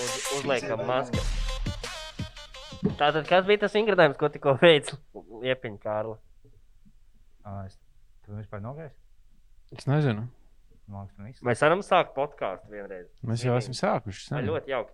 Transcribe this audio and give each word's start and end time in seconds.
Uz, 0.00 0.10
uzliekam 0.38 0.80
masku. 0.88 1.20
Tātad, 2.96 3.26
kas 3.28 3.44
bija 3.48 3.60
tas 3.66 3.74
ingredējums, 3.76 4.16
ko 4.20 4.28
tikko 4.32 4.54
veids 4.60 4.94
Liepiņa 5.14 5.80
Kārla? 5.82 6.16
Ā, 7.44 7.66
es- 7.66 7.78
Tu 8.24 8.32
vispār 8.36 8.60
nogājis? 8.62 8.94
Es 9.76 9.86
nezinu. 9.86 10.26
Mēs 11.46 11.60
varam 11.62 11.80
sākt 11.86 12.14
podkāstu 12.14 12.70
vienreiz. 12.70 13.06
Mēs 13.26 13.44
jau 13.44 13.56
esam 13.56 13.74
sākuši. 13.74 14.26
Sen. 14.26 14.46
ļoti 14.46 14.68
jauki. 14.72 14.92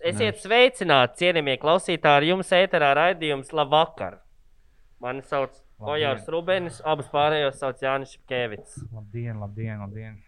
Esiet 0.00 0.38
sveicināti, 0.40 1.18
cienījamie 1.20 1.58
klausītāji, 1.60 2.16
ar 2.16 2.22
jums 2.22 2.48
ēterā 2.52 2.94
raidījums 2.96 3.52
Labvakar. 3.52 4.20
Mani 5.00 5.22
sauc 5.22 5.52
Labdien. 5.80 5.90
Ojārs 5.94 6.28
Rubenis, 6.30 6.78
abus 6.86 7.08
pārējos 7.12 7.58
sauc 7.60 7.80
Jānis 7.82 8.14
Šepkevits. 8.14 8.76
Labdien, 8.94 9.40
labdien, 9.42 9.80
labdien. 9.82 10.20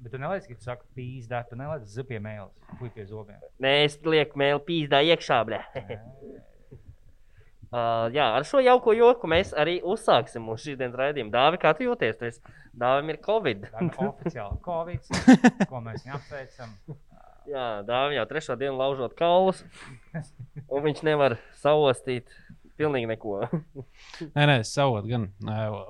Bet 0.00 0.12
tu 0.12 0.18
nelaiž, 0.20 0.46
ka 0.46 0.54
tu 0.54 0.64
saki 0.66 0.86
pīzdā, 0.96 1.42
tu 1.48 1.56
nelaiž 1.58 1.84
zupie 1.88 2.18
mēlis, 2.22 2.52
puj 2.78 2.90
pie 2.94 3.06
zobiem. 3.08 3.40
Nē, 3.62 3.72
es 3.86 3.98
lieku 4.04 4.38
mēlu 4.38 4.60
pīzdā 4.66 5.02
iekšā, 5.12 5.42
blē. 5.48 5.62
Uh, 7.74 8.06
jā, 8.14 8.22
ar 8.38 8.44
šo 8.46 8.60
jauko 8.62 8.92
joku 8.94 9.26
mēs 9.26 9.48
arī 9.58 9.80
uzsāksim 9.82 10.44
mūsu 10.46 10.68
šīsdienas 10.68 10.94
raidījumu. 11.00 11.32
Dāvi, 11.34 11.58
kā 11.58 11.72
tu 11.74 11.82
jūties? 11.88 12.14
Tu 12.20 12.28
esi- 12.28 12.52
Dāvim 12.78 13.08
ir 13.10 13.16
Covid. 13.24 13.64
Ir 13.66 13.96
oficiāli 14.04 14.60
Covid, 14.62 15.08
ko 15.72 15.80
mēs 15.82 16.04
viņam 16.04 16.20
apsveicam. 16.20 16.76
Jā, 17.50 17.64
Dāvim 17.88 18.14
jau 18.20 18.26
trešo 18.30 18.54
dienu 18.60 18.76
laužot 18.78 19.16
kaulus, 19.18 19.64
un 20.68 20.86
viņš 20.86 21.02
nevar 21.08 21.34
saostīt 21.64 22.30
pilnīgi 22.78 23.08
neko. 23.10 23.36
Nē, 24.36 24.44
nē, 24.50 24.56
savot 24.68 25.06
gan. 25.08 25.28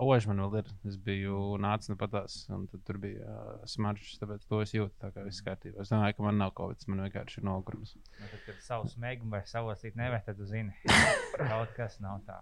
Ožs 0.05 0.29
man 0.31 0.43
vēl 0.45 0.61
ir. 0.61 0.71
Es 0.89 0.99
biju 1.01 1.57
nācis 1.63 1.93
no 1.93 1.99
patās, 2.01 2.37
un 2.53 2.67
tad 2.71 2.85
tur 2.87 2.99
bija 3.03 3.25
uh, 3.25 3.67
smaržas, 3.71 4.19
tāpēc 4.21 4.47
to 4.51 4.61
es 4.65 4.75
jūtu. 4.77 4.93
Tā 5.03 5.11
kā 5.15 5.25
viss 5.27 5.45
kārtībā. 5.47 5.81
Es 5.85 5.93
domāju, 5.93 6.19
ka 6.19 6.27
man 6.27 6.41
nav 6.43 6.55
covid, 6.59 6.87
man 6.91 7.05
vienkārši 7.07 7.41
ir 7.41 7.49
nogurums. 7.49 7.95
Nu, 8.21 8.29
tad, 8.31 8.41
kad 8.47 8.63
savu 8.67 8.91
smēķi 8.93 9.31
vai 9.33 9.43
savosīt 9.49 9.99
nevar, 10.01 10.23
tad 10.27 10.41
tu 10.41 10.49
zini, 10.49 10.75
kaut 11.51 11.73
kas 11.79 11.99
nav 12.05 12.23
tā. 12.29 12.41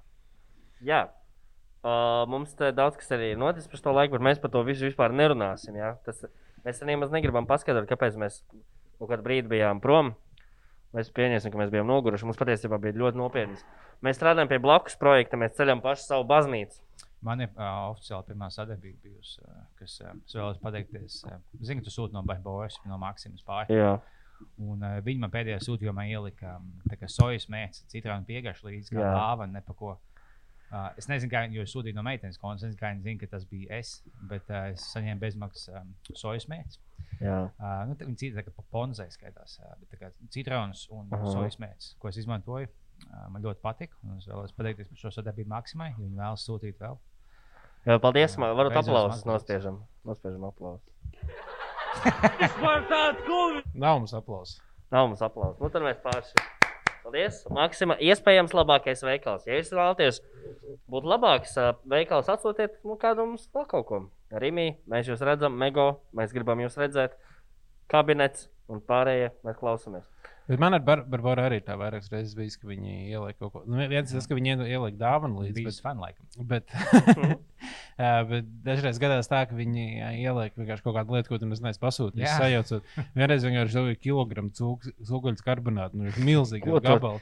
Jā. 0.82 1.06
Uh, 1.82 2.22
mums 2.30 2.52
te 2.54 2.68
daudz 2.74 2.98
kas 2.98 3.10
arī 3.14 3.32
ir 3.32 3.40
noticis 3.42 3.70
par 3.70 3.80
to 3.82 3.94
laiku, 3.94 4.14
bet 4.14 4.26
mēs 4.28 4.42
par 4.42 4.52
to 4.54 4.62
visu 4.66 4.86
vispār 4.86 5.14
nerunāsim. 5.14 5.78
Jā. 5.78 5.96
Tas, 6.06 6.22
mēs 6.66 6.82
arī 6.82 6.94
nemaz 6.94 7.14
negribam 7.14 7.48
paskaidrot, 7.50 7.88
kāpēc 7.90 8.18
mēs 8.22 8.42
kaut 8.98 9.10
kādu 9.10 9.26
brīdi 9.26 9.50
bijām 9.50 9.82
prom. 9.82 10.12
Mēs 10.92 11.10
pieņemsim, 11.16 11.52
ka 11.52 11.60
mēs 11.60 11.72
bijām 11.72 11.88
noguruši. 11.88 12.26
Mums 12.28 12.40
patiesībā 12.40 12.78
bija 12.82 12.98
ļoti 13.00 13.20
nopietnas. 13.20 13.64
Mēs 14.04 14.18
strādājam 14.18 14.50
pie 14.50 14.58
blakus 14.60 14.98
projekta, 15.00 15.40
mēs 15.40 15.54
ceļam 15.56 15.80
pašu 15.84 16.04
savu 16.04 16.26
baznīcu. 16.28 16.82
Man 17.22 17.44
ir 17.44 17.52
uh, 17.54 17.92
oficiāli 17.92 18.26
pirmā 18.32 18.48
sadarbība 18.50 18.98
bijusi, 19.06 19.38
uh, 19.46 19.62
kas 19.78 20.00
uh, 20.02 20.10
es 20.26 20.34
vēlos 20.36 20.58
pateikties. 20.60 21.20
Uh, 21.28 21.38
Zinu, 21.62 21.80
ka 21.80 21.86
tu 21.86 21.94
sūti 21.94 22.16
no 22.16 22.24
Baibojas, 22.26 22.80
no 22.90 22.98
Maksimas 23.00 23.44
pāri. 23.46 23.78
Jā, 23.78 23.94
Un 24.62 24.82
uh, 24.82 24.98
viņi 25.04 25.22
man 25.22 25.32
pēdējā 25.32 25.60
sūtījumā 25.62 26.06
ielika 26.10 26.56
um, 26.58 26.70
tā 26.90 26.98
kā 27.00 27.08
sojas 27.10 27.48
mēslu, 27.52 27.86
citronu 27.92 28.26
piegašu 28.28 28.68
līdzi, 28.68 28.94
kā 28.94 29.02
Jā. 29.02 29.12
lāva, 29.14 29.46
ne 29.50 29.62
pa 29.64 29.76
ko. 29.78 29.94
Uh, 30.72 30.88
es 30.96 31.04
nezinu, 31.04 31.28
kā 31.28 31.42
viņi 31.44 31.58
to 31.60 31.66
sūtīja 31.68 31.96
no 31.98 32.02
meitenes 32.06 32.38
konta. 32.40 32.62
Es 32.62 32.62
nezinu, 32.64 32.80
ka 33.20 33.28
tas 33.34 33.42
bija 33.50 33.76
es, 33.76 33.90
bet 34.30 34.48
uh, 34.48 34.70
es 34.72 34.86
saņēmu 34.94 35.20
bezmaksas 35.20 35.68
um, 35.76 35.90
sojas 36.16 36.48
jā. 37.20 37.38
Uh, 37.60 37.82
nu, 37.90 37.96
viņi 38.00 38.16
cita 38.22 38.40
tā 38.40 38.46
kā 38.46 38.64
ponzai 38.72 39.10
skaitās, 39.12 39.58
uh, 39.60 39.74
bet 39.82 40.00
kā 40.00 40.08
citrons 40.32 40.86
un 40.94 41.12
Aha. 41.12 41.28
sojas 41.34 41.58
mēsls, 41.60 41.92
ko 42.00 42.08
es 42.08 42.16
izmantoju. 42.22 42.70
Uh, 43.02 43.26
man 43.34 43.44
ļoti 43.44 43.60
patika. 43.60 43.98
un 44.06 44.16
Es 44.16 44.28
vēlos 44.30 44.54
pateikties 44.56 44.88
par 44.88 45.02
šo 45.02 45.12
sadarbību 45.18 45.52
Maksimai, 45.52 45.90
jo 45.98 46.06
viņi 46.06 46.20
vēlas 46.22 46.46
sūtīt 46.48 46.80
vēl. 46.80 46.96
jā 47.90 47.98
paldies. 48.00 48.38
Man 48.40 48.56
varat 48.56 48.78
mazliet. 48.78 49.26
nospiežam. 49.28 49.82
Nospiežam 50.08 50.48
aplausus. 50.48 50.88
Nav 53.74 53.98
mums 54.00 54.14
aplausa. 54.16 54.62
Nav 54.92 55.08
mums 55.10 55.20
aplausus. 55.20 55.60
Nu, 55.60 55.68
tad 55.68 55.84
mēs 55.84 56.00
pārši. 56.04 56.71
Paldies. 57.12 57.42
Maksima, 57.52 57.96
iespējams, 58.00 58.54
labākais 58.56 59.02
veikals. 59.04 59.44
Ja 59.44 59.58
jūs 59.58 59.72
vēlaties 59.74 60.20
būt 60.88 61.08
labāks 61.12 61.58
veikals, 61.92 62.30
atsūtiet 62.32 62.78
nu, 62.88 62.96
kādu 63.00 63.26
mums 63.26 63.44
vēl 63.52 63.66
kaut 63.68 63.86
ko. 63.90 63.98
Rīmī, 64.32 64.70
mēs 64.88 65.10
jūs 65.10 65.20
redzam, 65.28 65.58
Mego, 65.60 66.00
mēs 66.16 66.32
gribam 66.32 66.62
jūs 66.64 66.78
redzēt. 66.80 67.18
Kabinets 67.92 68.46
un 68.72 68.80
pārējie 68.80 69.28
mēs 69.44 69.58
klausāmies. 69.60 70.08
Bet 70.48 70.58
man 70.58 70.74
ar 70.74 70.80
Bar 70.82 71.04
Barbaru 71.06 71.44
arī 71.44 71.60
tā 71.62 71.76
vairākas 71.78 72.08
reizes 72.10 72.32
bijis, 72.34 72.56
ka 72.58 72.66
viņi 72.66 73.12
ielika 73.12 73.44
kaut 73.44 73.52
ko. 73.52 73.60
Nu, 73.68 73.76
viens 73.92 74.10
ir 74.10 74.16
tas, 74.16 74.26
ka 74.26 74.34
viņi 74.38 74.56
ielika 74.64 74.98
dāvanu 74.98 75.44
līdzi. 75.44 75.54
Bija 75.60 75.68
Bet, 75.68 75.82
fani 75.84 76.02
laikam. 76.06 76.48
bet, 76.48 76.72
bet 78.28 78.44
dažreiz 78.64 78.98
gadās 79.02 79.28
tā, 79.30 79.42
ka 79.48 79.54
viņi 79.54 79.84
ieliek 80.22 80.54
vienkārši 80.56 80.82
kaut 80.86 80.96
kādu 80.96 81.12
lietu, 81.16 81.28
ko 81.28 81.38
tu 81.38 81.46
neesi 81.46 81.80
pasūtījis. 81.82 82.24
Jā. 82.24 82.38
Sajaucot. 82.40 82.82
Vienreiz 83.14 83.44
vienkārši 83.44 83.76
dabūja 83.78 83.98
kilogramu 84.00 84.50
cūkuļu 84.58 85.44
karbonātu. 85.44 85.94
Nu, 86.00 86.10
milzīgi 86.24 86.64
Ko 86.64 86.80
tu- 86.80 86.88
gabalu. 86.88 87.20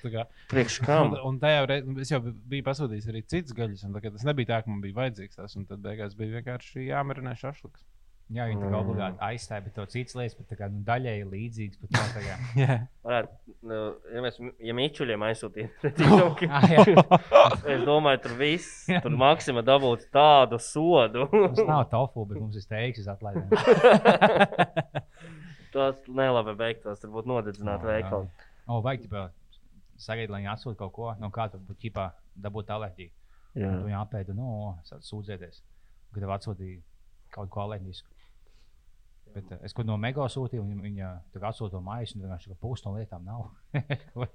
Priekš 0.50 0.80
Un, 0.80 0.86
kam? 0.86 1.14
un 1.26 1.40
tajā 1.42 1.66
reizē 1.66 2.00
es 2.00 2.10
jau 2.14 2.20
biju 2.22 2.62
pasūtījis 2.70 3.08
arī 3.12 3.24
citas 3.26 3.52
gaļas. 3.56 3.84
un 3.84 3.92
tā 3.94 4.02
Tas 4.10 4.24
nebija 4.24 4.46
tā, 4.54 4.62
ka 4.64 4.70
man 4.70 4.80
bija 4.80 4.94
vajadzīgs 4.94 5.36
tas. 5.36 5.56
un 5.56 5.66
Tad 5.66 5.78
beigās 5.82 6.14
bija 6.16 6.40
vienkārši 6.40 6.86
jāmarinē 6.90 7.34
šašliks. 7.38 7.84
Jā, 8.30 8.44
viņi 8.46 8.60
Mm. 8.62 8.74
obligāti 8.78 9.18
aizstāja, 9.26 9.64
bet 9.64 9.74
to 9.74 9.84
citas 9.90 10.14
lietas, 10.14 10.36
bet 10.38 10.52
kā 10.58 10.68
nu, 10.70 10.84
daļēji 10.86 11.24
līdzīgas. 11.26 11.80
Tā 11.90 12.20
kā, 12.22 12.34
Jā, 12.60 12.76
Varētu, 13.02 13.54
nu, 13.66 13.78
ja 14.14 14.20
mēs 14.22 14.36
ja 14.68 14.74
mīčuļiem 14.78 15.24
aizsūtītu, 15.26 15.90
ah, 16.54 16.66
jā, 16.70 16.84
es 17.74 17.82
domāju, 17.88 18.20
tur 18.22 18.36
viss, 18.38 18.84
tur 19.02 19.16
Maksima 19.18 19.64
dabūtu 19.66 20.06
tādu 20.14 20.60
sodu. 20.62 21.26
mums 21.32 21.58
nav 21.66 21.88
tofu, 21.90 22.22
bet 22.30 22.38
mums 22.38 22.54
ir 22.60 22.62
steiks 22.68 23.02
uz 23.02 23.10
atlaidēm. 23.10 23.50
Tas 25.74 26.00
nelabi 26.10 26.54
beigtos, 26.58 26.98
tur 27.02 27.12
būtu 27.14 27.30
nodedzināti 27.30 27.86
O, 27.86 27.90
jā. 27.90 27.98
veikali. 27.98 28.30
O, 28.70 28.78
vajag 28.82 29.04
ģipā, 29.08 29.24
sagaidīt, 30.02 30.30
lai 30.32 30.40
viņi 30.42 30.52
atsūta 30.54 30.78
kaut 30.80 30.92
ko, 30.96 31.10
no 31.22 31.30
kā 31.34 31.46
tu 31.52 31.58
būtu 31.62 31.82
ģipā 31.88 32.06
dabūt 32.46 32.70
alerģiju. 32.74 33.10
Jā. 33.58 33.70
Tu 33.74 33.84
viņu 33.86 33.98
apēdi, 34.04 34.34
nu, 34.38 34.48
sūdzēties, 34.86 35.60
ka 36.14 36.22
tev 36.22 36.32
atsūtīja 36.38 36.80
kaut 37.34 37.50
ko 37.54 37.62
alerģisku. 37.66 38.06
Bet 39.34 39.50
uh, 39.54 39.60
es 39.66 39.74
kaut 39.76 39.86
no 39.86 39.96
mega 40.00 40.24
sūtīju, 40.30 40.62
un 40.64 40.80
viņa 40.82 41.08
atsūta 41.38 41.76
to 41.76 41.80
maisu, 41.84 42.16
un 42.16 42.24
vienkārši 42.24 42.56
pusi 42.60 42.86
no 42.86 42.94
lietām 42.96 43.22
nav. 43.26 43.46
Ko 44.14 44.26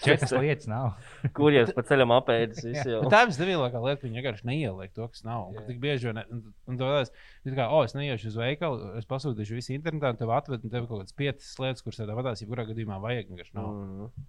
Četras 0.00 0.32
lietas 0.42 0.68
nav. 0.70 0.96
Kurjeris 1.36 1.74
pa 1.76 1.84
ceļam 1.86 2.14
apēdis 2.16 2.64
tā 3.12 3.22
ir 3.24 3.30
visdevilākā 3.32 3.82
lieta, 3.84 4.00
ka 4.00 4.06
viņi 4.08 4.20
vienkārši 4.20 4.48
neieliek 4.50 4.94
to, 4.96 5.08
kas 5.12 5.24
nav. 5.26 5.52
Yeah. 5.54 5.66
Tik 5.70 5.80
bieži 5.82 6.10
vien, 6.10 6.22
un, 6.24 6.44
un 6.72 6.80
tādas, 6.80 7.12
tā 7.44 7.56
kā, 7.56 7.68
oh, 7.68 7.84
es 7.86 7.96
neiešu 7.96 8.32
uz 8.32 8.38
veikalu, 8.40 8.92
es 9.00 9.08
pasūtīšu 9.10 9.58
visu 9.58 9.76
internetā, 9.76 10.14
un 10.14 10.20
tev 10.20 10.32
atved, 10.36 10.64
un 10.64 10.72
tev 10.72 10.88
kaut 10.88 11.02
kādas 11.02 11.16
piecas 11.16 11.52
lietas, 11.62 11.84
kuras 11.84 12.00
tev 12.00 12.16
patās, 12.16 12.42
ja 12.42 12.48
kurā 12.50 12.64
gadījumā 12.70 13.00
vajag, 13.02 13.32
vienkārši 13.32 13.58
nav. 13.58 13.72
Mm, 13.72 14.28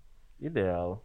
ideāli. 0.51 0.99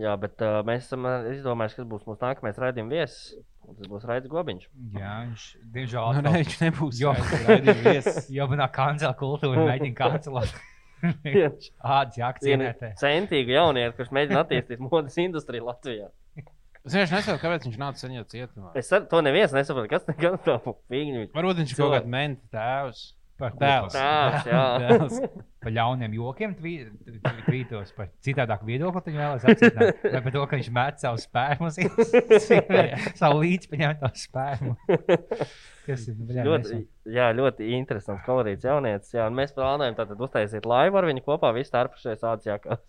Jā, 0.00 0.12
bet 0.16 0.40
uh, 0.40 0.62
mēs 0.64 0.86
esam 0.86 1.04
izdomājuši, 1.34 1.78
kas 1.82 1.88
būs 1.88 2.04
mūsu 2.08 2.22
nākamais 2.24 2.60
raidījuma 2.60 2.94
viesis. 2.94 3.34
Tas 3.62 3.88
būs 3.88 4.06
Raidis 4.08 4.30
Gobiņš. 4.32 4.64
Jā, 4.98 5.12
viņš 5.26 5.42
diemžēl 5.74 6.16
Nu, 6.16 6.22
ne, 6.26 6.32
viņš 6.40 6.56
nebūs. 6.64 7.00
Jo. 7.02 7.12
jau 8.34 8.46
manā 8.52 8.66
kancela 8.74 9.14
kultūra 9.18 9.66
mēģina 9.68 9.94
kancelēt. 10.00 10.56
Ādas 11.02 12.18
jākcienētē. 12.18 12.90
Viena 12.90 12.98
centīga 12.98 13.56
jaunieta, 13.58 13.94
kurš 13.98 14.10
mēģina 14.16 14.42
attīstīt 14.42 14.82
modes 14.82 15.18
industriju 15.22 15.68
Latvijā. 15.68 16.10
Es 16.82 16.96
vienkārši 16.96 17.14
nesaprotu, 17.14 17.42
kāpēc 17.44 17.66
viņš 17.68 17.78
nāca 17.78 18.02
saņemt 18.02 18.32
cietumā. 18.34 18.70
Es 18.78 18.88
to 18.90 19.18
neviens 19.22 19.52
nesaprotu, 19.54 19.90
kas 19.92 20.06
tā 20.08 20.16
tā 20.18 20.56
figņu. 20.90 21.28
Varbūt 21.36 21.60
viņš 21.62 21.74
ir 21.74 21.78
kaut 21.78 21.92
kāds 21.94 22.10
menta 22.10 22.48
tēvs. 22.56 23.02
Par. 23.42 23.54
Dēls. 24.82 25.16
Par 25.62 25.74
ļauniem 25.74 26.14
jokiem 26.16 26.54
tvī- 26.58 26.88
tvī- 27.06 27.42
tvītos, 27.46 27.92
par 27.96 28.08
citādāku 28.26 28.66
viedokli 28.66 29.02
viņa 29.12 29.20
vēlas 29.22 29.44
apstiprināt. 29.50 30.06
Vai 30.14 30.22
par 30.26 30.34
to, 30.36 30.44
ka 30.50 30.58
viņš 30.60 30.70
met 30.78 31.02
savu 31.02 31.20
spēku, 31.22 31.70
savu 33.20 33.42
līdzpaņemto 33.42 34.10
spēku. 34.22 34.74
Kas 35.86 36.06
ir 36.10 36.18
Ļoti, 36.46 36.80
jā, 37.14 37.28
ļoti 37.34 37.70
interesants, 37.78 38.22
kolorīts 38.26 38.66
jaunietis. 38.66 39.14
Jā, 39.16 39.26
mēs 39.34 39.54
plānojam 39.56 39.96
tātad 39.98 40.20
uztaisīt 40.22 40.66
laivu 40.70 41.00
ar 41.00 41.08
viņu 41.10 41.24
kopā, 41.26 41.50
visu 41.56 41.70
starpušies 41.72 42.22
ātrākās. 42.32 42.82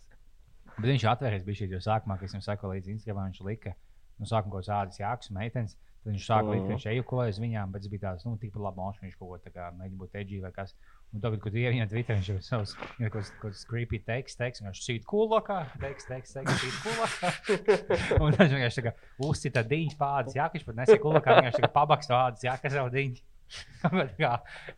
Bet 0.78 0.88
viņš 0.90 1.06
atvērās 1.14 1.44
bija 1.46 1.62
šī, 1.62 1.70
jo 1.76 1.82
sākumā, 1.86 2.18
kad 2.18 2.26
es 2.30 2.34
viņam 2.34 2.46
saku 2.48 2.70
līdz 2.74 2.94
Instagram, 2.96 3.28
viņš 3.30 3.42
lika, 3.46 3.74
nu, 4.18 4.26
sākumā 4.30 4.56
kaut 4.56 4.64
kāds 4.64 4.72
ādas 4.74 5.02
jākas, 5.02 5.30
meitenes. 5.36 5.78
Tad 6.04 6.12
viņš 6.12 6.26
sāka 6.28 6.50
likt, 6.52 6.64
ka 6.66 6.68
Mhm. 6.68 6.74
viņš 6.76 6.86
ejakulē 6.92 7.26
uz 7.32 7.38
viņām, 7.40 7.72
bet 7.72 7.82
tas 7.82 7.88
bija 7.94 8.02
tāds, 8.04 8.26
nu, 8.28 8.36
tikpat 8.38 8.62
labi 8.66 8.78
mošs, 8.82 9.00
viņš 9.04 9.16
kaut 9.20 9.30
ko 9.30 9.38
tā 9.40 9.52
kā 9.56 9.70
mēģina 9.72 9.98
būt 10.02 10.16
edgy 10.20 10.42
vai 10.44 10.52
kas. 10.52 10.74
Un 11.14 11.22
tagad, 11.22 11.40
kad 11.40 11.54
ievienot 11.54 11.90
Twitter, 11.94 12.16
viņš 12.18 12.28
jau 12.34 12.40
savus, 12.44 12.76
viņam 13.00 13.12
kaut 13.14 13.32
kāds- 13.44 13.66
creepy 13.70 14.00
teksts, 14.04 14.36
teksts, 14.36 14.66
viņš 14.66 14.82
sīt 14.84 15.04
kulokā, 15.08 15.60
teksts, 15.80 16.08
teksts, 16.10 16.34
teksts, 16.34 16.60
sīt 16.60 16.78
kulokā. 16.84 17.30
Un 18.24 18.32
viņš 18.34 18.52
vienkārši 18.58 18.82
tā 18.82 18.86
kā 18.90 18.94
uzcita 19.30 19.64
diņš 19.64 19.96
pādas 19.98 20.36
jākas, 20.36 20.66
pat 20.68 20.76
nesaka 20.76 21.02
kulokā, 21.04 21.38
viņš 21.48 21.56
tā 21.60 21.64
kā 21.68 21.72
pabaks 21.80 22.08
to 22.12 22.14
ādas 22.20 22.44
jākas 22.44 22.74
jau 22.74 22.90
diņš. 22.90 23.22
Tā 23.84 23.90
kā, 24.16 24.30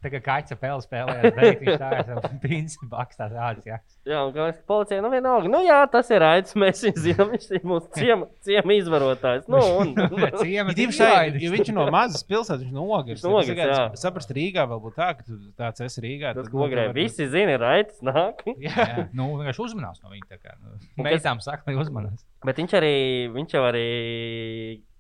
tā 0.02 0.10
kā 0.10 0.20
kaķa 0.26 0.56
pēle 0.58 0.82
spēlē, 0.82 1.14
bet 1.36 1.60
viņš 1.62 1.76
tā 1.78 1.90
ir 2.00 2.24
principā 2.42 2.88
bakstās 2.96 3.36
ādas. 3.38 3.66
Jā. 3.70 3.76
Jā, 4.10 4.22
un 4.26 4.32
kā 4.34 4.48
es 4.50 4.58
policijai, 4.66 4.98
nu 5.06 5.12
vienalga, 5.14 5.52
nu 5.54 5.60
jā, 5.62 5.76
tas 5.94 6.10
ir 6.10 6.24
raids, 6.24 6.56
mēs 6.58 6.82
viņu 6.88 7.04
zinām, 7.04 7.30
viņš 7.36 7.46
ir 7.54 7.68
mūsu 7.70 7.92
ciema, 7.94 8.26
ciema 8.48 8.74
izvarotājs. 8.80 9.46
Nu, 9.54 9.60
un, 9.84 9.92
Ciema 10.42 10.74
divi 10.80 10.96
šai, 10.98 11.36
ja 11.38 11.52
viņš 11.54 11.70
ir 11.70 11.78
no 11.78 11.86
mazas 11.94 12.26
pilsētas, 12.26 12.64
viņš 12.66 12.74
nogurs. 12.74 13.22
Viņš 13.22 13.30
nogurs, 13.30 13.62
jā. 13.62 13.78
Saprast, 14.02 14.34
Rīgā 14.34 14.66
vēl 14.74 14.82
būtu 14.88 14.98
tā, 14.98 15.12
ka 15.20 15.28
tu 15.30 15.38
tāds 15.62 15.86
esi 15.86 16.02
Rīgā. 16.08 16.34
tas, 16.34 16.48
tad, 16.48 16.52
ko 16.56 16.64
nu, 16.66 16.72
vari- 16.74 16.88
visi 16.98 17.28
zina, 17.30 17.60
raids 17.62 18.02
nāk. 18.10 18.42
Jā, 18.66 19.06
nu, 19.14 19.30
vienkārši 19.38 19.64
uzmanās 19.68 20.02
no 20.02 20.10
viņa. 20.16 20.32
tā 20.34 20.42
kā, 20.42 20.58
Nu, 20.66 21.06
meitām 21.06 21.46
saka, 21.46 21.62
lai 21.70 21.78
uzmanās. 21.78 22.26
Bet 22.46 22.58
viņš 22.58 22.74
arī, 22.82 22.96
viņš 23.38 23.54
jau 23.60 23.64
arī, 23.70 23.86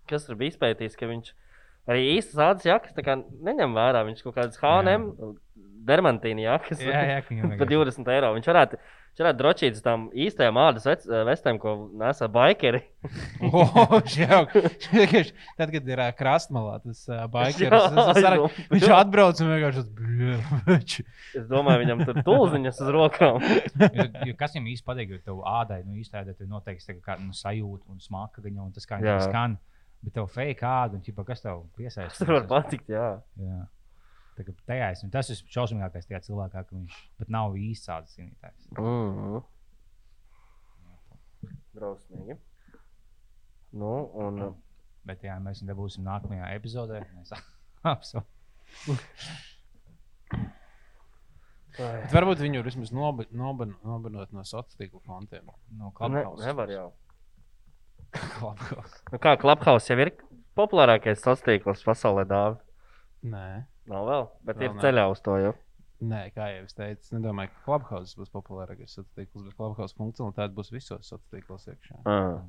kas 0.10 0.30
tur 0.30 0.38
bija 0.38 0.54
izpētījis, 0.54 0.98
ka 1.01 1.10
viņš 1.10 1.33
arī 1.87 2.03
īstas 2.17 2.41
ādas 2.49 2.65
jakas 2.65 2.93
neņem 2.95 3.73
vērā. 3.77 4.05
Viņš 4.09 4.23
kaut 4.25 4.35
kādas 4.39 4.57
H&M, 4.61 5.09
dermantīna 5.85 6.47
jakas 6.49 6.79
Jā, 6.81 7.01
jā, 7.05 7.17
par 7.21 7.35
vienkārši- 7.35 7.73
20 7.73 8.07
eiro. 8.09 8.31
Viņš 8.33 8.47
varētu, 8.49 8.77
viņš 9.13 9.21
varētu 9.21 9.37
drošīt 9.39 9.75
uz 9.77 9.83
tām 9.85 10.07
īstajām 10.17 10.57
ādas 10.57 10.87
vec- 10.89 11.05
vestēm, 11.27 11.59
ko 11.61 11.75
nesa 12.01 12.25
baikeri. 12.27 12.81
O, 13.45 13.61
žēl. 14.09 14.47
Vienkārši 14.89 15.35
Tad, 15.59 15.69
kad 15.75 15.87
ir 15.93 16.01
ā, 16.01 16.07
krastmalā, 16.17 16.79
tas 16.81 17.03
Jā, 17.05 17.27
baigts. 17.29 17.61
aizdomā. 17.61 18.49
Viņš 18.73 18.88
atbrauc 18.97 19.43
un 19.45 19.51
vienkārši 19.53 19.83
tāds- 19.85 20.97
Es 21.38 21.45
domāju, 21.51 21.83
viņam 21.85 22.01
tur 22.07 22.19
tulziņas 22.25 22.81
uz 22.81 22.89
rokām. 22.95 23.39
Jo, 23.85 24.07
jo 24.31 24.35
kas 24.39 24.55
viņam 24.57 24.69
īsti 24.73 24.88
patīk, 24.89 25.13
jo 25.13 25.21
tev 25.29 25.41
ādai, 25.45 25.83
nu, 25.85 25.99
īstenībā 26.01 26.49
noteikti 26.49 26.97
kā, 27.05 27.19
nu, 27.21 27.29
sajūta 27.35 27.85
un 27.93 27.99
smaka 28.01 28.41
viņa, 28.41 28.65
un 28.65 28.71
tas 28.73 28.85
kā 28.89 28.97
Jā. 28.97 29.05
viņa 29.19 29.29
skan. 29.29 29.57
Bet 30.05 30.13
tev 30.13 30.27
fake 30.29 30.65
āda, 30.69 30.99
un 30.99 31.01
ķipa, 31.05 31.25
kas 31.25 31.41
tev 31.41 31.63
piesaista? 31.77 32.19
Tas 32.21 32.29
var 32.29 32.45
patikt, 32.49 32.89
jā. 32.93 33.07
Jā. 33.41 33.61
Tā 34.35 34.43
tajā 34.67 34.89
es, 34.93 35.01
un 35.05 35.11
tas 35.13 35.29
ir 35.31 35.39
šausmīgākais 35.55 36.05
tajā 36.09 36.19
cilvēkā, 36.27 36.65
ka 36.67 36.75
viņš 36.75 36.97
pat 37.21 37.31
nav 37.33 37.55
īsts 37.57 37.89
ādas 37.95 38.13
cīnītājs. 38.17 38.67
Mm. 38.75 39.39
Drausmīgi. 41.75 42.37
Nu, 43.75 43.93
un 44.25 44.41
Bet 45.05 45.21
jā, 45.21 45.35
mēs 45.43 45.59
viņu 45.61 45.69
dabūsim 45.69 46.05
nākamajā 46.07 46.47
epizodē. 46.57 47.03
Mēs 47.13 47.33
apsolu. 47.93 48.25
Bet 51.75 52.13
varbūt 52.15 52.39
viņu 52.41 52.63
vismaz 52.65 52.91
noba- 52.95 53.27
noba- 53.35 53.67
nobanot 53.83 54.31
no 54.33 54.41
sociālā 54.47 54.79
tīkla 54.79 55.01
kontiem. 55.05 55.49
No 55.75 55.91
ne, 55.91 55.95
Clubhouse. 55.97 56.45
nevar 56.45 56.71
jau. 56.71 56.87
Clubhouse. 58.38 59.01
Nu, 59.12 59.19
kā 59.21 59.35
Clubhouse 59.41 59.91
jau 59.91 60.00
ir 60.06 60.13
populārākais 60.57 61.23
tīkls 61.45 61.83
pasaulē, 61.85 62.25
dāvā. 62.29 62.57
Nē, 63.25 63.47
Nav 63.89 64.07
vēl, 64.09 64.23
bet 64.47 64.57
Vēl 64.57 64.65
ir 64.69 64.73
nav. 64.75 64.81
ceļā 64.85 65.03
uz 65.12 65.21
to 65.25 65.35
jau. 65.41 65.53
Nē 66.06 66.21
kā 66.35 66.47
jau 66.51 66.63
es 66.65 66.75
teicu, 66.75 67.01
es 67.06 67.13
nedomāju, 67.15 67.51
ka 67.53 67.62
Clubhouse 67.67 68.17
būs 68.19 68.31
populārākais 68.33 68.91
sociālais 68.97 69.13
tīkls, 69.19 69.45
bet 69.45 69.56
Clubhouse 69.59 69.95
funkcionalitāte 69.97 70.57
būs 70.57 70.73
visos 70.73 71.06
sociālos 71.06 71.29
tīklos 71.33 71.67
iekšā. 71.71 72.01
Ah. 72.09 72.41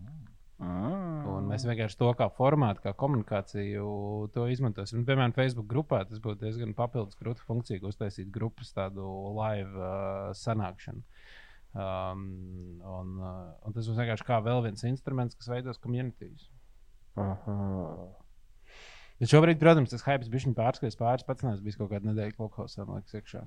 Un 0.58 1.50
mēs 1.50 1.66
vienkārši 1.68 1.98
to 2.00 2.08
kā 2.16 2.30
formātu, 2.32 2.80
kā 2.86 2.94
komunikāciju 2.96 3.86
to 4.32 4.46
izmantosim. 4.48 5.02
Un, 5.02 5.06
piemēram, 5.08 5.34
Facebook 5.36 5.68
grupā 5.68 6.00
tas 6.08 6.22
būtu 6.24 6.46
diezgan 6.46 6.72
papildus 6.78 7.18
grūti 7.20 7.44
funkcija, 7.44 7.82
ka 7.82 7.90
uztaisīt 7.92 8.30
grupas 8.32 8.72
tādu 8.72 9.04
live 9.36 9.76
uh, 9.76 10.30
sanākšanu. 10.32 11.04
Um, 11.76 12.20
un, 12.88 13.08
uh, 13.20 13.48
un 13.68 13.74
tas 13.76 13.84
būs 13.88 13.98
vienkārši 13.98 14.24
kā 14.24 14.38
vēl 14.44 14.62
viens 14.64 14.84
instruments, 14.88 15.36
kas 15.36 15.50
veidos 15.52 15.80
komunitīs. 15.82 16.46
Bet 19.16 19.32
šobrīd, 19.32 19.58
protams, 19.60 19.92
tas 19.92 20.04
hype 20.04 20.28
bija 20.32 20.52
pārskatījis 20.56 20.98
pāris 21.00 21.24
pats, 21.28 21.44
nes 21.44 21.60
bija 21.64 21.78
kaut 21.80 21.90
kāda 21.92 22.10
nedēļa 22.10 22.36
Clubhouse, 22.36 22.80
man 22.84 22.98
liekas, 23.00 23.16
iekšā. 23.16 23.42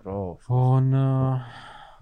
Trof. 0.00 0.46
Un, 0.56 0.92
uh, 0.96 1.48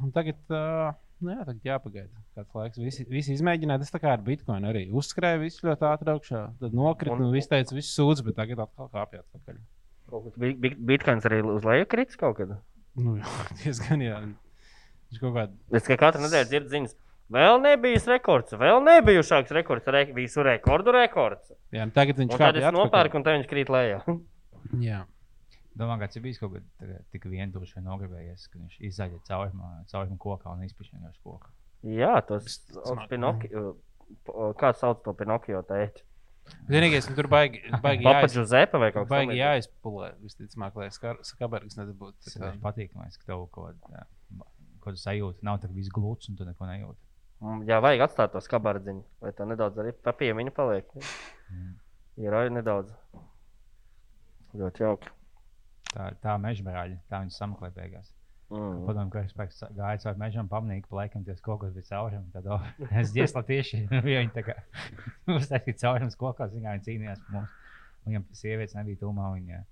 un 0.03 0.13
tagad, 0.15 0.39
uh, 0.55 0.93
nu 1.23 1.33
jā, 1.35 1.41
tagad 1.49 1.67
jāpagaida 1.67 2.23
kāds 2.39 2.55
laiks. 2.59 2.79
Visi, 2.83 3.07
visi 3.11 3.35
izmēģināja, 3.35 3.83
tas 3.83 3.95
tā 3.95 4.03
kā 4.03 4.13
ar 4.15 4.23
Bitcoin 4.27 4.67
arī 4.71 4.85
uzskrēja 4.95 5.41
visu 5.43 5.67
ļoti 5.67 5.89
ātri 5.91 6.15
augšā. 6.15 6.45
Tad 6.63 6.77
nokrita 6.79 7.17
Un- 7.17 7.25
un, 7.27 7.31
un 7.33 7.39
viss 7.39 7.51
teica, 7.51 7.75
viss 7.75 7.95
sūdz, 7.99 8.23
bet 8.27 8.39
tagad 8.39 8.63
atkal 8.67 8.91
kāpj 8.95 9.23
atpakaļ. 9.25 9.63
Bitcoins 10.89 11.27
arī 11.29 11.43
uz 11.45 11.67
leju 11.67 11.91
krits 11.91 12.19
kaut 12.19 12.39
kad. 12.39 12.55
Nu, 12.99 13.19
jā, 13.19 13.35
diezgan 13.65 14.07
jā. 14.07 14.21
Viņš 15.09 15.21
kaut 15.23 15.35
kādā. 15.37 15.53
Es 15.79 15.87
kā 15.89 15.97
katru 16.01 16.25
nedēļu 16.25 16.49
dzirdu 16.51 16.73
ziņas. 16.75 16.97
Vēl 17.29 17.59
nebija 17.61 18.01
rekords, 18.09 18.55
vēl 18.57 18.79
nebijušāks 18.87 19.53
rekords, 19.53 19.89
re, 19.93 20.07
visu 20.17 20.41
rekordu 20.47 20.95
rekords. 20.97 21.51
Jā, 21.77 21.85
un 21.85 21.93
tagad 21.93 22.17
viņš 22.23 22.33
Un 22.33 22.39
tad 22.41 22.57
kāpj 22.57 22.63
es 22.65 22.73
nopērku, 22.77 23.19
un 23.21 23.27
te 23.27 23.35
viņš 23.37 23.49
krīt 23.51 23.73
lejā. 23.73 23.99
Jā. 24.89 25.03
Domā, 25.79 25.99
kāds 26.01 26.17
ir 26.19 26.25
bijis 26.25 26.41
kaut 26.41 26.57
tā- 26.81 27.03
tik 27.13 27.27
vientuļš 27.31 27.75
vai 27.77 27.83
nogribējies, 27.85 28.49
ka 28.51 28.59
viņš 28.59 28.79
izzaļa 28.89 29.21
caurumā 29.29 30.17
kokā 30.25 30.55
un 30.57 30.65
izpišķi 30.67 30.97
vienkārši 30.97 31.21
koku. 31.23 31.53
Jā, 31.87 32.17
tas 32.27 32.49
ir 32.75 33.05
Pinokio. 33.13 33.65
Kāds 34.59 34.81
sauc 34.83 35.05
to 35.05 35.13
Pinokio 35.15 35.61
tēti? 35.69 36.03
Vienīgais, 36.73 37.07
ka 37.07 37.15
tur 37.15 37.29
baigi, 37.29 37.61
baigi 37.85 38.07
Papa 38.09 38.25
jāiz, 38.25 38.35
Giuseppe 38.39 38.81
vai 38.81 38.89
kaut 38.91 39.05
kas 39.05 39.13
baigi 39.13 39.29
tamlīdzīgs? 39.37 39.45
jāizpulē. 39.45 40.09
Visticamāk, 40.25 40.81
lai 40.81 40.89
skar- 40.97 41.21
skabargs 41.29 41.77
nedabūtu. 41.79 42.17
Tas 42.25 42.39
kā- 42.41 42.55
ir 42.57 42.63
patīkamais, 42.65 43.21
ka 43.21 43.29
tev 43.29 43.45
kaut 43.53 43.77
kāda 43.85 44.07
kaut 44.79 44.95
kāda 44.95 45.03
sajūta 45.03 45.47
nav 45.47 45.61
tā, 45.63 45.71
ka 45.71 45.77
viss 45.77 45.93
glūts 45.95 46.31
un 46.31 46.39
tu 46.39 46.47
neko 46.49 46.69
nejūti. 46.71 47.01
Mm, 47.39 47.63
Jā, 47.69 47.79
vajag 47.85 48.03
atstāt 48.09 48.33
to 48.35 48.43
skabardziņu, 48.43 49.05
lai 49.23 49.33
tā 49.37 49.47
nedaudz 49.47 49.79
arī 49.79 49.95
pa 50.03 50.15
piemiņu 50.19 50.55
paliek. 50.57 50.89
Mm. 51.53 51.75
Ir 52.25 52.35
arī 52.35 52.55
nedaudz. 52.57 52.95
Ļoti 54.59 54.83
jauki. 54.83 55.13
Tā, 55.93 56.09
tā 56.23 56.35
meža 56.41 56.65
brāļa, 56.67 56.99
tā 57.09 57.21
viņas 57.23 57.39
sameklē 57.39 57.71
beigās. 57.77 58.11
Mm. 58.49 58.83
Padomāju, 58.89 59.13
ka 59.13 59.23
spēks 59.29 59.61
gāja 59.77 60.01
cauri 60.03 60.21
mežam, 60.23 60.49
pamanīja, 60.49 60.87
ka 60.87 60.97
laikam 60.97 61.25
tas 61.27 61.41
kaut 61.45 61.61
kas 61.63 61.75
bija 61.77 61.91
cauram. 61.91 62.25
Tad 62.33 62.49
oh, 62.49 62.65
es 63.01 63.13
dziesmu 63.13 63.45
tieši 63.49 63.85
viņi 64.09 64.33
tā 64.35 64.45
kā 64.47 64.57
uztaisīja 65.37 65.83
caurums 65.85 66.17
kokā, 66.19 66.49
zināja, 66.53 66.79
viņi 66.79 66.87
cīnījās 66.89 67.25
par 67.27 67.37
mums. 67.37 67.57
Viņam 68.09 68.25
sievietes 68.41 68.77
nebija 68.79 69.03
tūmā, 69.03 69.31
viņa 69.37 69.63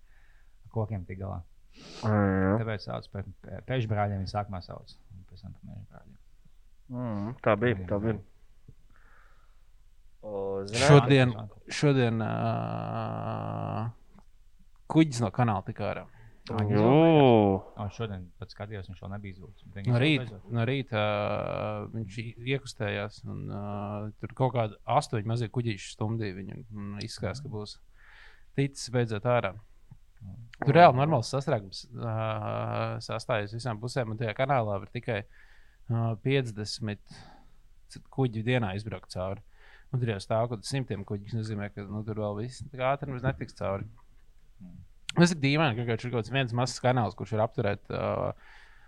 kokiem 0.74 1.06
tik 1.08 1.22
galā. 1.22 1.40
Jā. 2.06 2.55
Tāpēc 2.61 2.87
sauc 2.87 3.11
par 3.12 3.28
pežu 3.69 3.90
brāļiem, 3.90 4.23
viņi 4.23 4.32
sākumā 4.32 4.61
sauc. 4.64 4.96
un 5.12 5.26
Pēc 5.31 5.44
tam 5.44 5.55
par 5.56 5.70
meža 5.70 5.84
brāļiem. 5.90 6.17
Mm. 6.96 7.31
Tā 7.43 7.55
bija. 7.61 7.78
Tā 7.90 8.00
bija. 8.02 8.19
O, 10.26 10.64
zināt, 10.67 10.88
Šodien, 10.90 11.32
šodien 11.70 12.23
uh, 12.25 13.87
kuģis 14.90 15.23
no 15.23 15.31
kanāla 15.34 15.62
tika 15.67 15.90
ārā. 15.93 16.05
O, 16.46 17.87
šodien 17.94 18.28
pat 18.38 18.52
skatījos, 18.55 18.87
viņš 18.90 19.00
vēl 19.02 19.12
nebija 19.17 19.34
izlūgts. 19.34 19.64
No 19.88 19.99
rīta, 20.02 20.38
no 20.55 20.67
rīta 20.69 21.00
uh, 21.02 21.87
viņš 21.94 22.19
iekustējās. 22.55 23.20
Un, 23.26 23.40
uh, 23.50 24.11
tur 24.23 24.34
kaut 24.38 24.55
kāda 24.55 24.78
astoņu 24.99 25.26
mazie 25.31 25.50
kuģīši 25.55 25.94
stumdīja 25.96 26.38
viņu. 26.38 26.61
un 26.75 27.00
Izskatās, 27.02 27.43
ka 27.43 27.50
būs 27.50 27.78
ticis 28.58 28.93
beidzot 28.94 29.26
ārā. 29.31 29.56
Tur 30.64 30.73
reāli 30.73 30.96
normāls 30.96 31.28
sastrēgums 31.35 31.82
uh, 31.92 32.96
sastājas 33.04 33.52
visām 33.52 33.76
pusēm. 33.82 34.14
Un 34.14 34.16
tajā 34.20 34.32
kanālā 34.38 34.78
var 34.80 34.88
tikai 34.94 35.18
uh, 35.26 36.14
50 36.25 36.96
c- 37.92 38.00
kuģi 38.16 38.42
dienā 38.46 38.70
izbraukt 38.78 39.12
cauri. 39.12 39.42
Un 39.92 40.00
tur 40.02 40.11
jau 40.14 40.18
stāv 40.25 40.49
kaut 40.49 40.62
kāds 40.62 40.73
simtiem 40.73 41.04
kuģi. 41.06 41.28
Tas 41.28 41.37
nozīmē, 41.42 41.68
ka 41.75 41.85
nu, 41.87 42.00
tur 42.08 42.18
vēl 42.25 42.40
viss 42.40 42.64
ātri 42.73 43.18
netiks 43.20 43.54
cauri. 43.61 43.85
Tas 45.16 45.32
ir 45.32 45.38
dīvaini, 45.44 45.76
ka 45.78 45.85
kāds- 45.92 46.08
ir 46.08 46.14
kaut 46.16 46.26
kāds 46.32 46.56
mazs 46.56 46.80
kanāls, 46.82 47.14
kurš 47.16 47.37
ir 47.37 47.44
apturēt 47.44 47.92
uh, 47.94 48.32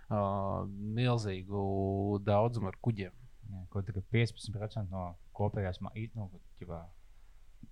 uh, 0.09 0.65
milzīgu 0.99 1.63
daudzumu 2.25 2.73
ar 2.73 2.77
kuģiem. 2.85 3.13
Jā, 3.49 3.61
Kaut 3.73 3.87
kā 3.87 4.01
15% 4.13 4.89
no 4.93 5.11
kopējās 5.37 5.79
ma- 5.81 5.93
i- 5.97 6.09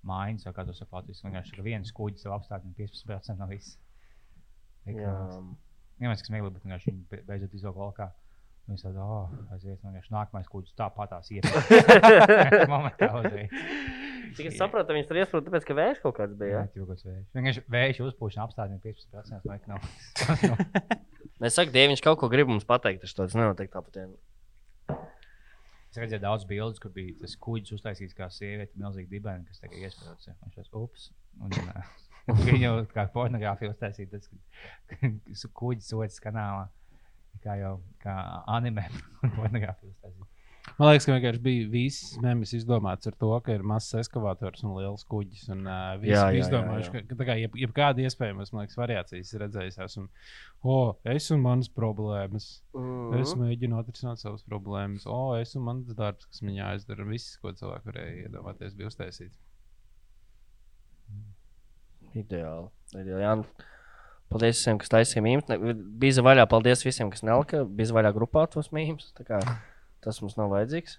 mājas, 0.08 0.46
vai 0.48 0.54
kā 0.58 0.66
tas 0.68 0.80
saprotams, 0.82 1.24
vienkārši 1.26 1.58
ir 1.58 1.64
viens 1.66 1.92
kuģis 1.96 2.26
jau 2.28 2.34
apstādina 2.38 2.74
15% 2.78 3.38
no 3.42 3.48
visas. 3.52 3.78
Jā. 4.88 5.12
Vienmēr, 6.00 6.16
kas 6.20 6.28
smieklīgi, 6.30 6.54
bet 6.56 6.64
vienkārši 6.68 6.92
viņi 6.92 7.04
be- 7.12 7.24
beidzot 7.28 7.56
izvilka 7.58 7.82
laukā. 7.84 8.08
Viņš 8.68 8.82
tādu, 8.84 9.00
oh, 9.00 9.30
aiziet, 9.56 9.80
vienkārši 9.84 10.12
nākamais 10.12 10.48
kuģis 10.52 10.74
tāpatās 10.76 11.30
iet. 11.32 11.46
Momentā 12.72 13.08
uzreiz. 13.16 13.54
Cik 14.38 14.50
es 14.52 14.58
saprotu, 14.60 14.92
viņš 14.94 15.08
tur 15.08 15.20
iesprūda, 15.22 15.46
tāpēc, 15.48 15.66
ka 15.70 15.76
vējš 15.78 16.02
kaut 16.04 16.18
kāds 16.20 16.36
bija. 16.38 16.52
Jā, 16.52 16.64
Ja? 16.66 16.72
ķipa, 16.74 16.88
kāds 16.92 17.06
vējš. 17.08 17.22
Vienkārši 17.38 17.64
vējš 17.78 18.02
uzpūšana 18.10 18.44
apstādina 18.50 18.80
15% 18.84 19.48
no 19.48 19.56
ekonomikas. 19.56 20.98
Es 21.48 21.56
saku, 21.56 21.72
Dievi, 21.72 21.94
viņš 21.94 22.04
kaut 22.04 22.20
ko 22.20 22.28
grib 22.34 22.50
mums 22.52 22.68
pateikt. 22.68 23.04
Tas 23.06 23.16
tāds 23.16 23.36
nenotiek 23.40 23.72
tāpat. 23.72 24.02
Es 25.88 26.02
redzēju 26.02 26.24
daudz 26.24 26.44
bildes, 26.50 26.82
kur 26.84 26.92
bija 26.94 27.16
tas 27.22 27.38
kuģis 27.42 27.78
uztaisīts 27.78 28.18
kā 28.18 28.28
sieviete, 28.34 28.76
milzīgi 28.80 29.10
dibeni, 29.14 29.48
kas 29.48 29.64
tagad 29.64 29.88
iesprūdus. 29.88 30.30
Viņš 30.44 30.60
tas 30.60 30.74
ups. 30.76 31.10
Un, 31.40 31.54
uh, 31.64 31.96
Viņa 32.28 32.60
jau 32.60 32.74
kā 32.92 33.06
pornogrāfija 33.14 33.72
uztaisīja, 33.72 34.18
tas 34.18 35.46
kuģis 35.60 35.94
otrs 35.96 36.20
kanālā. 36.24 36.66
Kā 37.44 37.56
jau 37.60 37.78
kā 38.04 38.16
anime 38.52 38.84
un 39.24 39.32
pornogrāfija 39.38 39.94
uztaisīja. 39.94 40.28
Man 40.78 40.92
liekas, 40.92 41.08
ka 41.08 41.16
vienkārši 41.16 41.42
bija 41.42 41.68
viss 41.72 42.18
memes 42.22 42.52
izdomāts 42.54 43.10
ar 43.10 43.16
to, 43.18 43.30
ka 43.42 43.56
ir 43.56 43.64
mazs 43.66 43.96
eskavators 43.98 44.62
un 44.68 44.76
liels 44.78 45.06
kuģis. 45.10 45.48
Un 45.56 45.64
uh, 45.66 45.96
visi 46.02 46.12
Jā, 46.12 46.28
jā, 46.28 46.36
jā, 46.36 46.44
izdomājuši, 46.44 46.92
jā. 46.92 47.04
ka, 47.08 47.18
ka 47.18 47.28
kā 47.30 47.38
jeb, 47.40 47.56
jebkāda 47.64 48.04
iespējama, 48.06 48.46
man 48.54 48.66
liekas, 48.66 48.78
variācijas 48.78 49.32
ir 49.34 49.42
redzējis. 49.46 49.80
Esmu, 49.88 50.06
o, 50.62 50.78
es 51.16 51.30
un 51.34 51.42
manas 51.46 51.72
problēmas. 51.74 52.50
Mm 52.78 52.96
Es 53.18 53.34
mēģinu 53.40 53.80
atrisināt 53.80 54.22
savas 54.22 54.44
problēmas. 54.46 55.08
O, 55.10 55.34
es 55.40 55.56
un 55.58 55.66
mans 55.66 55.96
darbs, 55.98 56.28
kas 56.30 56.44
man 56.46 56.60
jāizdara. 56.60 57.08
Viss, 57.08 57.40
ko 57.42 57.54
cilvēki 57.56 57.90
varēja 57.90 58.28
iedomāties, 58.28 58.76
bija 58.78 58.92
uztaisīts. 58.92 59.40
Ideāli. 62.18 62.70
Ideāli. 62.94 63.24
Jā, 63.24 63.34
paldies 64.32 64.60
visiem, 64.60 64.78
kas 64.82 64.94
taisīja 64.94 65.24
mīmīmus. 65.26 65.82
Bija 66.02 66.26
vaļā, 66.28 66.46
paldies 66.52 66.86
visiem, 66.86 67.10
kas 67.14 67.26
nelika. 67.26 67.64
Bija 67.66 67.98
vaļā 67.98 68.14
grupā 68.16 68.46
tos 68.54 68.70
mīmīmus. 68.76 69.14
Tas 70.08 70.22
mums 70.24 70.38
nav 70.40 70.54
vajadzīgs. 70.54 70.94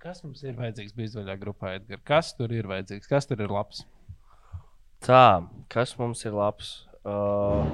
Kas 0.00 0.18
mums 0.20 0.42
ir 0.44 0.52
vajadzīgs 0.58 0.92
bizvaļā 0.96 1.38
grupā, 1.40 1.70
Edgars? 1.78 2.02
Kas 2.08 2.34
tur 2.36 2.52
ir 2.52 2.68
vajadzīgs? 2.68 3.08
Kas 3.08 3.28
tur 3.28 3.40
ir 3.40 3.52
labs? 3.52 3.86
Tā, 5.04 5.40
kas 5.72 5.94
mums 5.96 6.20
ir 6.28 6.36
labs? 6.36 6.72
Uh, 7.00 7.64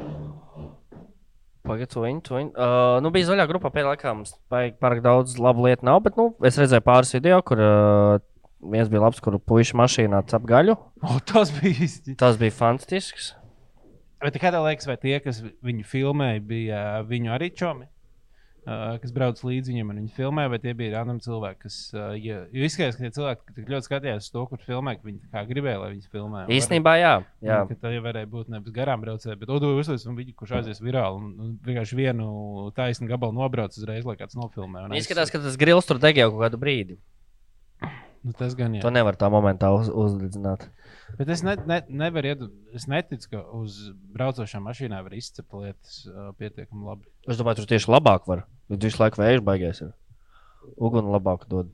Pagaidiet. 1.66 1.90
To 1.96 2.04
viņi. 2.04 2.52
Uh, 2.54 2.98
nu, 3.02 3.10
bija 3.14 3.32
zaļā 3.32 3.48
grupā 3.50 3.72
pēdējā 3.74 3.96
laikā. 3.96 4.12
Mums 4.20 4.36
pārāk 4.52 5.02
daudz 5.02 5.34
labu 5.42 5.66
lietu 5.66 5.88
nav, 5.88 5.98
bet 6.04 6.18
nu, 6.18 6.28
es 6.46 6.58
redzēju 6.62 6.86
pāris 6.86 7.10
video, 7.16 7.40
kur 7.46 7.62
uh, 7.62 8.20
viens 8.62 8.92
bija 8.92 9.02
labs, 9.02 9.18
kur 9.24 9.40
puikas 9.42 9.74
mašīnā 9.82 10.22
cep 10.30 10.46
gaļu. 10.46 10.78
O, 11.02 11.18
tas 11.26 11.50
bija 11.58 11.88
īsti. 11.88 12.14
Tas 12.22 12.38
bija 12.38 12.54
fantastisks. 12.54 13.32
Bet 14.22 14.38
kā 14.38 14.54
tev 14.54 14.62
liekas, 14.68 14.86
vai 14.88 14.96
tie, 15.02 15.18
kas 15.26 15.42
viņu 15.42 15.90
filmēja, 15.90 16.46
bija 16.54 16.86
ā, 16.94 17.02
viņu 17.10 17.34
arī 17.34 17.50
čomi? 17.54 17.90
Uh, 18.66 18.96
kas 18.98 19.12
brauc 19.14 19.38
līdzi 19.46 19.70
viņam 19.70 19.92
un 19.92 19.98
viņa 20.00 20.12
filmē, 20.16 20.44
vai 20.50 20.58
tie 20.58 20.72
bija 20.74 20.96
random 20.96 21.20
cilvēki, 21.22 21.60
kas. 21.68 21.76
Uh, 21.94 22.16
ja, 22.18 22.40
jo 22.50 22.66
izskatās, 22.66 22.96
ka 22.98 23.04
tie 23.04 23.12
cilvēki 23.14 23.54
tik 23.54 23.68
ļoti 23.70 23.86
skatījās 23.86 24.30
to, 24.34 24.42
kur 24.50 24.64
filmē, 24.66 24.96
ka 24.98 25.06
viņi 25.06 25.44
gribēja, 25.52 25.78
lai 25.84 25.90
viņi 25.92 26.10
filmē. 26.10 26.42
un 26.48 26.54
Īstenībā, 26.56 26.96
jā. 26.98 27.12
jā. 27.46 27.60
Ka 27.70 27.78
tā 27.84 27.94
jau 27.94 28.02
varēja 28.02 28.26
būt 28.32 28.50
nevis 28.50 28.74
garām 28.74 29.04
braucēji, 29.06 29.38
bet 29.38 29.52
Udu 29.54 29.70
uzlicis 29.78 30.08
un 30.10 30.18
viņi, 30.18 30.34
kurš 30.34 30.56
aizies 30.58 30.82
virāli 30.82 31.22
un, 31.22 31.28
un 31.44 31.54
vienkārši 31.62 32.00
vienu 32.00 32.26
taisnu 32.74 33.06
gabalu 33.12 33.38
nobrauc 33.38 33.78
uzreiz, 33.78 34.02
lai 34.02 34.18
kāds 34.18 34.34
nofilmē. 34.34 34.88
un 34.88 34.98
Izskatās, 34.98 35.30
ka 35.30 35.44
tas 35.46 35.60
grils 35.62 35.86
tur 35.86 36.02
deg 36.02 36.18
jau 36.18 36.32
kādu 36.34 36.58
brīdi. 36.58 36.98
Nu, 38.26 38.34
tas 38.34 38.56
gan 38.58 38.74
jā. 38.74 38.82
To 38.82 38.90
nevar 38.90 39.14
tā 39.14 39.28
momentā 39.30 39.70
uz, 39.70 39.86
uzlidzināt. 39.86 40.66
Bet 41.14 41.28
es, 41.30 41.44
ne, 41.46 41.54
ne, 41.70 41.78
nevaru 42.02 42.32
ied... 42.32 42.40
es 42.74 42.88
neticu, 42.90 43.28
ka 43.36 43.42
uz 43.54 43.76
braucošām 44.16 44.66
mašīnām 44.66 45.04
var 45.06 45.14
izcept 45.14 45.54
lietas 45.54 46.00
uh, 46.10 46.32
pietiekami 46.40 46.88
labi. 46.88 47.06
Es 47.26 47.38
domāju, 47.40 47.60
tur 47.62 47.70
tieši 47.72 47.90
labāk 47.90 48.26
var. 48.30 48.44
Jo 48.70 48.78
visu 48.82 49.00
laiku 49.02 49.20
vējš 49.22 49.42
baigās. 49.46 49.80
ir. 49.82 49.92
Uguni 50.76 51.10
labāk 51.14 51.46
dod. 51.50 51.70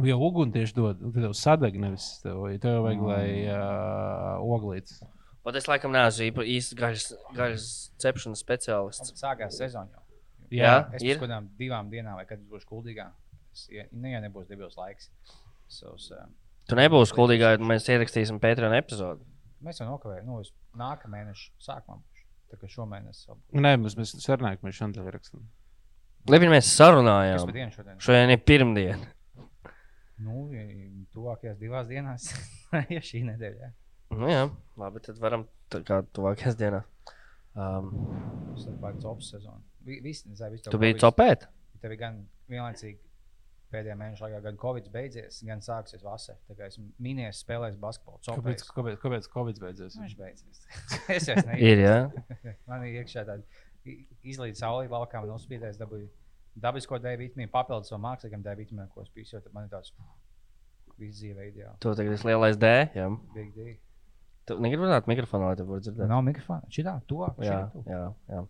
Nu, 0.00 0.06
jau 0.08 0.18
uguni 0.24 0.52
tieši 0.54 0.74
dod, 0.76 1.00
nu, 1.04 1.10
tad 1.12 1.26
tev 1.26 1.32
sadeg 1.36 1.74
nevis 1.80 2.06
tev, 2.22 2.38
ja 2.48 2.58
tev 2.62 2.78
vajag, 2.86 3.00
lai 3.04 3.24
uh, 3.52 4.40
oglīts. 4.40 5.02
Pat 5.44 5.56
es 5.60 5.66
laikam 5.68 5.92
neesmu 5.92 6.44
īsts 6.44 6.76
gaļas, 6.76 7.04
gaļas 7.36 7.66
cepšanas 8.00 8.40
speciālists. 8.44 9.12
Sākās 9.20 9.58
sezona 9.60 9.92
jau. 9.92 10.04
Jā, 10.50 10.72
Es 10.96 11.04
ir. 11.04 11.14
pēc 11.18 11.26
kādām 11.26 11.50
divām 11.60 11.90
dienām, 11.92 12.16
vai 12.18 12.24
kad 12.28 12.40
es 12.40 12.48
būšu 12.48 12.66
kuldīgā, 12.72 13.06
es, 13.52 13.66
ja, 13.70 13.84
ne, 13.92 14.14
ja 14.16 14.20
nebūs 14.24 14.48
debils 14.48 14.76
laiks. 14.80 15.10
Savs, 15.70 16.08
uh, 16.16 16.24
Tu 16.68 16.76
nebūsi 16.80 17.14
kuldīgā, 17.16 17.54
ja 17.56 17.60
mēs 17.62 17.86
ierakstīsim 17.92 18.40
Patreon 18.42 18.74
epizodi. 18.76 19.22
mēs 19.62 19.80
jau 19.80 19.86
nokavējām, 19.90 20.26
nu, 20.26 20.40
uz 20.40 20.50
nākamā 20.80 21.20
mēneša 21.20 21.50
sākumā. 21.68 22.00
Tā 22.50 22.58
kā 22.58 22.66
šomēnes 22.70 23.24
vēl. 23.28 23.38
Nē, 23.62 23.72
mēs, 23.78 23.94
mēs 23.98 24.12
sarunājam, 24.24 24.58
ka 24.60 24.66
mēs 24.68 24.78
šodien 24.80 25.10
rakstām. 25.14 25.44
Labi, 26.30 26.48
mēs 26.52 26.66
Kas 26.66 26.76
sarunājām. 26.80 27.44
pa 27.46 27.54
dienu 27.56 27.72
šodien? 27.76 28.00
Šodien 28.02 28.32
ir 28.34 28.40
pirmdiena. 28.44 29.06
Nu, 30.20 30.42
tuvākajās 31.14 31.56
divās 31.60 31.86
dienās, 31.88 32.26
ja 32.94 33.00
šī 33.00 33.22
nedēļa. 33.30 33.70
Nu, 34.18 34.26
jā, 34.28 34.42
labi, 34.82 35.00
tad 35.06 35.20
varam 35.22 35.46
tā 35.72 35.80
kā 35.86 36.02
tuvākajās 36.12 36.58
dienās. 36.60 36.84
Um, 37.54 37.88
Tas 38.54 38.66
ir 38.68 38.74
pārāk 38.82 39.06
ops 39.08 39.30
sezona. 39.32 39.62
Vi- 39.86 40.00
Visi, 40.04 40.28
nezinu, 40.28 40.50
visi 40.52 40.66
tev 40.66 40.74
tu 40.74 40.78
biji 40.82 40.98
copēt? 41.00 41.46
Tev 41.80 41.94
ir 41.94 41.98
gan 42.02 42.18
vienlaicīgi 42.52 42.98
pēdējā 43.72 43.96
mēneša 44.00 44.26
laikā, 44.26 44.40
gan 44.44 44.58
Covid 44.60 44.88
beidzies, 44.92 45.40
gan 45.46 45.62
sāksies 45.64 46.04
vasarā. 46.04 46.38
Tā 46.48 46.56
kā 46.58 46.68
esmu 46.70 46.88
mīnījis 47.02 47.42
spēlēt 47.44 47.78
basketbolu. 47.80 48.20
Kāpēc, 48.26 48.64
kāpēc, 48.76 48.98
kāpēc 49.02 49.28
Covid 49.32 49.60
beidzies? 49.62 49.98
Viņš 50.00 50.16
beidzies. 50.18 50.62
es 51.16 51.28
jau 51.30 51.36
jā. 51.84 51.98
Man 52.70 52.86
ir 52.88 53.02
iekšā 53.02 53.26
tāda 53.28 53.44
izlīdz 54.26 54.60
saulē, 54.60 54.88
laukā 54.92 55.22
man 55.22 55.32
uzspīdēs, 55.36 55.78
dabūju 55.80 56.10
dabisko 56.60 56.98
D 57.00 57.14
vitamīnu, 57.20 57.50
papildus 57.52 57.92
vēl 57.94 58.02
mākslīgam 58.04 58.42
D 58.44 58.56
vitamīnu, 58.58 58.90
ko 58.92 59.06
es 59.06 59.12
pīsu. 59.14 59.36
jo 59.36 59.44
tad 59.44 59.54
Man 59.56 59.68
ir 59.68 59.72
tāds 59.72 59.94
viss 61.00 61.22
dzīve 61.22 61.48
ideāli. 61.48 61.78
Tu 61.80 61.94
tagad 61.96 62.16
esi 62.18 62.28
lielais 62.28 62.60
D. 62.60 62.72
Jā. 62.98 63.08
Big 63.34 63.52
D. 63.56 63.76
Tu 64.48 64.56
negribi 64.60 64.84
runāt 64.84 65.08
mikrofonā, 65.10 65.52
lai 65.52 65.60
te 65.60 65.66
būtu 65.68 65.88
dzirdēt. 65.88 66.08
Nav 66.10 66.24
mikrofona. 66.26 66.68
Šitā, 66.74 66.98
to. 67.08 67.22
Jā, 67.44 67.62
jā, 67.86 68.06
jā. 68.32 68.46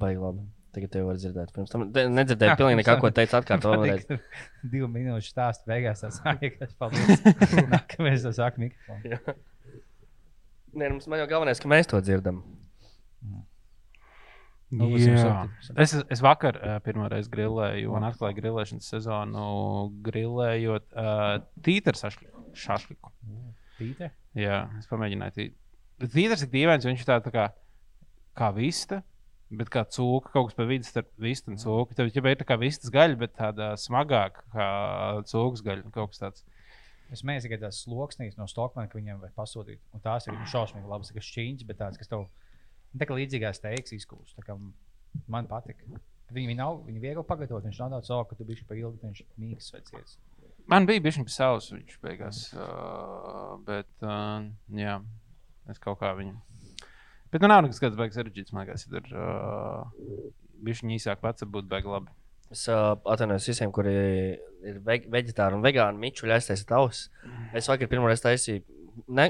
Baigi 0.00 0.20
labi. 0.20 0.48
Tagad 0.70 0.92
tev 0.94 1.08
var 1.08 1.18
dzirdēt. 1.18 1.50
Pirms 1.54 1.72
tam 1.72 1.88
nedzirdēju 1.90 2.56
pilnīgi 2.60 2.78
nekā, 2.78 2.94
ko 3.02 3.10
teicu 3.14 3.38
atkārtot 3.40 3.72
vēlreiz. 3.74 4.04
Divu 4.72 4.86
minūšu 4.92 5.32
stāstu 5.32 5.70
beigās 5.70 6.04
tas 6.04 6.20
sākās. 6.22 6.74
Paldies. 6.78 7.24
Nākamais 7.74 8.26
tas 8.26 8.38
sāk 8.38 8.60
mikrofonu. 8.62 9.18
Nē, 10.70 10.86
nu, 10.86 10.94
mums 10.94 11.08
man 11.10 11.24
jau 11.24 11.30
galvenais, 11.32 11.58
ka 11.58 11.70
mēs 11.70 11.90
to 11.90 11.98
dzirdam. 12.04 12.44
Nu. 13.26 13.42
Es, 15.82 15.96
es 15.98 16.20
vakar 16.22 16.60
uh, 16.60 16.76
pirmo 16.84 17.08
reizi 17.10 17.32
grilēju 17.32 17.90
un 17.98 18.06
atklāju 18.06 18.36
grilēšanas 18.36 18.92
sezonu, 18.92 19.46
grilējot 20.06 20.86
uh, 20.94 21.96
sašliku. 21.98 22.44
šašliku. 22.54 23.10
Pīte? 23.80 24.12
Jā, 24.38 24.68
es 24.78 24.86
pamēģināju 24.86 25.34
tīt. 25.34 25.56
Bet 25.98 26.14
tīters 26.14 26.46
ir 26.46 26.52
dīvains, 26.54 26.86
viņš 26.86 27.02
tā, 27.08 27.18
tā 27.24 27.32
kā, 27.34 27.48
kā 28.38 28.52
vista. 28.54 29.02
Bet 29.50 29.70
kā 29.74 29.82
cūka, 29.82 30.30
kaut 30.30 30.50
kas 30.50 30.56
pa 30.58 30.64
vidu 30.68 30.86
starp 30.86 31.08
vistu 31.18 31.50
un 31.50 31.58
cūku. 31.58 31.96
Tev 31.98 32.12
jau 32.14 32.22
ir 32.30 32.38
tā 32.38 32.46
kā 32.46 32.54
vistas 32.60 32.92
gaļa, 32.94 33.16
bet 33.18 33.32
tāda 33.34 33.72
smagāka 33.80 34.44
kā 34.52 34.68
cūkas 35.26 35.64
gaļa. 35.66 35.90
Kaut 35.96 36.12
kas 36.12 36.22
tāds. 36.22 36.44
Es 37.10 37.24
mēģināju 37.26 37.48
tikai 37.48 37.58
tās 37.64 37.80
sloksnīs 37.82 38.36
no 38.38 38.46
Stokmana, 38.46 38.86
ka 38.86 39.00
viņiem 39.00 39.18
vajag 39.24 39.34
pasūtīt. 39.34 39.80
Un 39.96 40.04
tās 40.04 40.28
ir 40.28 40.36
viņu 40.36 40.46
šausmīgi 40.52 40.92
labas, 40.92 41.10
kas 41.16 41.26
šķīņas, 41.26 41.66
bet 41.66 41.80
tādas, 41.80 41.98
kas 41.98 42.12
tev 42.12 42.28
nu, 42.28 43.00
tā 43.02 43.10
kā 43.10 43.18
līdzīgās 43.18 43.62
teiks 43.64 43.96
izkūst. 43.98 44.38
Man 45.26 45.50
patīk. 45.50 45.82
Viņi, 46.30 46.46
viņi 46.52 46.58
nav, 46.60 46.84
viņi 46.86 47.02
viegli 47.02 47.26
pagatavot. 47.26 47.66
Viņš 47.66 47.80
nav 47.82 47.96
tāds, 47.96 48.12
oh, 48.14 48.22
ka 48.30 48.38
tu 48.38 48.46
biji 48.46 48.62
pa 48.68 48.78
ilgi, 48.78 49.02
viņš 49.02 49.24
mīgs 49.42 49.72
vecais. 49.74 50.14
Man 50.70 50.86
bija 50.86 51.02
bijis 51.02 51.18
pie 51.18 51.34
savas, 51.34 51.72
viņš 51.74 51.98
beigās. 52.04 52.44
Uh, 52.54 53.56
bet, 53.66 53.90
uh, 54.06 54.46
jā, 54.78 55.00
es 55.72 55.82
kaut 55.82 55.98
kā 56.04 56.12
viņu. 56.14 56.36
Bet 57.30 57.42
nu 57.44 57.48
nav 57.50 57.62
nekas 57.62 57.78
tāds 57.82 57.98
baigs 57.98 58.16
sarežģīts. 58.18 58.52
Man 58.56 58.66
liekas, 58.66 58.86
ir 58.90 59.10
uh, 59.14 59.84
bijis 60.66 60.80
īsāk 60.82 61.20
pats, 61.22 61.44
būtu 61.46 61.68
baigi 61.70 61.90
labi. 61.92 62.10
Es 62.50 62.64
uh, 62.66 62.96
atvainojos 63.06 63.46
visiem, 63.46 63.70
kuri 63.70 63.92
ir 64.66 64.80
ve 64.86 64.96
vegetāri 65.14 65.54
un 65.54 65.62
vegāni. 65.62 66.00
Mičuļi 66.02 66.34
aiztaisīt 66.34 66.72
ausis. 66.74 67.04
Es 67.54 67.68
vakar 67.70 67.86
pirmo 67.92 68.08
reizi 68.10 68.24
taisīju 68.26 68.64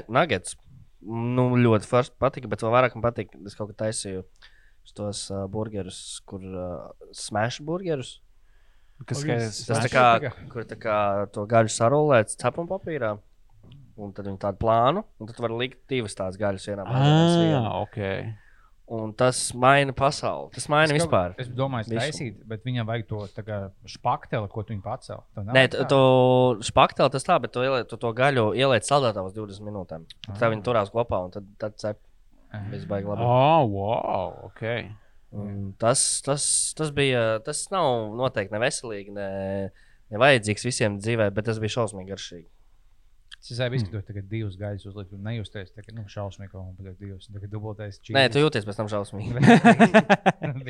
nuggets. 0.09 0.57
Nu, 1.01 1.47
ļoti 1.57 1.87
forši 1.89 2.11
patika, 2.21 2.49
bet 2.49 2.61
vēl 2.65 2.73
vairāk 2.73 2.95
man 2.97 3.05
patika. 3.05 3.37
Es 3.45 3.55
kaut 3.57 3.71
kā 3.73 3.77
taisīju 3.85 4.25
tos 4.97 5.27
uh, 5.31 5.45
burgerus, 5.49 6.01
kur 6.27 6.41
uh, 6.41 6.89
smash 7.15 7.61
burgerus. 7.65 8.15
Kas 9.05 9.21
jūs- 9.25 9.61
Tas 9.69 9.85
tā 9.85 9.89
kā, 9.93 10.31
kur 10.51 10.65
tā 10.69 10.75
kā 10.77 10.97
to 11.33 11.45
gaļu 11.49 11.71
sarūlēts 11.73 12.37
cepuma 12.41 12.69
papīrā. 12.75 13.13
Un 14.01 14.13
tad 14.17 14.25
viņi 14.25 14.39
tādu 14.41 14.57
plānu, 14.63 15.03
un 15.21 15.29
tad 15.29 15.41
var 15.43 15.51
likt 15.53 15.83
divas 15.91 16.15
tādas 16.17 16.39
gaļas 16.41 16.63
vienā 16.71 16.85
mazā 16.87 17.59
Ah, 17.59 17.75
ok. 17.83 17.99
Un 18.91 19.13
tas 19.15 19.37
maina 19.55 19.93
pasauli. 19.95 20.49
Tas 20.55 20.65
maina 20.67 20.91
Es 20.91 20.97
vispār. 20.97 21.35
Es 21.39 21.47
domāju, 21.47 21.87
Visu. 21.87 21.99
taisīt, 22.01 22.39
bet 22.49 22.65
viņam 22.67 22.89
vajag 22.89 23.05
to 23.07 23.19
kā 23.47 23.59
špakteli, 23.87 24.49
ko 24.51 24.63
tu 24.67 24.73
viņu 24.73 24.83
pacēl. 24.83 25.21
Tev 25.35 25.45
nav 25.47 25.55
Nē, 25.55 25.63
tā? 25.71 25.85
tu 25.87 25.99
spaktēli 26.67 27.13
tas 27.13 27.23
tā, 27.23 27.37
bet 27.39 27.53
tu, 27.55 27.63
ieliec, 27.63 27.87
tu 27.87 27.95
to 28.01 28.11
gaļu 28.17 28.49
ieliec 28.59 28.83
saldētā 28.89 29.23
uz 29.23 29.31
20 29.37 29.63
minūtēm. 29.69 30.03
Tā 30.35 30.49
viņi 30.51 30.65
turās 30.65 30.91
kopā 30.91 31.21
un 31.23 31.31
tad, 31.31 31.47
tad 31.61 31.77
cep. 31.79 32.01
Viss 32.73 32.83
baigi 32.89 33.07
labi. 33.07 33.23
Oh, 33.23 33.63
wow, 33.71 34.33
ok. 34.49 34.65
Un 35.39 35.69
Tas, 35.79 36.01
tas, 36.25 36.43
tas 36.75 36.91
bija, 36.91 37.39
tas 37.45 37.61
nav 37.71 38.09
noteikti 38.19 38.51
neveselīgi, 38.57 39.13
ne, 39.15 39.29
nevajadzīgs 40.11 40.67
visiem 40.67 40.97
dzīvē, 40.99 41.29
bet 41.31 41.47
tas 41.47 41.61
bija 41.63 41.77
šausmīgi 41.77 42.11
garšīgi. 42.11 42.49
Es 43.41 43.57
jau 43.57 43.65
izskatos, 43.73 44.03
ka 44.05 44.21
divas 44.29 44.53
gaļas 44.59 44.83
uzlikt, 44.85 45.15
un 45.17 45.23
nejusties, 45.25 45.71
tā 45.73 45.81
kā 45.81 45.89
nu, 45.95 46.03
šausmīgi, 46.11 46.51
ka 46.51 46.59
man 46.61 46.75
patīk 46.77 46.99
divas. 47.01 47.25
Kā 47.33 47.47
dubultais 47.49 47.97
čīlis. 47.97 48.13
Nē, 48.19 48.27
tu 48.29 48.37
jūties 48.43 48.67
pēc 48.67 48.77
tam 48.77 48.89
šausmīgi. 48.91 49.31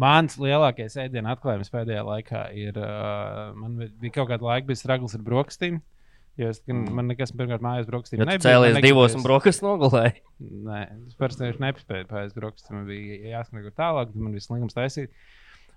Mans 0.00 0.38
lielākais 0.40 0.94
ēdienu 1.02 1.28
atklājums 1.32 1.70
pēdējā 1.72 2.04
laikā 2.08 2.44
ir. 2.56 2.78
Uh, 2.80 3.50
man 3.58 3.74
bija 4.00 4.14
kaut 4.16 4.30
kāda 4.30 4.46
laika, 4.46 4.68
bija 4.70 4.80
stragls 4.80 5.16
ar 5.16 5.24
brokastīm. 5.26 5.80
Jo 6.40 6.48
es, 6.50 6.58
mm. 6.66 6.88
Man 6.96 7.06
nekas 7.12 7.30
pirmkārt 7.36 7.62
mājās 7.62 7.86
brokastīm 7.86 8.22
Ja 8.22 8.26
nebija. 8.26 8.48
cēlies 8.48 8.80
divos 8.82 9.12
un 9.14 9.20
negribējās- 9.20 9.26
brokas 9.28 9.60
nogulēji. 9.62 10.14
Nē, 10.68 10.80
es 11.06 11.14
parasti 11.20 11.44
nevienu 11.44 11.62
nespēju 11.68 12.08
pāriest 12.10 12.38
brokastī. 12.38 12.74
Man 12.74 12.88
bija 12.88 13.42
kur 13.52 13.70
tālāk, 13.76 14.10
tad 14.10 14.18
man 14.24 14.34
bija 14.34 14.46
slinkums 14.48 14.74
taisīt. 14.74 15.12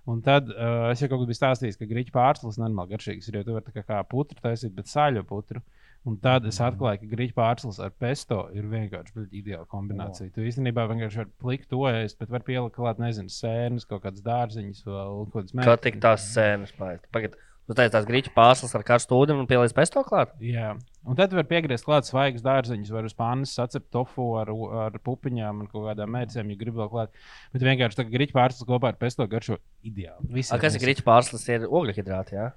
Un 0.08 0.22
tad 0.24 0.48
uh, 0.52 0.88
es 0.92 1.02
jau 1.02 1.08
kaut 1.10 1.22
kad 1.22 1.30
biju 1.30 1.40
stāstījis, 1.40 1.80
ka 1.80 1.88
grīķu 1.88 2.14
pārslas 2.14 2.60
normāli 2.60 2.94
garšīgas 2.94 3.28
ir, 3.28 3.40
jo 3.40 3.48
tu 3.48 3.56
vari 3.58 3.74
kā, 3.74 3.84
kā 3.88 3.98
putru 4.08 4.38
taisīt, 4.44 4.72
bet 4.76 4.90
sāļo 4.90 5.24
putru. 5.28 5.64
Un 6.08 6.14
tad 6.22 6.46
es 6.48 6.60
atklāju, 6.62 7.02
ka 7.02 7.10
grīķu 7.10 7.34
pārslas 7.36 7.80
ar 7.82 7.90
pesto 8.00 8.44
ir 8.56 8.68
vienkārši 8.70 9.26
ideāla 9.40 9.66
kombinācija. 9.68 10.30
Tu 10.32 10.46
īstenībā 10.48 10.86
vienkārši 10.88 11.20
vari 11.20 11.32
plikt 11.42 11.68
to 11.72 11.82
ēst, 11.90 12.16
bet 12.22 12.30
var 12.32 12.46
pielikt 12.46 12.78
klāt, 12.78 13.02
nezinu, 13.02 13.32
sēnes, 13.34 13.84
kaut 13.88 14.04
kādas 14.06 14.24
dārziņas 14.24 14.86
vai 14.86 15.02
kaut 15.02 15.34
kādas 15.34 15.66
Kā 15.68 15.76
tik 15.88 16.00
tās 16.04 16.30
sēnes 16.32 16.72
paiet. 16.78 17.04
Pagad, 17.12 17.34
tu 17.68 17.76
teici 17.76 17.92
tās 17.92 18.06
grīķu 18.08 18.32
pārslas 18.36 18.72
ar 18.76 18.84
karstu 18.86 19.16
ūdeni 19.18 19.42
un 19.42 19.48
pieliec 19.50 19.74
pesto 19.76 20.00
klāt? 20.06 20.32
Jā, 20.42 20.70
un 21.04 21.18
tad 21.18 21.34
var 21.36 21.44
piegriezt 21.50 21.84
klāt 21.86 22.08
svaigas 22.08 22.44
dārziņus, 22.44 22.92
var 22.94 23.08
uz 23.08 23.16
pannas 23.16 23.52
sacept 23.58 23.90
tofu 23.94 24.30
ar, 24.40 24.52
ar 24.86 24.96
pupiņām 25.04 25.64
un 25.64 25.70
kaut 25.70 25.84
kādām 25.90 26.14
mērcēm, 26.16 26.54
ja 26.54 26.60
grib 26.60 26.78
vēl 26.80 26.88
klāt. 26.92 27.12
Bet 27.52 27.66
vienkārši 27.68 28.00
tā 28.00 28.06
grīķu 28.08 28.36
pārslas 28.36 28.68
kopā 28.68 28.94
ar 28.94 29.00
pesto 29.00 29.26
garšo 29.28 29.60
ideāli. 29.84 30.30
Visi 30.38 30.54
A, 30.56 30.60
kas 30.62 30.78
ir 30.78 30.84
grīķu 30.86 31.04
pārslas? 31.06 31.44
Ir 31.52 31.68
ogļhidrāti, 31.68 32.38
jā? 32.40 32.48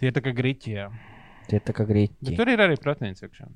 Tie 0.00 0.10
ir 0.10 0.16
tā 0.16 0.24
kā 0.24 0.32
grīķi, 0.34 0.78
jā. 0.80 0.88
Tie 1.50 1.60
ir 1.60 1.66
tā 1.66 1.76
kā 1.76 1.84
Bet 1.84 1.92
grīķi. 1.92 2.34
tur 2.38 2.48
ir 2.50 2.64
arī 2.64 2.80
proteīns 2.80 3.22
iekšā. 3.22 3.50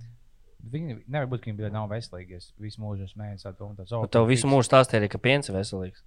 Viņi 0.71 0.97
nevar 1.06 1.28
būt, 1.30 1.45
ka 1.45 1.52
viņi 1.52 1.71
nav 1.73 1.88
veselīgi. 1.90 2.40
Es 2.40 2.52
visu 2.61 2.83
mūžu 2.83 3.06
esmu 3.06 3.23
mēģinājis 3.23 3.59
to 3.59 4.00
Tev 4.12 4.26
visu 4.28 4.50
mūžu 4.50 4.66
stāstīja, 4.66 5.09
ka 5.11 5.21
piens 5.23 5.49
ir 5.50 5.56
veselīgs. 5.56 6.02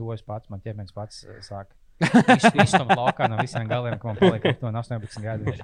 To 0.00 0.12
es 0.14 0.24
pats, 0.24 0.50
man 0.52 0.60
ķermenis 0.64 0.94
pats 0.96 1.24
eh, 1.24 1.40
sāk. 2.00 2.56
Izstum 2.64 2.88
laukā 2.88 3.28
no 3.30 3.36
visiem 3.40 3.68
galiem, 3.70 3.98
ka 4.00 4.08
man 4.08 4.16
paliek 4.18 4.46
aptuveni 4.52 4.78
18 4.80 5.22
gadi. 5.22 5.54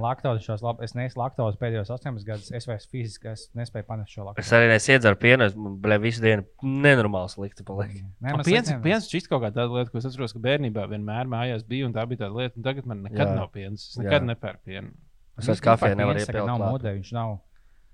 Laktozi 0.00 0.42
šos 0.44 0.62
labi. 0.64 0.82
Es 0.86 0.94
nesu 0.98 1.18
laktozi 1.20 1.58
pēdējos 1.60 1.90
18 1.94 2.24
gadus. 2.26 2.50
Es 2.56 2.66
vairs 2.66 2.86
fiziski 2.90 3.28
es 3.32 3.44
nespēju 3.54 3.86
panest 3.86 4.10
šo 4.14 4.22
Es 4.24 4.26
laktozi. 4.30 4.54
arī 4.58 4.70
nesiedzaru 4.72 5.18
pienu, 5.20 5.46
es 5.46 5.54
blē, 5.54 5.98
visu 6.02 6.22
dienu 6.24 6.44
nenormāli 6.62 7.30
slikti 7.34 7.66
paliek. 7.68 7.92
Nē, 7.94 8.02
Man 8.30 8.38
man 8.40 8.44
piens, 8.48 8.68
slikti- 8.70 8.82
piens 8.88 9.08
šķiet 9.10 9.28
kaut 9.30 9.42
kā 9.44 9.52
tāda 9.54 9.68
lieta, 9.76 9.90
ko 9.94 9.98
es 10.02 10.08
atceros, 10.10 10.32
ka 10.34 10.42
bērnībā 10.48 10.88
vienmēr 10.90 11.30
mājās 11.30 11.62
bija, 11.68 11.86
un 11.86 11.92
tā 11.94 12.06
bija 12.10 12.24
tāda 12.24 12.34
lieta, 12.40 12.56
un 12.58 12.62
tagad 12.66 12.86
man 12.90 13.02
nekad 13.06 13.26
Jā. 13.28 13.34
nav 13.38 13.50
piens. 13.54 13.88
Es 13.90 13.96
nekad 14.02 14.22
nepērku 14.26 14.64
pienu. 14.64 14.90
Es 15.38 15.46
vairs 15.50 15.60
kafiju 15.60 15.96
nevaru 15.98 16.18
iepilkt. 16.22 16.46
Nav 16.46 16.58
modē, 16.66 16.92
viņš 16.98 17.12
nav. 17.12 17.38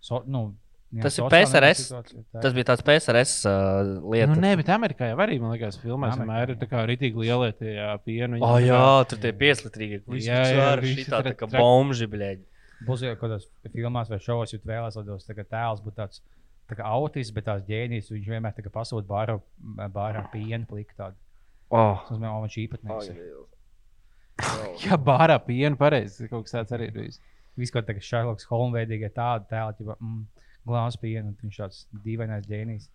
So, 0.01 0.23
nu, 0.27 0.55
jā, 0.91 1.03
Tas 1.05 1.19
ir 1.19 1.27
PSRS. 1.33 1.83
tā 1.93 2.43
Tas 2.45 2.55
bija 2.57 2.67
tāds 2.73 2.85
PSRS 2.87 3.35
uh, 3.49 3.91
lieta. 4.13 4.33
Nu, 4.33 4.41
nē, 4.43 4.53
bet 4.61 4.73
Amerikā 4.75 5.11
jau 5.13 5.21
arī, 5.23 5.39
man 5.43 5.55
liekas, 5.55 5.79
filmās 5.83 6.17
vienmēr 6.19 6.55
ir 6.55 6.61
tā 6.61 6.69
kā 6.71 6.83
rītīgi 6.91 7.25
lielie 7.25 7.53
tie 7.59 7.77
jā, 7.77 7.91
pieni. 8.05 8.39
Viņi 8.39 8.43
Oh, 8.47 8.57
tā 8.57 8.65
kā- 8.65 8.67
jā, 8.69 9.09
tur 9.13 9.23
tie 9.25 9.33
pieslitrīgi. 9.45 10.03
Jā, 10.27 10.43
jā, 10.51 10.69
visi 10.83 11.05
šitā 11.05 11.23
tā 11.29 11.35
kā 11.39 11.51
bomži, 11.55 12.11
blēģi. 12.11 12.45
Būs 12.89 13.03
jau 13.05 13.15
kādos 13.21 13.47
filmās 13.75 14.09
vai 14.09 14.19
šovos, 14.19 14.55
jūs 14.55 14.65
vēlaties, 14.65 14.97
lai 14.97 15.37
tas 15.37 15.51
tēls 15.55 15.83
būtu 15.85 15.97
tāds 16.01 16.23
tā 16.71 16.79
kā 16.79 16.87
autisms, 16.87 17.35
bet 17.35 17.45
tās 17.51 17.63
ģēnijas 17.67 18.11
viņš 18.15 18.29
vienmēr 18.31 18.55
tā 18.57 18.63
kā 18.65 18.71
pasūta 18.73 19.07
bārā, 19.11 19.41
bārā 19.93 20.23
piena 20.33 20.65
plika. 20.71 20.95
Tādu. 20.97 21.17
Oh. 21.71 22.01
Tas 22.09 22.19
man 22.19 22.43
viņš 22.47 22.57
īpatnējs. 22.67 23.11
Jā, 24.87 24.97
bārā 24.97 25.37
pienu 25.45 25.77
pareizi. 25.81 26.29
Kaut 26.31 26.47
kas 26.47 26.57
tāds 26.57 26.75
arī 26.77 26.89
ir 26.89 26.95
bijis. 26.97 27.21
Viss 27.61 27.75
kaut 27.75 27.89
kā 27.91 28.01
Šarloks 28.01 28.47
Holmveidīgie 28.49 29.11
tādi 29.13 29.51
tēli, 29.51 29.77
tipo, 29.81 29.97
mm, 30.01 30.23
glāzes 30.69 31.01
piena, 31.01 31.29
un 31.31 31.37
viņš 31.41 31.61
tāds 31.63 31.83
dīvainais 32.05 32.47
ģēnijs 32.49 32.89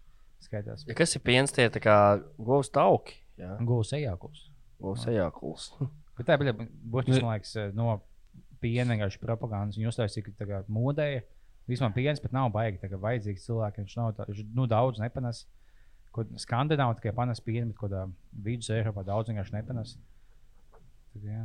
skaitās. 0.46 0.86
Ja 0.88 0.96
kas 0.98 1.16
ir 1.18 1.24
piens, 1.26 1.54
tie 1.56 1.68
tā 1.74 1.82
kā 1.84 1.96
govs 2.38 2.70
tauki. 2.74 3.18
Jā, 3.40 3.58
Gūs 3.68 3.92
ejākos. 3.98 4.46
govs 4.80 5.06
ejākuls. 5.12 5.70
Bet 6.18 6.28
tā 6.30 6.38
bija 6.40 6.54
būtiski, 6.56 7.18
Ne- 7.20 7.26
man 7.26 7.34
liekas, 7.36 7.56
no 7.76 8.02
piena 8.64 8.94
vienkārši 8.96 9.20
propagandas. 9.20 9.76
Viņi 9.80 9.90
uztaisīja, 9.92 10.24
ka 10.30 10.32
tā 10.44 10.48
kā 10.48 10.62
modēja. 10.72 11.26
Vispār 11.68 11.92
piens 11.96 12.22
pat 12.22 12.32
nav 12.32 12.52
baigi, 12.54 12.78
tā 12.80 12.88
kā 12.92 13.00
vajadzīgs 13.02 13.44
cilvēkiem. 13.48 13.88
Viņš 13.88 13.96
nav 13.98 14.12
tā, 14.16 14.28
viņš 14.30 14.44
nu, 14.56 14.68
daudz 14.70 15.02
nepanes. 15.02 15.44
Ko 16.16 16.24
Skandināvā 16.40 16.96
tikai 17.00 17.12
panes 17.18 17.42
pienu, 17.44 17.74
bet 17.74 17.80
kādā 17.82 18.04
vidus 18.46 18.70
Eiropā 18.72 19.04
daudz 19.04 19.28
vienkārši 19.34 19.56
nepanes. 19.58 19.96
Tad, 21.12 21.26
jā. 21.26 21.42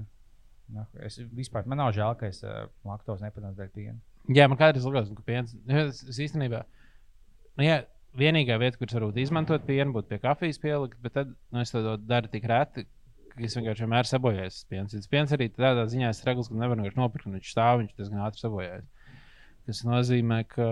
Es 1.02 1.16
vispār, 1.34 1.66
man 1.66 1.80
nav 1.82 1.90
žēl, 1.96 2.14
ka 2.20 2.28
es 2.30 2.44
uh, 2.46 2.68
laktos 2.86 3.24
nepanesu 3.24 3.58
dēļ 3.58 3.72
piena. 3.74 3.98
Jā, 4.30 4.46
man 4.49 4.58
kādreiz 4.60 4.84
likās, 4.87 5.08
ka 5.16 5.25
piens. 5.26 5.56
jā, 5.66 5.87
Es, 5.88 6.04
es 6.12 6.18
īstenībā. 6.28 6.62
Nu, 7.58 7.64
jā, 7.66 7.80
vienīgā 8.18 8.56
vieta, 8.62 8.78
kur 8.78 8.87
es 8.90 8.94
varu 8.94 9.10
izmantot 9.18 9.64
pienu, 9.66 9.92
būtu 9.96 10.08
pie 10.12 10.18
kafijas 10.22 10.58
pielikt, 10.62 11.00
bet 11.02 11.16
tad 11.18 11.32
nu, 11.50 11.60
es 11.64 11.70
to 11.75 11.82
daru 11.99 12.30
tik 12.30 12.46
reti. 12.50 12.87
Es 13.40 13.54
vienkārši 13.56 13.84
vienmēr 13.87 14.04
sabojāju 14.08 14.50
tas 14.50 14.64
piens. 14.68 14.92
Tas 14.92 15.06
piens 15.10 15.30
arī 15.32 15.46
tādā 15.54 15.84
ziņā 15.88 16.08
ir 16.12 16.25
regls, 16.26 16.49
ka 16.50 16.54
nevar 16.58 16.76
vienkārši 16.80 16.99
nopirkt. 16.99 17.26
un 17.30 17.37
Viņš 17.38 17.52
stāv, 17.54 17.78
viņš 17.80 17.94
diezgan 17.96 18.25
ātri 18.26 18.42
sabojājas. 18.42 18.88
Tas 19.66 19.82
nozīmē, 19.87 20.38
ka 20.50 20.66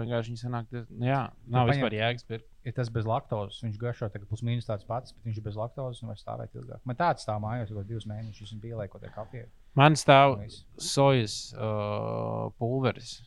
vienkārši 0.00 0.32
viņi 0.32 0.40
sanāk, 0.40 0.68
ka 0.72 0.84
nu, 0.88 1.04
jā, 1.06 1.20
nav 1.52 1.68
paņem- 1.68 1.82
vispār 1.82 1.96
jēgas 1.98 2.24
pirkt. 2.28 2.46
Ja 2.64 2.72
tas 2.72 2.88
bez 2.92 3.04
laktozes, 3.08 3.60
viņš 3.64 3.78
garšo 3.80 4.08
tagad 4.12 4.28
plus 4.28 4.42
mīnus 4.46 4.66
tāds 4.68 4.86
pats, 4.88 5.12
bet 5.12 5.24
viņš 5.28 5.38
ir 5.40 5.44
bez 5.48 5.56
laktozes 5.56 6.02
un 6.02 6.08
var 6.12 6.16
stāvēt 6.20 6.54
ilgāk. 6.56 6.80
Man 6.84 6.96
tāds 6.96 7.24
stāv 7.26 7.40
mājās, 7.44 7.70
jau 7.70 7.84
divus 7.84 8.06
mēnešus, 8.08 8.52
un 8.54 8.60
pielieku 8.60 8.92
kaut 8.96 9.02
kādu 9.04 9.14
kafiju. 9.14 9.46
Man 9.78 9.94
stāv 9.98 10.38
sojas 10.82 11.40
uh, 11.54 12.48
pulveris, 12.58 13.18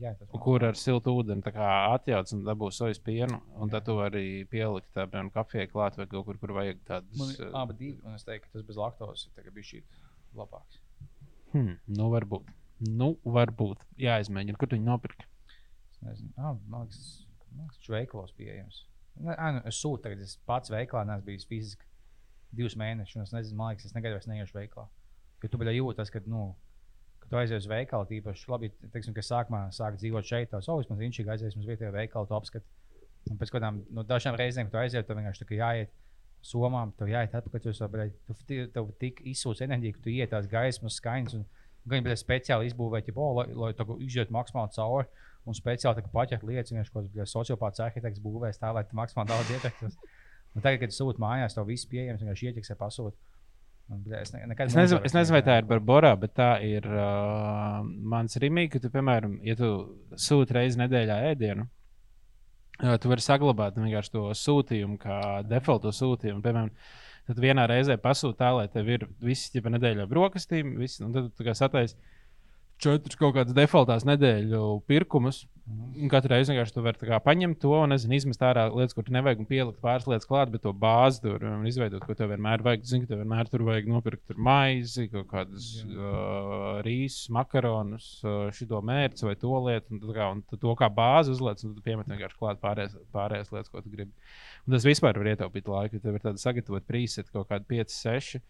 Jā, 0.00 0.12
tas 0.18 0.28
kur 0.44 0.64
ar 0.66 0.76
siltu 0.76 1.14
ūdeni 1.16 1.52
atjauc 1.64 2.32
un 2.36 2.42
dabū 2.46 2.68
sojas 2.74 3.00
pienu. 3.00 3.38
Un 3.60 3.70
tad 3.72 3.86
tu 3.86 3.96
vari 3.96 4.44
pielikt 4.50 4.90
piemēram, 4.96 5.30
kafijai 5.32 5.68
klāt 5.70 5.98
vai 6.00 6.06
kaut 6.10 6.26
kur, 6.26 6.38
kur 6.40 6.54
vajag 6.58 6.80
ir 6.80 7.46
abi 7.60 7.76
divi, 7.78 7.98
un 8.04 8.16
es 8.16 8.26
teiktu, 8.28 8.48
ka 8.48 8.58
tas 8.58 8.66
bez 8.68 8.80
laktozes 8.80 9.28
ir 9.30 9.50
bijis 9.54 9.70
šī 9.70 9.82
labāks. 10.38 10.80
Hmm, 11.52 11.76
nu, 11.88 12.08
varbūt. 12.12 12.48
Nu, 12.88 13.12
varbūt. 13.36 13.84
Jā, 14.00 14.18
izmēģinu, 14.24 14.58
kur 14.60 14.70
tu 14.70 14.78
viņu 14.78 14.88
nopirkt. 14.88 15.26
Es 15.92 16.00
nezinu, 16.04 16.32
ah, 16.40 16.56
man 16.72 16.88
liekas, 16.88 17.02
liekas, 17.52 17.78
viņš 17.78 17.92
veikalos 17.96 18.34
pieejams. 18.36 18.82
Ā, 19.28 19.52
nu, 19.56 19.64
es 19.68 19.80
sūtu, 19.80 20.02
tagad 20.06 20.24
es 20.24 20.38
pats 20.48 20.72
veikalā 20.72 21.04
neesmu 21.08 21.28
bijis 21.28 21.48
fiziski 21.48 21.88
divus 22.56 22.76
mēnešus, 22.80 23.20
un 23.20 23.28
es 23.28 23.34
nezinu, 23.36 23.60
man 23.60 23.72
liekas, 23.72 23.90
es 23.90 23.96
negaidu 23.96 24.18
vairs 24.18 24.28
neiešu 24.30 24.56
veikalā. 24.56 24.88
Jo 25.42 25.50
tu 25.50 25.58
biji 25.60 25.78
jūtas, 25.78 26.12
ka, 26.12 26.22
nu, 26.30 26.52
kad 27.22 27.32
tu 27.32 27.40
aizies 27.40 27.64
uz 27.64 27.70
veikalu, 27.70 28.06
tīpaši 28.10 28.52
labi, 28.52 28.70
teiksim, 28.94 29.14
ka 29.16 29.24
sākumā 29.26 29.64
sāk 29.74 29.98
dzīvot 29.98 30.28
šeit, 30.28 30.52
tas 30.52 30.68
jau 30.68 30.78
vismaz 30.78 31.00
viņš 31.02 31.18
ir 31.22 31.32
aizies 31.34 31.58
uz 31.58 31.66
vietējo 31.66 31.94
veikalu, 31.96 32.30
tu 32.30 32.38
apskati. 32.38 32.66
Un 33.30 33.38
pēc 33.38 33.52
kādām 33.54 33.82
nu, 33.94 34.02
dažām 34.06 34.38
reizēm, 34.38 34.68
kad 34.68 34.76
tu 34.76 34.82
aizies, 34.82 35.06
tu 35.06 35.16
vienkārši 35.18 35.44
tā 35.44 35.48
kā 35.48 35.58
jāiet. 35.58 35.98
Somām 36.42 36.90
tev 36.98 37.06
jāiet 37.06 37.34
atpakaļ, 37.38 37.76
bļaļ, 37.90 38.08
tu, 38.26 38.34
tu, 38.48 38.56
tev 38.74 38.88
tik 38.98 39.20
izsūc 39.30 39.60
enerģiju, 39.62 39.94
ka 39.94 40.00
tu 40.02 40.10
iet 40.10 40.32
tās 40.34 40.48
gaismas, 40.50 40.96
skaņas. 40.98 41.36
Un, 41.38 41.44
Gan 41.90 42.04
bija 42.06 42.14
speciāli 42.14 42.68
izbūvēti, 42.70 43.10
ja, 43.10 43.28
lai, 43.34 43.44
lai 43.58 43.72
tā 43.74 43.82
izjūtu 44.06 44.34
maksimāli 44.34 44.70
cauri. 44.76 45.08
Un 45.50 45.56
speciāli 45.58 46.04
paķert 46.14 46.44
lietas, 46.46 46.70
vienkārši 46.70 46.92
kaut 46.94 47.08
kāds 47.16 47.34
sociopāts 47.34 47.82
arhitekts 47.82 48.22
būvēs 48.22 48.60
tā, 48.62 48.70
lai 48.74 48.84
tu 48.86 48.94
maksimāli 48.94 49.32
daudz 49.32 49.50
ietekmēs. 49.56 49.96
Tagad, 50.60 50.78
kad 50.84 50.94
sūta 50.94 51.22
mājās, 51.22 51.56
tev 51.56 51.66
viss 51.66 51.88
pieejams, 51.90 52.22
vienkārši 52.22 52.50
ieķeksē 52.50 52.76
pasūta. 52.78 53.31
Bļa, 53.90 54.22
Es, 54.22 54.32
ne, 54.32 54.42
Es 54.54 54.76
nezinu, 54.76 55.00
es 55.04 55.14
nezinu, 55.14 55.36
vai 55.36 55.42
tā 55.44 55.58
ir. 55.60 55.66
Barbara, 55.68 56.14
bet 56.16 56.34
tā 56.38 56.54
ir 56.64 56.86
uh, 56.88 57.82
mans 57.84 58.38
rīmīgs, 58.40 58.72
ka 58.74 58.80
tu, 58.82 58.90
piemēram, 58.94 59.36
ja 59.44 59.56
tu 59.58 59.70
sūti 60.16 60.56
reizi 60.56 60.80
nedēļā 60.80 61.18
ēdienu, 61.32 61.66
uh, 61.66 62.96
tu 63.02 63.12
vari 63.12 63.24
saglabāt 63.24 63.76
to 64.12 64.24
sūtījumu, 64.38 64.96
kā 65.02 65.18
defaultu 65.48 65.92
sūtījumu. 65.92 66.40
Piemēram, 66.44 66.72
tad 67.28 67.42
vienā 67.42 67.66
reizē 67.68 67.98
pasūti 68.00 68.38
tā, 68.40 68.52
lai 68.56 68.68
tev 68.72 68.88
ir 68.88 69.06
visi 69.20 69.52
ģipa 69.56 69.74
nedēļā 69.76 70.08
brokastīm, 70.08 70.76
visi, 70.80 71.02
un 71.04 71.12
tad 71.12 71.32
tu 71.36 71.44
kā 71.46 71.54
sataisi 71.58 71.98
četrus 72.82 73.18
kaut 73.18 73.36
kādus 73.36 73.56
defaultās 73.56 74.06
nedēļu 74.08 74.82
pirkumus. 74.90 75.44
Katru 76.10 76.32
reizi 76.32 76.50
vienkārši 76.50 76.74
tu 76.74 76.82
vari 76.82 77.18
paņemt 77.22 77.60
to 77.62 77.70
un 77.78 77.92
nezinu, 77.94 78.16
izmest 78.16 78.42
ārā 78.42 78.64
lietas, 78.72 78.96
kur 78.96 79.04
tu 79.06 79.12
nevajag 79.14 79.44
un 79.44 79.46
pielikt 79.46 79.78
pāris 79.84 80.08
lietas 80.10 80.26
klāt, 80.28 80.50
bet 80.50 80.64
to 80.64 80.72
bāzi 80.74 81.22
tur 81.22 81.44
izveidot, 81.70 82.02
ko 82.02 82.16
tev 82.18 82.32
vienmēr 82.32 82.64
vajag. 82.66 82.82
Zini, 82.88 83.06
ka 83.06 83.12
tev 83.12 83.22
vienmēr 83.22 83.50
tur 83.52 83.62
vajag 83.68 83.86
nopirkt 83.92 84.24
tur 84.26 84.40
maizi, 84.42 85.06
kaut 85.12 85.28
kādus 85.30 85.68
uh, 85.86 86.82
rīsus, 86.84 87.30
makaronus, 87.36 88.08
uh, 88.26 88.50
šito 88.56 88.82
mērķi 88.90 89.28
vai 89.28 89.36
to 89.38 89.62
lietu. 89.68 89.94
Un, 89.94 90.02
kā, 90.18 90.28
un 90.34 90.42
to 90.66 90.76
kā 90.82 90.90
bāzi 90.92 91.36
uzliec, 91.36 91.62
un 91.62 91.78
tad 91.78 91.86
piemet 91.86 92.10
vienkārši 92.10 92.40
klāt 92.42 92.60
pārējās, 92.66 92.98
pārējās 93.14 93.54
lietas, 93.54 93.70
ko 93.70 93.86
tu 93.86 93.94
gribi. 93.94 94.10
Un 94.66 94.76
tas 94.76 94.90
vispār 94.90 95.22
var 95.22 95.32
ietaupīt 95.36 95.70
laiku. 95.70 96.00
ja 96.00 96.08
Tev 96.08 96.18
ir 96.18 96.26
tāda 96.26 96.42
sagatavota 96.42 96.90
preset, 96.90 97.30
kaut 97.30 97.48
kāda 97.54 97.70
5, 97.70 97.96
6 98.02 98.42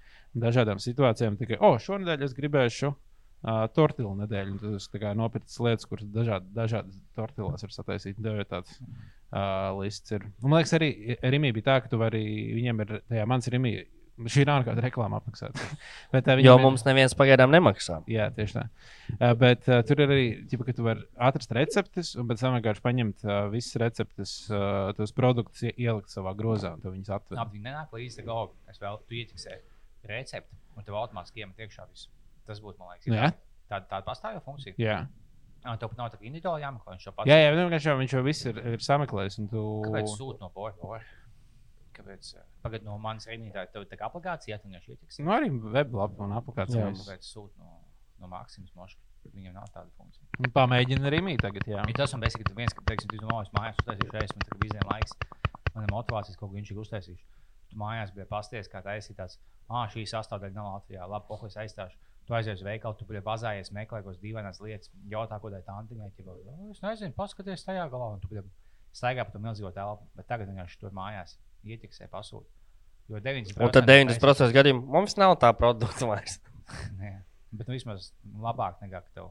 dažādām 0.43 0.81
situācijām. 0.81 1.37
Tikai, 1.39 1.61
oh, 1.61 1.77
šonadēļ 1.83 2.31
es 2.31 2.37
gribēšu 2.41 2.97
uh, 3.45 3.65
tortilu 3.75 4.13
nedēļu. 4.23 4.53
un 4.57 4.61
Tad 4.63 4.77
es 4.81 4.89
kā 4.93 5.15
nopirku 5.19 5.67
lietas, 5.69 5.87
kuras 5.91 6.07
dažādi, 6.15 6.51
dažādas 6.57 6.99
tortilās 7.19 7.63
var 7.67 7.75
sataisīt. 7.79 8.21
Tev 8.23 8.39
jau 8.43 8.49
tāds 8.57 8.79
uh, 8.81 9.73
lists 9.81 10.15
ir. 10.15 10.29
Un, 10.43 10.51
man 10.53 10.61
liekas, 10.63 10.77
arī 10.79 10.93
Rimī 11.23 11.53
bija 11.57 11.71
tā, 11.73 11.81
ka 11.85 11.93
tu 11.93 11.99
vari, 12.03 12.23
viņiem 12.59 12.87
ir 12.87 12.95
tajā 13.09 13.27
mans 13.29 13.51
Rimī. 13.53 13.75
Šī 14.29 14.43
nav 14.45 14.59
nekāda 14.61 14.83
reklāma 14.85 15.17
apmaksāta. 15.23 15.57
Bet, 16.13 16.27
uh, 16.29 16.37
Jo 16.37 16.53
viņiem 16.53 16.61
ir- 16.61 16.67
mums 16.69 16.83
neviens 16.85 17.15
pagaidām 17.17 17.51
nemaksā. 17.51 18.03
Jā, 18.13 18.27
tieši 18.37 18.59
tā. 18.59 18.65
Uh, 19.17 19.33
bet 19.41 19.65
uh, 19.73 19.81
tur 19.89 20.03
ir 20.05 20.13
arī, 20.13 20.27
ķipa, 20.51 20.67
ka 20.69 20.75
tu 20.77 20.85
vari 20.85 21.01
atrast 21.17 21.55
receptes, 21.57 22.13
un 22.21 22.29
pēc 22.29 22.45
tam 22.45 22.55
vienkārši 22.59 22.85
paņemt 22.85 23.25
uh, 23.25 23.39
visas 23.51 23.79
receptes, 23.81 24.35
uh, 24.53 24.93
tos 24.99 25.17
produktus, 25.17 25.65
ie- 25.65 25.73
ielikt 25.89 26.13
savā 26.13 26.37
grozā, 26.39 26.75
un 26.77 26.85
tu 26.85 26.93
viņus 26.93 27.11
atved. 27.17 27.39
Nā, 27.41 27.49
viņi 27.57 27.65
nenāk 27.65 27.97
līdzi 27.97 28.21
tā 28.21 28.27
galva. 28.29 28.53
Es 28.71 28.79
vēl 28.85 29.01
tu 29.09 29.17
ieķeksē 29.17 29.57
recepti, 30.13 30.61
un 30.77 30.85
tev 30.87 31.01
automātiski 31.01 31.43
iemet 31.43 31.65
iekšā 31.65 31.89
visu. 31.89 32.13
Tas 32.49 32.61
būtu, 32.63 32.79
man 32.83 32.95
liekas, 32.95 33.09
Nu 33.11 33.19
jā. 33.19 33.33
tāda, 33.71 33.87
tāda 33.91 34.07
pastāvīga 34.09 34.45
funkcija. 34.47 34.75
Jā, 34.81 35.03
Ah, 35.63 35.77
tev 35.79 35.93
nav 35.95 36.09
tā 36.11 36.19
kā 36.19 36.27
individuāli 36.27 36.65
jāmeklē, 36.65 36.97
viņš 36.97 37.05
jau 37.07 37.13
pats. 37.15 37.29
jā, 37.31 37.37
jā 37.39 37.51
nu, 37.55 37.61
vienkārši 37.69 37.87
jau, 37.87 37.99
viņš 38.01 38.13
jau 38.17 38.23
viss 38.27 38.47
ir, 38.51 38.57
ir 38.73 38.81
sameklējis. 38.83 39.37
Tu... 39.53 39.61
Kāpēc 39.85 40.09
sūta 40.11 40.43
no 40.43 40.49
poļa? 40.51 40.99
Kāpēc? 41.95 42.31
ā, 42.41 42.43
Pagad 42.65 42.83
no 42.87 42.97
manas 42.99 43.29
rēmītāja, 43.31 43.71
tev 43.71 43.87
tā 43.87 43.99
kā 44.01 44.09
aplikācija 44.09 44.59
atvienoši 44.59 44.97
ietiks. 44.97 45.21
Nu, 45.23 45.31
arī 45.37 45.53
weblapa 45.53 46.27
un 46.27 46.35
aplikācijām. 46.35 46.97
Kāpēc 46.99 47.29
sūt 47.29 47.55
no, 47.61 47.79
no 48.19 48.31
Maksimas 48.33 48.75
moškas? 48.75 49.07
Viņam 49.31 49.55
nav 49.55 49.69
tāda 49.71 49.87
funkcija. 49.95 50.27
Nu, 50.43 50.51
Pamēģini 50.51 51.07
arī 51.07 51.21
mīt 51.23 51.45
tagad, 51.45 51.69
jā. 51.71 51.79
Ja 51.87 51.95
tas 52.01 52.11
man 52.17 52.25
beigas, 52.25 52.43
ka 52.43 52.57
viens, 52.59 52.75
ka, 52.75 52.83
teiksim, 52.89 53.13
tu 53.13 53.23
malas 53.29 53.53
mājās 53.55 53.79
uztaisīšu 53.79 54.17
reizes, 54.17 54.35
man 54.35 54.49
tagad 54.49 54.65
bija 54.65 54.87
laiks, 54.89 55.15
man 55.77 55.87
ir 55.87 55.93
motivācijas 55.95 56.41
kaut 56.41 56.51
ko 56.51 56.57
viņš 56.57 56.73
ir 56.75 56.81
uztaisījis. 56.83 57.21
Tu 57.71 57.79
mājās 57.79 58.11
bija 58.17 58.27
pasties, 58.27 58.71
kā 58.73 58.83
taisīt 58.83 59.21
tāds, 59.21 59.39
ah, 59.71 59.87
šī 59.95 60.03
sastāvdaļa 60.11 60.57
nav 60.59 60.73
Latvijā, 60.73 61.07
labi, 61.07 61.39
es 61.47 61.61
aizstāšu. 61.63 62.01
Tu 62.33 62.37
aizies 62.39 62.63
uz 62.63 62.65
veikalu, 62.65 62.97
tu 62.97 63.05
bazājies, 63.05 63.69
meklē 63.77 63.99
kaut 63.99 64.07
kādas 64.07 64.21
dīvainas 64.23 64.61
lietas, 64.65 64.89
jautā, 65.13 65.37
ko 65.37 65.51
tai 65.53 65.59
tantiņai, 65.67 66.07
ja 66.17 66.55
es 66.73 66.79
nezinu, 66.81 67.13
paskaties 67.13 67.67
tajā 67.67 67.83
galā, 67.93 68.07
un 68.15 68.23
tu 68.23 68.31
staigā 68.97 69.27
pa 69.27 69.35
to 69.35 69.41
milzīgo 69.43 69.69
telpu, 69.77 70.07
bet 70.17 70.29
tagad 70.31 70.49
vienkārši 70.49 70.79
tur 70.81 70.95
mājās 70.97 71.37
ietiksē 71.69 72.09
pasūta. 72.09 72.49
Jo 73.13 73.21
90%. 73.21 73.61
Un 73.61 73.75
tad 73.77 73.85
90% 73.91 74.57
gadījumu 74.57 74.81
mums 74.95 75.19
nav 75.21 75.35
tā 75.45 75.53
produkta 75.59 76.09
vairs. 76.09 76.39
Nē, 77.03 77.13
bet 77.53 77.69
nu, 77.69 77.77
vismaz 77.77 78.09
labāk 78.41 78.81
nekā 78.81 79.03
ka 79.05 79.15
tev. 79.19 79.29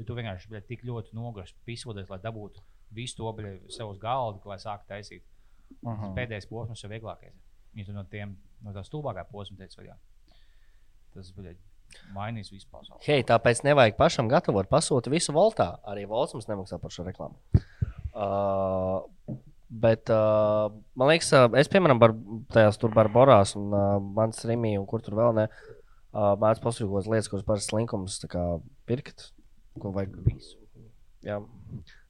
Jo 0.00 0.08
tu 0.08 0.18
vienkārši 0.18 0.50
biji 0.50 0.66
tik 0.72 0.84
ļoti 0.90 1.14
noguris, 1.14 1.54
pisoties, 1.70 2.10
lai 2.10 2.18
dabūtu 2.26 2.66
visu 2.98 3.20
to 3.20 3.30
bļa, 3.38 3.54
sev 3.70 3.94
uz 3.94 4.02
galda, 4.02 4.42
lai 4.50 4.58
sāktu 4.58 4.90
taisīt. 4.90 5.26
Uh 5.84 5.94
-huh. 5.94 6.14
Pēdējais 6.18 6.50
posms 6.50 6.82
ir 6.82 6.90
vieglākais. 6.90 7.38
Tu 7.86 7.92
no 7.94 8.02
tiem 8.04 8.34
no 8.62 8.72
tā 8.74 8.82
stulbākā 8.82 9.24
posma 9.30 9.56
teici, 9.56 9.78
vaļā. 9.78 9.94
Tas 11.14 11.30
bija 11.36 11.54
mainījis 12.14 12.52
visu 12.52 12.66
pasauli. 12.70 13.00
Hei, 13.06 13.22
tāpēc 13.26 13.62
nevajag 13.66 13.96
pašam 13.98 14.28
gatavot 14.30 14.68
pasūtīt 14.70 15.12
visu 15.12 15.34
voltā. 15.36 15.72
Arī 15.88 16.06
valsts 16.10 16.36
mums 16.36 16.48
nemaksā 16.50 16.80
par 16.82 16.94
šo 16.94 17.06
reklāmu. 17.06 17.38
Uh, 18.10 19.36
bet 19.70 20.10
uh, 20.12 20.70
man 20.98 21.12
liekas, 21.12 21.32
uh, 21.36 21.48
es 21.60 21.70
piemēram 21.72 22.00
bar, 22.02 22.14
tajās 22.54 22.80
tur 22.80 22.94
barborās 22.94 23.54
un 23.58 23.68
uh, 23.74 23.98
mans 24.02 24.42
rimī 24.48 24.74
un 24.80 24.86
kur 24.90 25.04
tur 25.04 25.18
vēl 25.18 25.36
ne. 25.42 25.48
Uh, 26.10 26.32
Mēdz 26.40 26.62
pasūtīt 26.64 27.10
lietas, 27.10 27.30
kuras 27.30 27.46
parasti 27.46 27.70
slinkums 27.70 28.18
kā 28.30 28.46
pirkt, 28.90 29.28
ko 29.78 29.92
vajag 29.94 30.16
visu. 30.26 30.56
Jā. 31.22 31.38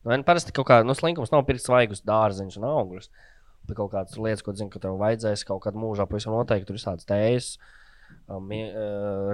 Nu, 0.01 0.15
parasti 0.25 0.55
kaut 0.55 0.65
kā, 0.71 0.79
nu, 0.87 0.95
slinkums 0.97 1.33
nav 1.33 1.45
pirkt 1.45 1.61
svaigus 1.67 2.01
dārzeņus 2.07 2.57
un 2.57 2.65
augļus. 2.71 3.11
Bet 3.69 3.77
kaut 3.77 3.91
kādas 3.93 4.17
lietas, 4.17 4.41
ko 4.41 4.55
zinu, 4.57 4.71
ka 4.73 4.81
tev 4.81 4.97
vajadzēs 4.97 5.45
kaut 5.45 5.61
kādā 5.67 5.77
mūžā, 5.77 6.07
pavisam 6.09 6.33
noteikti 6.33 6.65
tur 6.65 6.79
ir 6.79 6.81
tādas 6.81 7.05
tējas, 7.05 7.51
uh, 7.59 7.80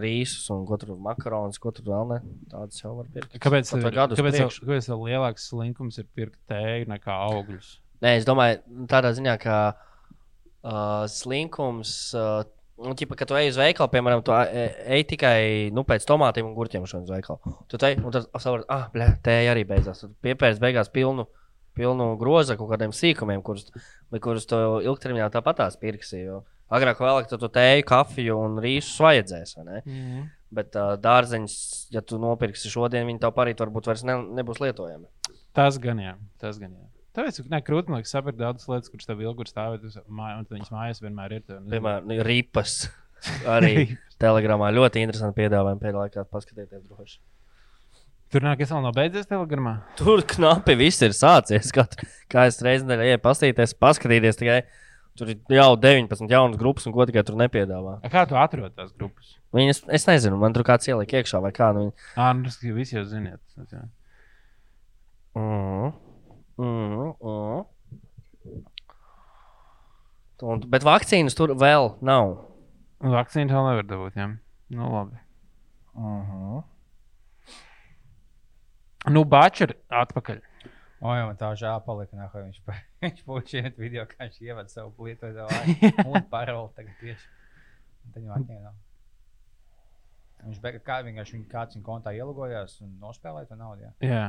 rīsus 0.02 0.48
un 0.54 0.66
tur 0.80 0.96
makaronus, 1.02 1.60
ko 1.62 1.72
tur 1.76 1.88
vēl 1.92 2.12
ne. 2.12 2.20
Tādas 2.52 2.82
jau 2.82 2.96
var 2.98 3.10
pirkt. 3.14 3.38
Kāpēc 3.44 3.70
tev, 3.72 3.84
vēl 3.86 3.96
gadus 3.96 4.20
kāpēc, 4.20 4.38
priekš. 4.38 4.60
kāpēc 4.64 4.90
tev 4.90 5.04
lielāks 5.06 5.50
slinkums 5.52 6.00
ir 6.02 6.08
pirkt 6.18 6.40
tēju 6.52 6.90
nekā 6.92 7.18
augļus? 7.28 7.78
Nē, 8.06 8.18
es 8.20 8.28
domāju, 8.28 8.62
tādā 8.90 9.14
ziņā, 9.18 9.38
ka 9.42 9.58
uh, 9.74 11.06
slinkums, 11.10 11.94
uh, 12.18 12.44
nu, 12.84 12.94
ķipa, 12.98 13.18
kad 13.18 13.32
tu 13.32 13.38
ej 13.40 13.52
uz 13.54 13.60
veikalu, 13.62 13.92
piemēram, 13.94 14.24
tu 14.26 14.36
ej, 14.38 15.06
tikai 15.10 15.40
nu, 15.74 15.86
pēc 15.88 16.06
tomātiem 16.10 16.50
un 16.50 16.58
gurķiem 16.58 16.86
uz 16.86 16.94
veikalu. 17.10 17.56
Tu 17.70 17.82
te 17.82 17.96
tad 17.98 18.30
saproti, 18.38 18.70
ah, 18.74 18.88
blē, 18.94 19.16
tēja 19.26 19.54
arī 19.56 19.66
beidzās. 19.70 20.04
Tu 20.04 20.12
piepērsi 20.26 20.62
beigās 20.64 20.94
pilnu, 20.94 21.26
pilnu 21.78 22.12
grozu 22.22 22.58
kaut 22.60 22.70
kādiem 22.74 22.94
sīkumiem, 22.94 23.42
kurus, 23.46 23.72
kurus 24.22 24.46
tu 24.50 24.62
ilgtermiņā 24.86 25.32
tāpatās 25.34 25.78
pirksi. 25.82 26.22
Jo 26.28 26.44
agrāk 26.74 27.00
vai 27.02 27.12
vēlāk 27.12 27.30
tu 27.32 27.52
tēju, 27.60 27.86
kafiju 27.88 28.42
un 28.44 28.60
rīsus 28.64 28.98
vajadzēs. 29.04 29.56
Mm. 29.86 30.28
Bet 30.58 30.78
uh, 30.80 30.96
dārzeņus, 31.04 31.56
ja 31.96 32.04
tu 32.04 32.20
nopirksi 32.24 32.72
šodien, 32.72 33.08
viņi 33.10 33.24
tev 33.24 33.34
parīt 33.36 33.64
varbūt 33.64 33.90
vairs 33.92 34.06
ne, 34.08 34.20
nebūs 34.40 34.62
lietojami. 34.64 35.10
Tas 35.58 35.80
gan 35.82 36.00
jā. 36.04 36.14
Tas 36.40 36.60
gan 36.62 36.72
jā. 36.72 36.86
Tāpēc, 37.18 37.40
krūtis, 37.66 37.90
man 37.90 37.98
liekas, 37.98 38.14
saprast 38.14 38.38
daudzas 38.38 38.70
lietas, 38.70 38.92
kuras 38.94 39.10
tev 39.10 39.24
ilgi 39.26 39.42
ir 39.42 39.50
stāvēt 39.50 39.88
un 39.90 40.46
viņas 40.52 40.70
mājās 40.70 41.02
vienmēr 41.02 41.40
ir. 41.40 41.46
Piemēram, 41.50 42.06
nu, 42.12 42.20
ripas. 42.28 42.76
Arī 43.50 43.88
telegramā 44.22 44.70
ļoti 44.76 45.02
interesanti 45.02 45.42
piedāvājumi 45.42 45.82
pēdējā 45.82 46.04
laikā. 46.04 46.26
Paskatieties, 46.30 46.86
droši. 46.86 47.18
Tur 48.34 48.44
nāk, 48.44 48.62
es 48.62 48.70
vēl 48.70 48.84
nav 48.84 48.94
beidzies 48.94 49.26
telegramā. 49.30 49.80
Tur 49.98 50.22
knapi 50.30 50.76
viss 50.78 51.02
ir 51.06 51.16
sācies. 51.18 51.72
Katru, 51.74 52.06
kā 52.30 52.46
es 52.52 52.62
reizē 52.62 52.86
nedēļā 52.92 53.18
pastīties, 53.24 53.74
paskatīties 53.82 54.38
tikai. 54.38 54.60
Tur 55.18 55.32
ir 55.34 55.40
jau 55.58 55.72
19 55.82 56.30
jaunas 56.30 56.60
grupas, 56.62 56.86
un 56.86 56.94
ko 56.94 57.06
tikai 57.10 57.24
tur 57.26 57.38
nepiedāvā. 57.40 57.98
A, 58.06 58.10
Kā 58.14 58.26
tu 58.30 58.38
atrod 58.38 58.76
tās 58.78 58.92
grupas? 58.94 59.36
Viņas, 59.56 59.84
es 59.98 60.06
nezinu, 60.10 60.38
man 60.42 60.54
tur 60.54 60.66
kāds 60.68 60.90
ielika 60.90 61.18
iekšā 61.22 61.42
vai 61.42 61.52
kā. 61.56 61.72
Nu, 61.74 61.88
viņi... 61.88 61.94
Ah, 62.16 62.34
nu, 62.38 62.46
tas 62.46 62.60
jau 62.62 62.76
visi 62.76 62.98
jau 62.98 63.06
ziniet. 63.08 63.42
Mm, 65.38 65.94
mm, 66.62 67.14
mm. 67.18 67.66
Un, 70.48 70.62
bet 70.70 70.86
vakcīnas 70.86 71.38
tur 71.38 71.56
vēl 71.58 71.96
nav. 72.06 72.36
Un 73.02 73.14
Vakcīnu 73.14 73.54
vēl 73.54 73.70
nevar 73.72 73.86
dabūt. 73.90 74.18
Jā. 74.18 74.28
Nu, 74.74 74.90
labi. 74.94 75.18
Uh 75.98 76.30
-huh. 76.30 76.64
Nu, 79.14 79.24
Bāķis 79.24 79.62
ir 79.66 79.74
atpakaļ. 79.90 80.42
O, 80.98 81.12
jā, 81.14 81.28
man 81.30 81.38
tā 81.38 81.52
žēl 81.60 81.78
palika. 81.86 82.18
Nā, 82.18 82.26
viņš 82.34 82.60
pa- 82.66 82.80
viņš 83.06 83.24
pušķiet 83.28 83.78
video, 83.78 84.06
kā 84.10 84.26
viņš 84.26 84.40
ievada 84.48 84.72
savu 84.74 85.08
lietotāju 85.08 85.92
un 86.10 86.20
paroli 86.32 86.74
tagad 86.78 86.96
tieši. 87.04 87.28
Tad 88.08 88.22
viņam 88.24 88.36
atņēma. 88.40 88.74
Viņš 90.48 90.60
beigās 90.64 90.84
kā 90.86 91.00
vienkārši 91.06 91.36
viņa 91.38 91.48
kāds 91.52 91.76
viņa 91.78 91.86
kontā 91.86 92.14
ielogojās 92.16 92.78
un 92.86 92.94
nospēlēja 93.02 93.50
to 93.52 93.58
naudu. 93.60 93.88
Jā. 93.88 93.94
Jā. 94.06 94.26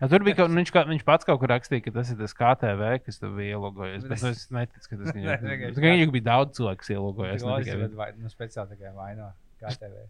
Ja, 0.00 0.08
tur 0.08 0.24
bija 0.24 0.38
kaut, 0.38 0.50
nu, 0.50 0.56
viņš, 0.60 0.70
kā, 0.74 0.82
viņš 0.88 1.04
pats 1.06 1.26
kaut 1.28 1.38
kur 1.42 1.50
rakstīja, 1.52 1.84
ka 1.84 1.92
tas 1.94 2.08
ir 2.12 2.18
tas 2.20 2.32
KTV, 2.36 2.86
kas 3.04 3.20
tur 3.20 3.34
bija 3.36 3.58
ielogojies. 3.58 4.06
Bet 4.08 4.24
es 4.30 4.46
neticu, 4.54 4.88
ka 4.88 4.98
tas 5.02 5.14
vienkārši 5.16 5.72
Tikai 5.76 5.92
viņam 5.96 6.14
bija 6.16 6.26
daudz 6.30 6.56
cilvēku, 6.56 6.80
kas 6.82 6.92
ir 6.92 7.82
viņš. 7.84 8.16
nu, 8.24 8.32
speciāli 8.32 8.74
tikai 8.76 8.92
vaino 8.96 9.28
KTV. 9.60 10.06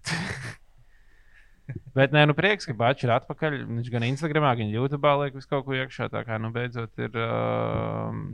Bet 1.96 2.14
nē, 2.14 2.26
nu 2.30 2.36
prieks, 2.38 2.68
ka 2.68 2.76
Bāķis 2.76 3.06
ir 3.06 3.14
atpakaļ. 3.16 3.58
Viņš 3.66 3.90
gan 3.92 4.06
Instagramā, 4.06 4.54
gan 4.58 4.70
YouTube 4.70 5.12
liek 5.24 5.36
visu 5.36 5.50
kaut 5.50 5.66
ko 5.66 5.76
iekšā. 5.76 6.10
Tā 6.12 6.24
kā 6.26 6.38
nu 6.42 6.52
beidzot 6.54 7.02
ir. 7.02 7.14
Um, 7.20 8.24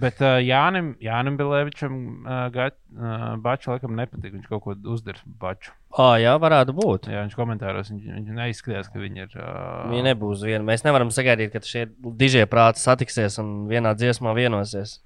bet 0.00 0.20
uh, 0.24 0.38
Jānim, 0.44 0.94
Jānim 1.02 1.36
Bilēvičam 1.40 2.00
uh, 2.24 2.56
uh, 2.56 3.28
Bāķis 3.44 3.70
laikam 3.72 3.96
nepatīk. 3.98 4.34
Viņš 4.38 4.50
kaut 4.50 4.64
ko 4.66 4.76
uzdara 4.94 5.22
Bāķu. 5.40 5.74
Ah, 5.98 6.16
jā, 6.22 6.36
varētu 6.40 6.74
būt. 6.76 7.08
Jā, 7.10 7.24
viņš 7.26 7.38
komentāros 7.38 7.92
viņš, 7.92 8.10
viņš 8.16 8.34
neizskatījās, 8.40 8.90
ka 8.92 9.02
viņi 9.02 9.24
ir. 9.26 9.38
Uh, 9.38 9.86
Viņa 9.92 10.10
nebūs 10.12 10.44
viena. 10.46 10.64
Mēs 10.66 10.86
nevaram 10.86 11.12
sagaidīt, 11.14 11.54
ka 11.54 11.64
šie 11.66 11.88
dižie 12.20 12.44
prāti 12.50 12.82
satiksies 12.82 13.40
un 13.42 13.64
vienā 13.70 13.96
dziesmā 13.98 14.36
vienosies. 14.38 15.00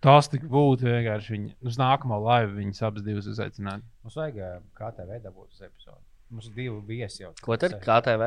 Tas 0.00 0.30
tik 0.32 0.46
būtu 0.48 0.88
vienkārši. 0.88 1.34
Viņi, 1.34 1.50
uz 1.68 1.76
nākamo 1.80 2.16
laivu 2.24 2.56
viņas 2.56 2.86
abas 2.88 3.04
divas 3.04 3.28
uzaicināt. 3.28 3.84
Mums 4.04 4.16
vajag 4.16 4.38
ā, 4.40 4.52
KTV 4.78 5.20
dabūt 5.26 5.50
uz 5.52 5.66
epizodi. 5.66 6.00
Mums 6.30 6.46
ir 6.46 6.54
divi 6.54 6.80
viesi 6.86 7.24
jau. 7.24 7.32
Ko 7.42 7.56
tad? 7.58 7.74
KTV? 7.82 8.26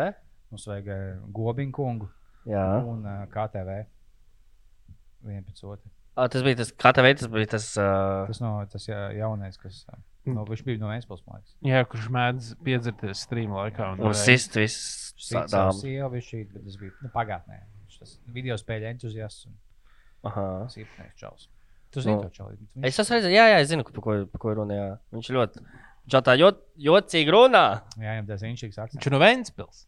Mums 0.52 0.68
vajag 0.70 0.88
ā, 0.92 0.98
Gobiņu 1.34 1.72
kungu 1.76 2.10
Jā. 2.50 2.66
un 2.86 3.04
ā, 3.08 3.18
KTV. 3.32 3.78
Vienu 5.24 5.46
pēc 5.48 5.62
otra. 5.64 5.92
Ah, 6.20 6.28
tas 6.30 6.44
bija 6.46 6.60
tas 6.60 6.72
KTV, 6.78 7.14
tas 7.22 7.30
bija 7.32 7.48
tas. 7.56 7.68
Uh, 7.80 8.26
Tas, 8.30 8.42
no, 8.44 8.52
tas 8.70 8.84
jā, 8.86 8.98
jaunais, 9.18 9.56
kas 9.58 9.80
ā, 9.90 9.96
no, 10.30 10.44
viņš 10.46 10.62
bija 10.68 10.82
no 10.82 10.92
man 10.92 11.00
liekas. 11.02 11.56
Jā, 11.66 11.80
kurš 11.90 12.10
mēdz 12.14 12.52
piedzerties 12.64 13.24
stream 13.26 13.56
laikā. 13.56 13.94
un 13.96 14.04
varēja- 14.04 14.26
sist 14.28 14.54
viss 14.60 15.14
tādām. 15.32 15.72
sieva 15.80 16.10
bija 16.14 16.22
šī, 16.28 16.44
bet 16.54 16.66
tas 16.68 16.76
bija 16.78 16.92
nu, 17.02 17.10
pagātnē. 17.16 17.62
Viņš 17.88 18.00
tas 18.04 18.20
video 18.28 18.56
spēļu 18.60 18.90
entuziasts 18.92 19.48
un 19.48 19.56
Aha. 20.26 20.66
tas 20.68 20.76
īpašais 20.78 21.16
čels. 21.18 21.48
Tu 21.94 22.02
zini 22.02 22.16
Nu, 22.16 22.22
to 22.24 22.30
čeli? 22.30 22.58
Es 22.84 22.98
esmu 23.00 23.16
redzējis, 23.18 23.34
jā, 23.38 23.46
jā, 23.54 23.58
es 23.62 23.70
zinu, 23.70 23.84
par 23.86 24.02
ko, 24.02 24.26
par 24.26 24.40
ko 24.42 24.52
ir 24.52 24.56
runa. 24.58 24.74
Jā. 24.74 25.00
Viņš 25.14 25.28
ļoti. 25.34 25.66
Viņš 26.04 26.20
tā 26.28 26.36
jot, 26.36 26.60
jocīgi 26.84 27.32
runā. 27.32 27.66
Jā, 27.96 28.18
viņam 28.18 28.30
tas 28.30 28.44
inšīgs 28.48 28.80
akcents. 28.80 29.00
Viņš 29.00 29.08
ir 29.08 29.16
no 29.16 29.22
Vēncpils. 29.24 29.86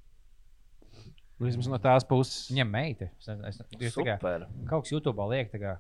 Nu, 1.36 1.50
Vismaz 1.50 1.68
no 1.68 1.80
tās 1.84 2.06
puses. 2.08 2.46
Viņam 2.54 2.72
meita. 2.72 3.10
Es, 3.20 3.28
es, 3.28 3.58
es, 3.60 3.98
tikai, 3.98 4.16
kaut 4.70 4.86
kas 4.86 4.94
YouTube 4.94 5.26
liek, 5.34 5.50
tā 5.52 5.60
kā, 5.60 5.74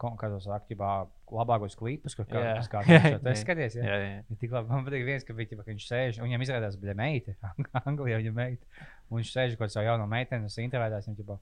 kādos 0.00 0.46
aktīvā 0.56 0.92
labākos 1.34 1.76
klipus, 1.76 2.16
ko 2.16 2.24
Jā. 2.24 2.54
kā, 2.72 2.80
kā 2.80 2.96
Jā. 2.96 3.18
tas 3.22 3.42
skaties. 3.44 3.76
Jā. 3.76 3.84
Jā, 3.84 3.98
jā. 4.00 4.14
Ja 4.30 4.38
tik 4.40 4.56
labi, 4.56 4.72
man 4.72 4.86
patīk 4.88 5.04
viens, 5.04 5.26
ka, 5.28 5.36
viņa, 5.36 5.60
ka 5.60 5.68
viņš 5.68 5.88
sēž, 5.90 6.20
un 6.20 6.30
viņam 6.30 6.46
izrādās, 6.46 6.78
viņa 6.80 6.96
meita, 6.98 7.36
Anglijā 7.84 8.22
viņa 8.22 8.34
meita. 8.36 8.88
Un 9.10 9.20
viņš 9.20 9.34
sēž 9.36 9.58
kaut 9.60 9.68
kādā 9.68 9.84
jaunā 9.90 10.08
meitenē, 10.08 10.48
un 10.48 10.64
intervētās 10.64 11.10
viņam, 11.10 11.36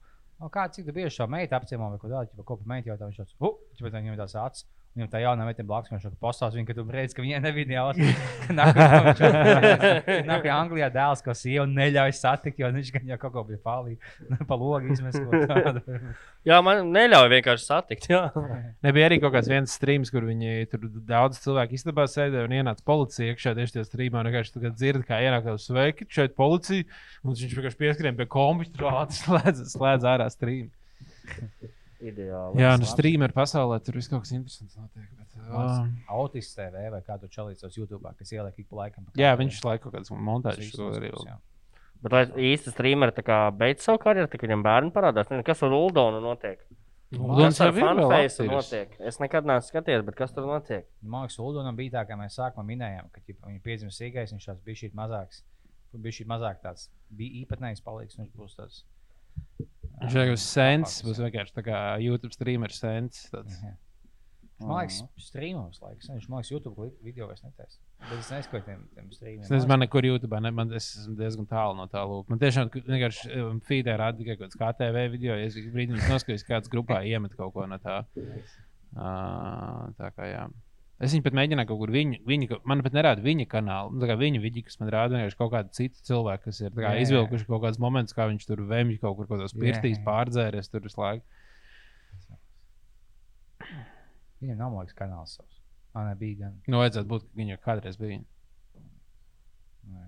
kā 0.51 0.67
cik 0.75 0.89
tu 0.89 0.95
bieži 0.95 1.15
šo 1.15 1.29
meitu 1.31 1.55
apciemo 1.55 1.87
vai 1.93 1.99
ko 2.01 2.09
tādu, 2.11 2.33
ģipa, 2.33 2.43
ko 2.49 2.57
pa 2.59 2.67
meitu 2.73 2.91
jautā, 2.91 3.07
viņš 3.07 3.19
tāds, 3.21 3.35
uh, 3.39 3.53
viņam 3.79 4.17
tāds 4.19 4.35
acis. 4.43 4.65
Viņam 4.93 5.07
tā 5.09 5.23
jaunā 5.23 5.45
meitene 5.47 5.65
blakus, 5.65 5.89
viņš 5.89 6.03
jau 6.05 6.11
pastāsta, 6.21 6.53
viņa, 6.53 6.67
ka 6.67 6.73
tu 6.77 6.83
redz, 6.93 7.15
ka 7.17 7.23
viņai 7.23 7.39
nebija 7.41 7.79
jāsaka. 7.79 8.53
Nāk 10.29 10.43
pie 10.43 10.51
Anglijā 10.53 10.91
dēls, 10.93 11.23
ko 11.25 11.33
sieva 11.33 11.65
neļauj 11.65 12.13
satikt, 12.13 12.61
jo 12.61 12.69
viņš 12.75 12.91
gan 12.93 13.09
jau 13.09 13.17
kaut 13.23 13.33
ko 13.33 13.43
bija 13.47 13.57
palī, 13.65 13.95
pa 14.51 14.59
logu 14.59 14.93
izmest. 14.93 15.17
Jā, 16.49 16.59
man 16.61 16.93
neļauj 16.93 17.31
vienkārši 17.33 17.65
satikt. 17.65 18.07
Jā. 18.11 18.21
Nebija 18.85 19.09
arī 19.09 19.17
kaut 19.23 19.33
kāds 19.33 19.49
viens 19.49 19.73
streams, 19.79 20.13
kur 20.13 20.29
viņi 20.29 20.69
tur 20.69 20.85
daudz 21.09 21.41
cilvēku 21.41 21.79
istabā 21.79 22.05
sēdēja 22.11 22.45
un 22.45 22.57
ienāca 22.59 22.85
policija 22.85 23.33
iekšā 23.33 23.57
tieši 23.57 23.79
tajā 23.79 23.89
streamā. 23.89 24.21
un 24.21 24.29
Vienkārši 24.29 24.57
tagad 24.59 24.77
dzird, 24.77 25.07
kā 25.09 25.23
ienāk 25.25 25.47
uz 25.55 25.65
sveiki, 25.71 26.05
šeit 26.13 26.37
policija. 26.37 26.85
Un 27.23 27.33
viņš 27.33 27.57
vienkārši 27.57 27.81
pieskrien 27.81 28.19
pie 28.19 28.29
kompjutora, 28.29 29.07
ātri 29.07 29.23
slēdz, 29.23 29.69
slēdz 29.73 30.11
ārā 30.13 30.29
streamu. 30.35 30.69
Ideāli. 32.09 32.61
Jā, 32.61 32.73
nu 32.77 32.83
labs. 32.83 32.93
streameru 32.93 33.35
pasaulē 33.35 33.79
tur 33.83 33.97
viss 33.99 34.11
kaut 34.11 34.25
kas 34.25 34.33
interesants 34.35 34.77
notiek. 34.79 35.07
Bet, 35.19 35.39
uh, 35.39 35.87
Autists 36.19 36.57
TV 36.57 36.85
vai 36.93 37.01
kādu 37.05 37.29
čalītos 37.31 37.79
YouTube, 37.79 38.13
kas 38.19 38.35
ieliek 38.35 38.59
ik 38.59 38.69
pa 38.69 38.83
laikam. 38.83 39.07
pa 39.07 39.17
jā, 39.19 39.33
viņš 39.39 39.63
laiku 39.65 39.87
kaut 39.87 39.97
kādas 39.97 40.13
montāžas 40.13 40.75
to 40.75 40.91
arī 40.97 41.11
jā. 41.13 41.39
Bet 42.03 42.11
lai 42.11 42.23
īsti 42.51 42.73
streameri 42.73 43.15
tā 43.15 43.23
kā 43.23 43.39
beidz 43.55 43.85
savu 43.85 44.01
karjeru, 44.03 44.27
tad 44.27 44.41
viņam 44.43 44.63
bērni 44.65 44.91
parādās. 44.95 45.29
Nezinu, 45.31 45.45
kas 45.47 45.63
ar 45.63 45.75
Uldonu 45.77 46.19
notiek? 46.23 46.59
Uldons 47.13 47.59
jau 47.59 47.69
ir 47.69 47.85
aktīvs. 47.85 48.39
notiek? 48.49 48.95
Es 49.07 49.19
nekad 49.21 49.47
neesmu 49.47 49.69
skatījies, 49.69 50.03
bet 50.07 50.17
kas 50.17 50.33
tur 50.35 50.47
notiek? 50.49 50.87
Man 51.01 51.23
liekas, 51.23 51.37
Uldonam 51.39 51.77
bija 51.77 51.99
tā, 51.99 52.05
kā 52.09 52.17
mēs 52.19 52.35
sākumā 52.39 52.65
minējām, 52.71 53.11
ka 53.13 53.21
ķipa, 53.23 53.51
viņa 53.51 53.61
piedzima 53.63 53.93
sīkais, 53.93 54.33
viņš 54.33 54.49
tāds 54.49 54.65
bija 54.65 54.81
šī 54.81 54.89
mazāks. 54.97 55.43
Bija 55.93 56.17
šī 56.17 56.25
mazāk 56.25 56.59
tāds, 56.63 56.87
bija 57.13 57.43
īpatnējs 57.43 57.83
paliks, 57.85 58.17
viņš 58.17 58.33
būs 58.33 58.57
tāds. 58.57 58.81
Viņš 60.01 60.19
ir 60.19 60.35
sens, 60.41 60.99
būs 61.05 61.21
vienkārši 61.23 61.55
tā 61.55 61.63
kā 61.65 61.79
YouTube 62.01 62.33
streameris 62.35 62.81
sens. 62.81 63.27
Jā. 63.33 63.75
Man 64.63 64.83
liekas, 64.83 65.01
strīmos 65.19 65.81
laiks. 65.83 66.09
Viņš 66.11 66.27
man 66.31 66.39
liekas, 66.39 66.51
YouTube 66.53 66.87
video 67.03 67.27
vairs 67.29 67.43
netaisa. 67.43 67.79
Bet 68.03 68.19
es 68.19 68.29
neskaidroju 68.31 68.65
tiem, 68.67 68.83
tiem 68.95 69.09
strīmiem. 69.15 69.43
Es 69.45 69.51
nezinu, 69.51 69.69
man 69.71 69.81
nekur 69.83 70.05
YouTube, 70.07 70.39
ne, 70.43 70.51
man 70.55 70.73
es 70.75 70.89
esmu 70.99 71.15
diezgan 71.19 71.47
tālu 71.49 71.77
no 71.77 71.87
tā 71.91 72.03
lūk. 72.07 72.27
Man 72.31 72.41
tiešām 72.41 72.71
vienkārši 72.75 73.31
um, 73.39 73.61
feedē 73.67 73.95
rāda 73.99 74.19
tikai 74.19 74.37
kaut 74.37 74.51
kāds 74.51 74.59
KTV 74.59 75.05
video. 75.15 75.37
Es 75.39 75.57
brīdī 75.73 75.97
noskatījos, 75.97 76.45
kāds 76.47 76.71
grupā 76.71 77.01
iemet 77.07 77.35
kaut 77.39 77.55
ko 77.55 77.67
no 77.69 77.79
tā. 77.83 78.01
Uh, 78.93 79.89
tā 79.99 80.11
kā 80.15 80.29
jā. 80.29 80.45
Es 81.03 81.11
viņu 81.11 81.23
pat 81.25 81.35
mēģināju 81.35 81.67
kaut 81.67 81.79
kur 81.81 81.91
viņa, 81.91 82.19
viņa 82.29 82.57
man 82.69 82.81
pat 82.85 82.93
nerāda 82.95 83.23
viņa 83.25 83.45
kanālu. 83.51 83.91
Nu, 83.91 83.99
tā 84.03 84.07
kā 84.11 84.15
viņa 84.19 84.39
vidi, 84.43 84.61
kas 84.63 84.77
man 84.79 84.91
rāda 84.93 85.17
vienkārši 85.17 85.39
kaut 85.39 85.51
kādu 85.51 85.73
citu 85.75 85.99
cilvēku, 86.07 86.45
kas 86.47 86.61
ir 86.63 86.69
tā 86.71 86.79
kā 86.79 86.91
Jā, 86.93 86.99
jā. 86.99 87.05
izvilkuši 87.07 87.47
kaut 87.49 87.63
kādus 87.65 87.81
momentus, 87.83 88.15
kā 88.15 88.27
viņš 88.29 88.45
tur 88.47 88.61
vemj 88.69 88.99
kaut 89.01 89.17
kur 89.17 89.27
kaut 89.27 89.35
kādos 89.41 89.55
Jā, 89.55 89.59
pirtīs 89.65 89.97
jā. 89.99 90.03
pārdzēries 90.07 90.71
tur 90.71 90.85
visu 90.85 91.01
laiku. 91.01 91.25
Viņam 94.43 94.59
nav, 94.59 94.77
liekas, 94.77 94.95
kanāls 94.97 95.35
savs. 95.37 95.59
Man 95.93 96.07
nebija 96.09 96.39
gan. 96.45 96.55
Nu, 96.67 96.79
vajadzētu 96.81 97.09
būt, 97.11 97.25
ka 97.27 97.39
viņa 97.41 97.59
kādreiz 97.63 97.99
bija. 98.01 98.21
Nu, 98.23 98.29
Jā, 99.93 100.05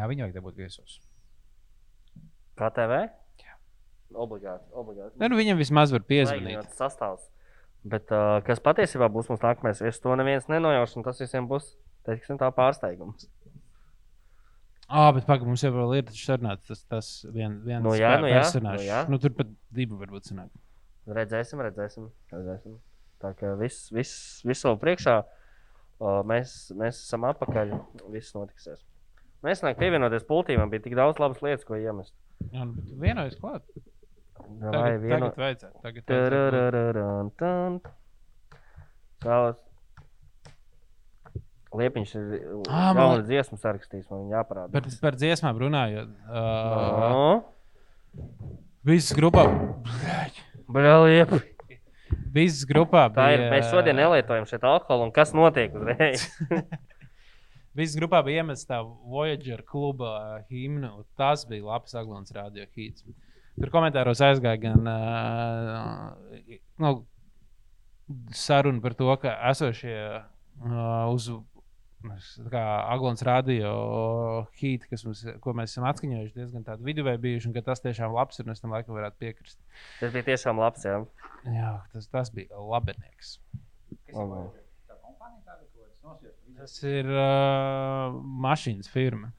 jā 0.00 0.08
viņu 0.10 0.24
vajag 0.26 0.38
dabūt 0.38 0.58
viesos. 0.62 0.98
Kā 2.58 2.70
TV? 2.74 3.02
Obligāti. 4.14 4.68
obligāti. 4.78 5.18
Ne, 5.18 5.26
nu, 5.32 5.36
viņam 5.40 5.58
vismaz 5.58 5.90
var 5.90 6.04
piezvanīt. 6.06 6.54
Vajag 6.60 6.76
sastāvs. 6.78 7.24
Bet 7.84 8.12
uh, 8.16 8.38
kas 8.46 8.62
patiesībā 8.64 9.10
būs 9.12 9.28
mums 9.28 9.42
nākamais 9.44 9.82
viesis, 9.84 10.00
to 10.00 10.14
neviens 10.16 10.46
nenojauš, 10.48 10.96
un 10.96 11.04
tas 11.04 11.20
visiem 11.20 11.48
būs 11.50 11.74
teiksim, 12.08 12.38
tā 12.40 12.48
pārsteigums. 12.54 13.28
Ah, 14.88 15.10
bet 15.16 15.24
pagaidi, 15.28 15.48
mums 15.48 15.64
jau 15.64 15.72
ir 15.96 16.04
tas 16.08 16.16
sarunāts, 16.20 16.66
tas, 16.68 16.82
tas 16.88 17.10
vien, 17.32 17.56
viens 17.64 17.84
Nu 17.84 17.94
jā, 17.96 18.14
nu 18.20 18.28
jā, 18.28 18.42
personāžs. 18.42 18.82
nu 18.82 18.88
jā. 18.88 19.04
Nu, 19.08 19.18
tur 19.20 19.32
pat 19.36 19.52
divi 19.72 19.96
varbūt 20.00 20.28
sanāk. 20.28 20.52
Redzēsim, 21.08 21.60
redzēsim. 21.64 22.10
redzēsim. 22.32 22.76
Tā 23.24 23.32
kā 23.38 23.54
viss, 23.60 23.88
viss, 23.92 24.42
viss 24.44 24.64
vēl 24.64 24.76
priekšā. 24.80 25.16
O, 26.04 26.18
mēs, 26.28 26.54
mēs 26.76 27.00
esam 27.06 27.24
atpakaļ. 27.28 27.72
Viss 28.12 28.36
notiksies. 28.36 28.82
Mēs 29.44 29.60
nākam 29.64 29.80
pievienoties 29.84 30.24
pultīm. 30.28 30.64
Bija 30.72 30.84
tik 30.84 30.96
daudz 30.98 31.20
labas 31.20 31.40
lietas, 31.44 31.64
ko 31.68 31.76
iemest. 31.80 32.12
Jā, 32.50 32.64
nu, 32.64 32.76
bet 32.76 32.92
vienojas 33.00 33.36
klāt. 33.40 33.64
Vai 34.64 34.96
vieno... 35.00 35.28
tagad 35.30 35.38
vajadzētu. 35.44 35.76
Tagad 35.84 36.02
vajadzētu. 36.10 37.92
Vēlos. 39.24 39.60
Liepiņš 41.74 42.10
ir 42.14 42.26
Ā, 42.70 42.82
man 42.94 43.24
dziesmu 43.26 43.56
sarakstījis. 43.58 44.06
Man 44.12 44.28
jāparāda. 44.30 44.70
Par, 44.76 44.86
par 45.02 45.16
dziesmām 45.18 45.58
runājot. 45.58 46.12
Uh, 46.28 47.14
No. 47.14 47.24
Visas 48.86 49.16
grupā. 49.16 49.46
Liepa. 50.68 51.40
Visas 52.34 52.62
grupā 52.68 53.06
Tā 53.14 53.30
ir. 53.34 53.40
bija. 53.42 53.50
Mēs 53.56 53.70
šodien 53.72 53.96
nelietojam 53.98 54.46
šeit 54.50 54.62
alkoholu. 54.66 55.08
Un 55.08 55.12
kas 55.16 55.32
notiek 55.34 55.74
uzreiz? 55.74 56.28
Visas 57.74 57.96
grupā 57.98 58.20
bija 58.26 58.42
iemests 58.44 58.68
tā 58.70 58.78
Voyager 58.84 59.64
kluba 59.66 60.44
himna. 60.50 60.92
un 61.00 61.06
Tas 61.18 61.42
bija 61.48 61.64
labs 61.72 61.96
Aglons 61.98 62.30
radio 62.36 62.68
hīts. 62.76 63.02
Tur 63.54 63.70
komentāros 63.70 64.22
aizgāja 64.24 64.58
gan 64.64 64.88
uh, 64.90 66.56
nu, 66.82 66.94
saruna 68.34 68.82
par 68.82 68.96
to, 68.98 69.10
ka 69.22 69.34
esošie 69.50 69.98
uh, 70.18 71.12
uz 71.14 71.30
Aglons 72.04 73.22
radio 73.24 73.70
hīti, 74.58 74.90
kas 74.90 75.06
mums, 75.06 75.22
ko 75.40 75.54
mēs 75.56 75.72
esam 75.72 75.86
atskaņojuši, 75.88 76.34
diezgan 76.36 76.66
tādi 76.66 76.84
viduvēji 76.84 77.22
bijuši, 77.22 77.48
un 77.48 77.54
ka 77.56 77.62
tas 77.64 77.80
tiešām 77.80 78.12
labs 78.12 78.40
ir, 78.40 78.44
un 78.44 78.52
es 78.52 78.60
tam 78.60 78.74
laikam 78.74 78.98
varētu 78.98 79.16
piekrist. 79.22 79.56
Tas 80.02 80.12
bija 80.12 80.26
tiešām 80.28 80.60
labs. 80.60 80.84
Jā. 80.84 80.98
Jā, 81.48 81.70
tas, 81.94 82.10
tas 82.12 82.32
bija 82.34 82.60
labenieks. 82.60 83.38
Labi. 84.12 84.60
Tas 86.58 86.76
ir 86.86 87.08
uh, 87.08 88.12
mašīnas 88.44 88.92
firma. 88.92 89.32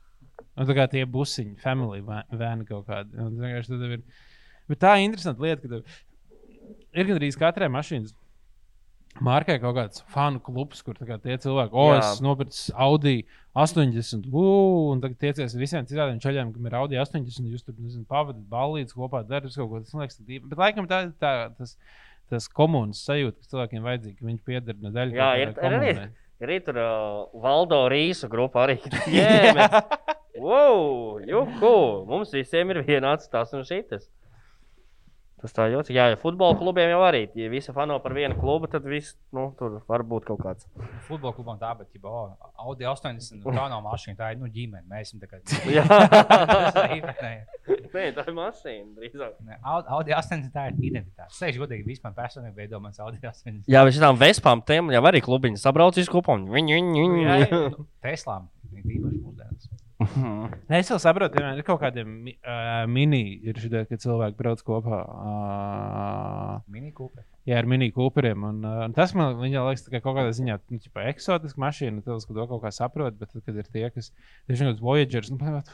Nu, 0.55 0.65
tā 0.67 0.75
kā 0.77 0.85
tie 0.91 1.03
busiņi, 1.09 1.57
family 1.63 2.01
vēni 2.03 2.67
kaut 2.69 2.85
kādi. 2.87 3.15
Un 3.19 3.33
vienkārši 3.41 3.73
tad 3.73 3.87
Ir... 3.89 4.03
Bet 4.71 4.79
tā 4.81 4.95
ir 4.97 5.09
interesanta 5.09 5.43
lieta, 5.43 5.67
ka 5.67 5.81
ir 6.95 7.09
gandrīz 7.11 7.37
katrai 7.39 7.67
mašīnas. 7.73 8.15
Mārkā 9.23 9.55
kaut 9.63 9.77
kāds 9.77 10.01
fanu 10.11 10.41
klubs, 10.43 10.81
kur 10.83 10.97
tā 10.97 11.05
kā 11.07 11.15
tie 11.23 11.37
cilvēki, 11.39 11.71
oh, 11.71 11.93
Jā. 11.93 11.99
es 12.01 12.17
nopirku 12.23 12.73
Audi 12.83 13.13
80, 13.55 14.25
uu, 14.27 14.89
un 14.91 15.03
tagad 15.03 15.21
tiecies 15.21 15.55
ar 15.55 15.61
visiem 15.61 15.85
citiem 15.87 16.19
ceļiem, 16.23 16.51
kam 16.51 16.67
ir 16.67 16.75
Audi 16.81 16.99
80, 16.99 17.47
jūs 17.53 17.63
tur 17.63 17.77
nezinu, 17.77 18.03
pavadat 18.09 18.43
balīdzes 18.51 18.97
kopā, 18.97 19.21
darat 19.29 19.55
kaut 19.55 19.71
ko 19.71 19.79
tādu, 19.85 20.09
tā. 20.27 20.41
Bet 20.49 20.59
laikam 20.59 20.89
tā 20.91 20.99
ir 21.05 21.13
tā, 21.23 21.31
tas, 21.55 21.77
tas 22.33 22.49
komunas 22.51 23.05
sajūta, 23.07 23.39
kas 23.39 23.53
cilvēkiem 23.53 23.87
vajadzīga, 23.87 24.19
ka 24.19 24.29
viņi 24.33 24.43
pieder 24.51 24.83
no 24.83 24.91
daļas. 24.97 25.15
Jā, 25.15 25.31
ir- 25.45 25.55
ir 25.55 25.79
arī. 25.79 25.95
Ir 26.43 26.49
arī 26.49 26.59
tur 26.67 26.81
uh, 26.83 27.39
Valdo 27.39 27.85
Rīsu 27.87 28.27
grupa. 28.27 28.65
Arī 28.65 28.81
Jā, 29.15 29.53
mēs... 29.55 29.79
wow, 30.41 31.19
juhu! 31.25 32.05
Mums 32.09 32.33
visiem 32.35 32.73
ir 32.75 32.83
vienāds 32.87 33.29
tas 33.31 33.53
un 33.55 33.65
šitas. 33.67 34.09
Tas 35.45 35.51
tā 35.53 35.65
jūtas. 35.69 35.91
Jā, 35.93 36.05
ja 36.09 36.17
futbola 36.17 36.55
klubiem 36.57 36.87
jau 36.89 37.01
arī. 37.05 37.25
Ja 37.37 37.49
visi 37.51 37.73
fano 37.75 37.97
par 38.01 38.15
vienu 38.17 38.37
klubu, 38.39 38.69
tad 38.71 38.85
viss, 38.87 39.17
nu, 39.35 39.49
tur 39.59 39.75
var 39.85 40.01
būt 40.07 40.25
kaut 40.29 40.39
kāds. 40.41 40.65
Futbola 41.05 41.35
klubam 41.35 41.59
tā, 41.61 41.73
bet, 41.77 41.91
ja 41.93 42.01
oh, 42.07 42.31
Audi 42.63 42.87
80, 42.87 43.43
nu, 43.43 43.53
tā 43.53 43.67
nav 43.69 43.83
mašīna, 43.85 44.15
tā 44.17 44.31
ir 44.33 44.39
nu, 44.41 44.49
ģimene. 44.49 44.87
Mēs 44.89 45.11
esam 45.11 45.21
kā. 45.27 45.41
Jā, 45.75 45.83
Tas 45.85 46.79
ir 46.85 46.95
īpatnēji. 46.97 47.85
Nē, 47.93 48.07
tā 48.15 48.25
ir 48.25 48.37
mašīna. 48.39 48.89
Drīzāk. 48.97 49.37
Ne, 49.45 49.59
Audi- 49.59 49.93
Audi 49.99 50.17
80 50.17 50.49
tā 50.55 50.65
ir 50.71 50.81
identitāte. 50.89 51.29
Sēž 51.35 51.61
godīgi, 51.61 51.85
vispār 51.91 52.15
personīgi 52.17 52.55
veido 52.63 52.81
mans 52.81 52.97
Audi 53.03 53.19
80. 53.21 53.67
Jā, 53.69 53.85
bet 53.85 53.99
šitām 53.99 54.17
vespām 54.23 54.65
tiem 54.65 54.89
jau 54.95 55.03
arī 55.11 55.21
klubiņi 55.25 55.61
sabrauc 55.61 55.99
uz 56.01 56.09
kopā. 56.09 56.39
Viņi, 56.41 56.79
viņi, 56.79 57.05
Jā, 57.21 57.39
viņi. 57.43 57.85
Teslām 58.07 58.49
mūsdienas. 60.05 60.61
Nē, 60.69 60.79
es 60.83 60.89
jau 60.91 60.97
saprotu, 61.01 61.35
ka 61.39 61.51
ir 61.57 61.63
kaut 61.67 61.79
kādiem 61.81 62.07
mi- 62.27 62.35
uh, 62.45 62.85
mini, 62.87 63.21
ir 63.43 63.57
šī 63.61 63.83
ka 63.89 63.97
cilvēki 64.01 64.37
brauc 64.39 64.61
kopā. 64.67 64.99
Uh, 65.05 66.61
Mini 66.71 66.91
Cooper. 66.95 67.23
jā, 67.47 67.57
ar 67.59 67.65
mini 67.69 67.91
kūperiem. 67.95 68.43
Un, 68.49 68.61
uh, 68.65 68.85
un 68.87 68.93
tas 68.97 69.13
man 69.17 69.35
viņa 69.41 69.63
liekas, 69.67 69.85
ka 69.91 70.01
kaut 70.03 70.17
kādā 70.17 70.31
ziņā 70.37 70.57
nu, 70.71 70.79
ķipa, 70.81 71.05
eksotiska 71.11 71.61
mašīna, 71.61 72.03
tas, 72.05 72.25
ka 72.25 72.33
to 72.37 72.47
kaut 72.51 72.63
kā 72.63 72.71
saprot, 72.75 73.17
bet 73.19 73.31
tad, 73.33 73.43
kad 73.45 73.55
ir 73.61 73.69
tie, 73.71 73.85
kas 73.93 74.11
kaut 74.47 74.57
kāds 74.63 74.81
Voyagers, 74.83 75.31
nu, 75.33 75.37
pat, 75.43 75.69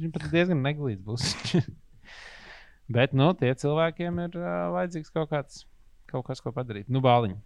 viņš 0.00 0.12
pat 0.16 0.28
diezgan 0.34 0.62
neglīts 0.66 1.02
būs. 1.06 1.32
bet, 2.96 3.12
nu, 3.16 3.32
tie 3.38 3.52
cilvēkiem 3.58 4.22
ir 4.28 4.38
uh, 4.40 4.70
vajadzīgs 4.76 5.12
kaut 5.14 5.30
kāds, 5.32 5.64
kaut 6.10 6.26
kas, 6.28 6.42
ko 6.44 6.52
padarīt. 6.56 6.88
Nu, 6.92 7.00
bāliņi. 7.04 7.38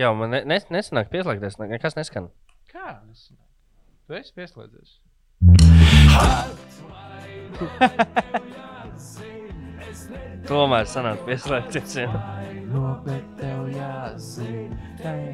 Jā, 0.00 0.08
man 0.16 0.32
ne, 0.34 0.40
nes, 0.48 0.64
nesanāk 0.72 1.10
pieslēgties. 1.12 1.60
ne- 1.60 1.68
Nekas 1.76 1.94
neskan. 1.98 2.30
Kā? 2.72 2.96
Es... 3.12 3.28
Tu 4.06 4.14
esi 4.14 4.32
pieslēdzies. 4.34 4.96
Tomēr 10.49 10.85
sanāk 10.89 11.21
pieslēgties. 11.27 11.95
jā. 12.01 12.09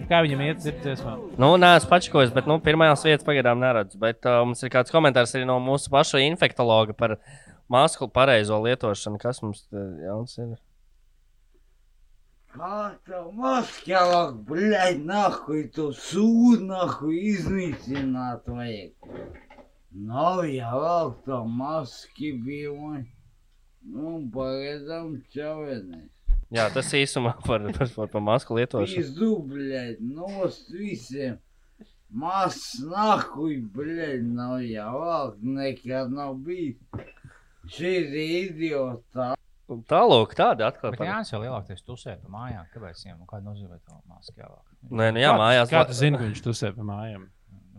Kā 0.09 0.21
viņam 0.25 0.41
iet 0.45 0.61
dzirdēsmā? 0.63 1.13
Nu, 1.37 1.51
nē, 1.61 1.71
es 1.77 1.85
pačakojos, 1.89 2.31
bet 2.33 2.47
nu, 2.49 2.57
pirmajās 2.63 3.05
vietās 3.05 3.27
pagaidām 3.27 3.61
neredzu. 3.61 3.99
Bet 4.01 4.25
uh, 4.25 4.41
mums 4.45 4.63
ir 4.65 4.71
kāds 4.73 4.93
komentārs 4.93 5.35
arī 5.37 5.45
no 5.49 5.59
mūsu 5.63 5.91
paša 5.93 6.23
infektologa 6.25 6.95
par 6.97 7.17
masku 7.69 8.09
pareizo 8.09 8.57
lietošanu. 8.63 9.21
Kas 9.21 9.43
mums 9.45 9.67
te 9.67 9.83
jauns 10.05 10.37
ir? 10.41 10.55
Как-то 12.57 13.29
маскалок, 13.31 14.41
блядь, 14.47 15.03
нахуй, 15.05 15.67
то 15.67 15.91
суд, 15.91 16.61
нахуй, 16.61 17.35
изнытина 17.35 18.41
твоей. 18.43 18.95
navial 19.94 20.86
automaski 20.86 22.32
bija 22.44 22.72
un, 22.72 23.04
nu, 23.82 24.16
un 24.16 24.26
pagaidām 24.32 25.14
čavenes. 25.34 26.08
Jā, 26.52 26.66
tas 26.72 26.90
īsumā 26.92 27.32
par, 27.46 27.64
par, 27.72 27.88
par, 27.96 28.08
par 28.12 28.24
masku 28.24 28.58
lietošanu. 28.58 29.00
Izdubļēt 29.00 30.02
nost 30.04 30.68
visiem. 30.74 31.38
Mas 32.12 32.58
nahuj, 32.84 33.54
blēļ, 33.72 34.18
nav 34.36 34.58
jāvāk, 34.60 35.38
nekad 35.40 36.12
nav 36.12 36.34
bijis. 36.44 36.76
Šī 37.72 37.92
ir 38.02 38.18
idiota. 38.20 39.30
Tālāk, 39.88 40.34
tāda 40.36 40.68
atkal. 40.68 40.92
Par... 40.98 41.08
Jā, 41.08 41.22
jau 41.30 41.40
lielākoties 41.40 41.86
tusē 41.86 42.18
pa 42.20 42.28
mājām. 42.34 42.66
Kāpēc 42.74 43.00
viņam 43.06 43.22
kāda 43.30 43.46
nozīmē 43.46 43.78
tā 43.80 43.96
maska 44.10 44.42
jāvāk? 44.42 44.66
Nē, 44.90 45.06
nu 45.14 45.22
jā, 45.22 45.30
Kāds, 45.30 45.40
mājās. 45.40 45.72
Kā 45.72 45.84
tu 45.88 45.96
zini, 45.96 46.18
ka 46.20 46.26
viņš 46.26 46.42
tusē 46.44 46.72
pa 46.76 46.84
mājām? 46.84 47.24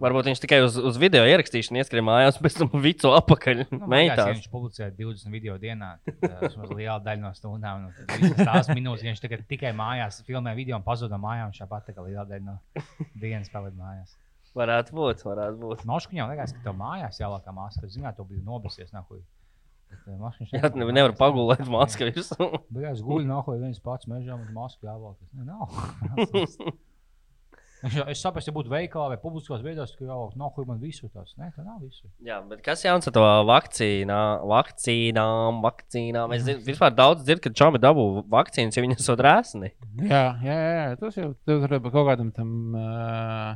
Varbūt 0.03 0.27
viņš 0.27 0.41
tikai 0.43 0.59
uz, 0.65 0.75
uz 0.75 0.97
video 0.99 1.23
ierakstīšanu 1.29 1.79
ieskrēja 1.79 2.05
mājās, 2.07 2.39
pēc 2.43 2.57
tam 2.59 2.71
vicu 2.83 3.13
apakaļ. 3.15 3.61
Nu, 3.69 3.79
Meitās. 3.85 3.93
Meitās. 3.93 4.31
Viņš 4.33 4.49
publicē 4.51 4.89
20 4.97 5.31
video 5.33 5.55
dienā. 5.61 5.93
Tas 6.19 6.57
ir 6.57 6.73
liela 6.75 6.97
daļa 7.05 7.21
no 7.21 7.31
stundām. 7.37 7.87
Nu, 7.87 8.33
tās 8.41 8.71
minūtes, 8.73 9.05
ja 9.05 9.13
viņš 9.13 9.23
tagad 9.23 9.45
tikai 9.49 9.71
mājās 9.77 10.19
filmē 10.27 10.55
video 10.59 10.79
un 10.79 10.85
pazūd 10.85 11.13
no 11.13 11.21
mājām. 11.23 11.53
Viņš 11.53 11.63
tāpat 11.63 11.87
tā 11.87 11.95
kā 11.95 12.05
liela 12.07 12.27
daļa 12.27 12.43
no 12.49 12.59
dienas 13.15 13.53
pavadīja 13.53 13.79
mājās. 13.79 14.17
Varētu 14.53 14.93
būt, 14.93 15.23
varētu 15.25 15.57
būt. 15.61 15.87
Nošku 15.89 16.13
viņam 16.13 16.29
liekas, 16.29 16.51
ka 16.53 16.67
tev 16.67 16.75
mājās 16.77 17.17
jālākā 17.23 17.55
maska. 17.55 17.87
Zināt, 17.89 18.19
tu 18.19 18.27
biji 18.27 18.43
nobasies. 18.45 18.91
Nahuj. 18.93 19.23
Eh, 19.93 20.17
mašīnas 20.19 20.53
Jā, 20.53 20.69
ne, 20.77 20.87
nevar 20.93 21.13
pagulēt 21.17 21.65
maska 21.69 22.09
virsū. 22.09 22.49
Beigās 22.73 23.01
guļ 23.05 23.27
nahuj 23.29 23.61
viens 23.61 23.81
pats 23.83 24.09
mežā 24.09 24.35
un 24.35 24.47
masku 24.55 24.89
jāvalk. 24.89 25.19
Ne, 25.33 25.45
nav. 25.47 25.73
Es 27.87 27.95
jau- 27.97 28.05
Es 28.13 28.21
saprotu, 28.23 28.47
ja 28.47 28.53
būtu 28.55 28.71
veikalā 28.71 29.09
vai 29.13 29.17
publiskos 29.19 29.61
vietos, 29.65 29.91
ka 29.99 30.05
jau 30.07 30.29
nahuj 30.39 30.65
man 30.69 30.79
visu 30.79 31.09
tās. 31.11 31.33
Nē, 31.39 31.49
tā 31.55 31.65
nav 31.65 31.81
visu. 31.83 32.07
Jā, 32.23 32.37
bet 32.47 32.61
kas 32.63 32.83
jauns 32.85 33.09
ar 33.09 33.15
to 33.17 33.23
vakcīnā, 33.49 34.19
vakcīnām, 34.53 35.59
vakcīnām? 35.65 36.33
Es 36.37 36.45
zinu, 36.47 36.63
vispār 36.67 36.95
daudz 36.95 37.25
dzirdu, 37.27 37.43
ka 37.47 37.53
čomi 37.61 37.81
dabū 37.83 38.05
vakcīnas, 38.31 38.77
ja 38.79 38.85
viņi 38.85 38.97
esot 38.99 39.19
rēsni. 39.27 39.73
Jā, 40.07 40.23
jā, 40.45 40.57
jā, 40.63 40.87
tas 41.03 41.19
jau 41.19 41.33
tur 41.45 41.67
ir 41.67 41.79
kaut 41.89 42.07
kādam 42.07 42.31
tam 42.35 42.53
uh, 42.79 43.55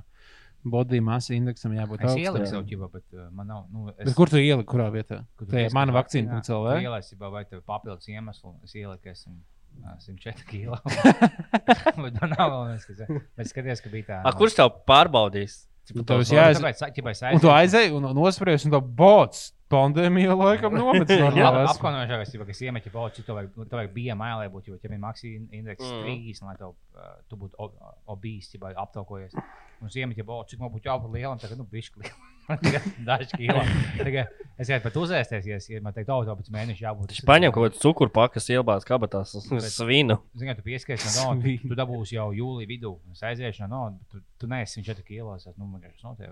body 0.68 1.00
mass 1.04 1.32
indeksam 1.32 1.72
jābūt 1.78 2.04
Es 2.04 2.16
ieliku 2.20 2.64
ķipa, 2.68 2.90
bet 2.94 3.06
uh, 3.16 3.30
man 3.32 3.48
nav. 3.48 3.66
Nu, 3.72 3.88
Bet 3.96 4.16
kur 4.18 4.28
tu 4.32 4.42
ieliki, 4.42 4.68
kurā 4.68 4.90
vietā? 4.94 5.22
Kur 5.40 5.48
tu 5.48 5.54
Tā 5.56 5.64
ir 5.70 5.76
mana 5.76 5.96
vakcīna, 5.96 6.42
CLV. 6.44 6.82
Ielēsi, 6.84 7.16
jau, 7.16 7.32
vai 7.32 7.46
tev 7.48 7.64
papildus 7.68 8.10
iemeslu, 8.12 8.58
es 8.68 8.76
ieliku, 8.76 9.14
esmu 9.14 9.38
104 9.86 10.46
kilo. 10.50 10.78
Bet 11.98 12.20
man 12.22 12.34
nav 12.36 12.52
vēl 12.54 12.64
neskaties. 12.74 13.22
Bet 13.38 13.50
skaties, 13.52 13.82
ka 13.84 13.90
bija 13.94 14.06
tā. 14.10 14.20
A, 14.26 14.34
kurš 14.38 14.58
tev 14.60 14.72
pārbaudīs? 14.90 15.64
Tev 15.88 16.04
tas 16.04 16.32
ir 16.34 16.38
jāiz- 16.42 16.60
jāiz? 16.60 17.36
Un 17.38 17.44
tu 17.44 17.52
aizēji 17.54 17.94
un 17.96 18.10
nospriež, 18.18 18.66
un 18.68 18.74
tā 18.76 18.82
bots 18.84 19.54
pandēmija 19.72 20.36
laikam 20.38 20.76
nometnē. 20.78 21.18
Apkaunojušākais, 21.74 22.34
ja 22.38 22.46
kas 22.48 22.62
iemet, 22.64 22.86
ja 22.88 22.92
baudu, 22.94 23.24
tev 23.28 23.36
vajag, 23.36 23.52
tev 23.68 23.80
vajag 23.82 23.94
BMI, 23.96 24.32
lai 24.42 24.48
būtu, 24.54 24.72
jo, 24.74 24.80
ja 24.84 24.90
bija 24.94 25.02
maksījuma 25.04 25.48
indeks 25.60 25.84
Mm. 25.84 26.04
3, 26.08 26.42
lai 26.48 26.56
tev, 26.62 26.74
uh, 26.96 27.14
tu 27.30 27.36
būtu 27.40 27.60
ob- 27.60 27.78
obīsts, 28.16 28.56
ja 28.56 28.74
aptaukojies. 28.84 29.36
Un 29.82 29.88
es 29.92 29.96
iemetu, 30.00 30.24
baudu, 30.26 30.50
cik 30.50 30.60
man 30.60 30.72
būtu 30.74 30.88
jābūt 30.90 31.14
lielam, 31.14 31.38
tagad, 31.38 31.58
nu, 31.60 31.66
bišķi 31.70 32.02
lielam. 32.02 32.34
Daži 33.08 33.36
kilo. 33.36 33.60
Tagad 34.00 34.30
es 34.58 34.70
gribētu 34.70 34.84
pat 34.88 34.96
uzēsties, 35.04 35.46
ja, 35.52 35.58
es- 35.60 35.70
man 35.84 35.94
teikt, 35.94 36.10
oh, 36.10 36.24
tev 36.26 36.40
pēc 36.40 36.50
mēneša 36.56 36.86
jābūt. 36.88 37.12
Viņš 37.12 37.26
paņem 37.28 37.52
kaut 37.54 37.68
kādu 37.68 37.82
cukuru 37.84 38.10
pakas, 38.16 38.48
ielbās 38.50 38.88
kabatās 38.88 39.36
svinu. 39.76 40.18
Zini, 40.34 40.56
tu 40.56 40.64
pieskaries 40.64 41.20
no 41.20 41.34
no, 41.36 41.42
tu 41.44 41.76
dabūsi 41.76 42.16
jau 42.16 42.32
jūlijā 42.32 42.72
vidū. 42.72 42.94
Es 43.12 43.22
aiziešu 43.22 43.68
no 43.68 43.84
no, 43.92 44.00
tu, 44.10 44.24
tu 44.40 44.48
neesi 44.48 44.82
4 44.82 45.04
kilos, 45.04 45.44
tas 45.44 45.58
nu, 45.60 45.68
vienkārši 45.76 46.08
notiek. 46.08 46.32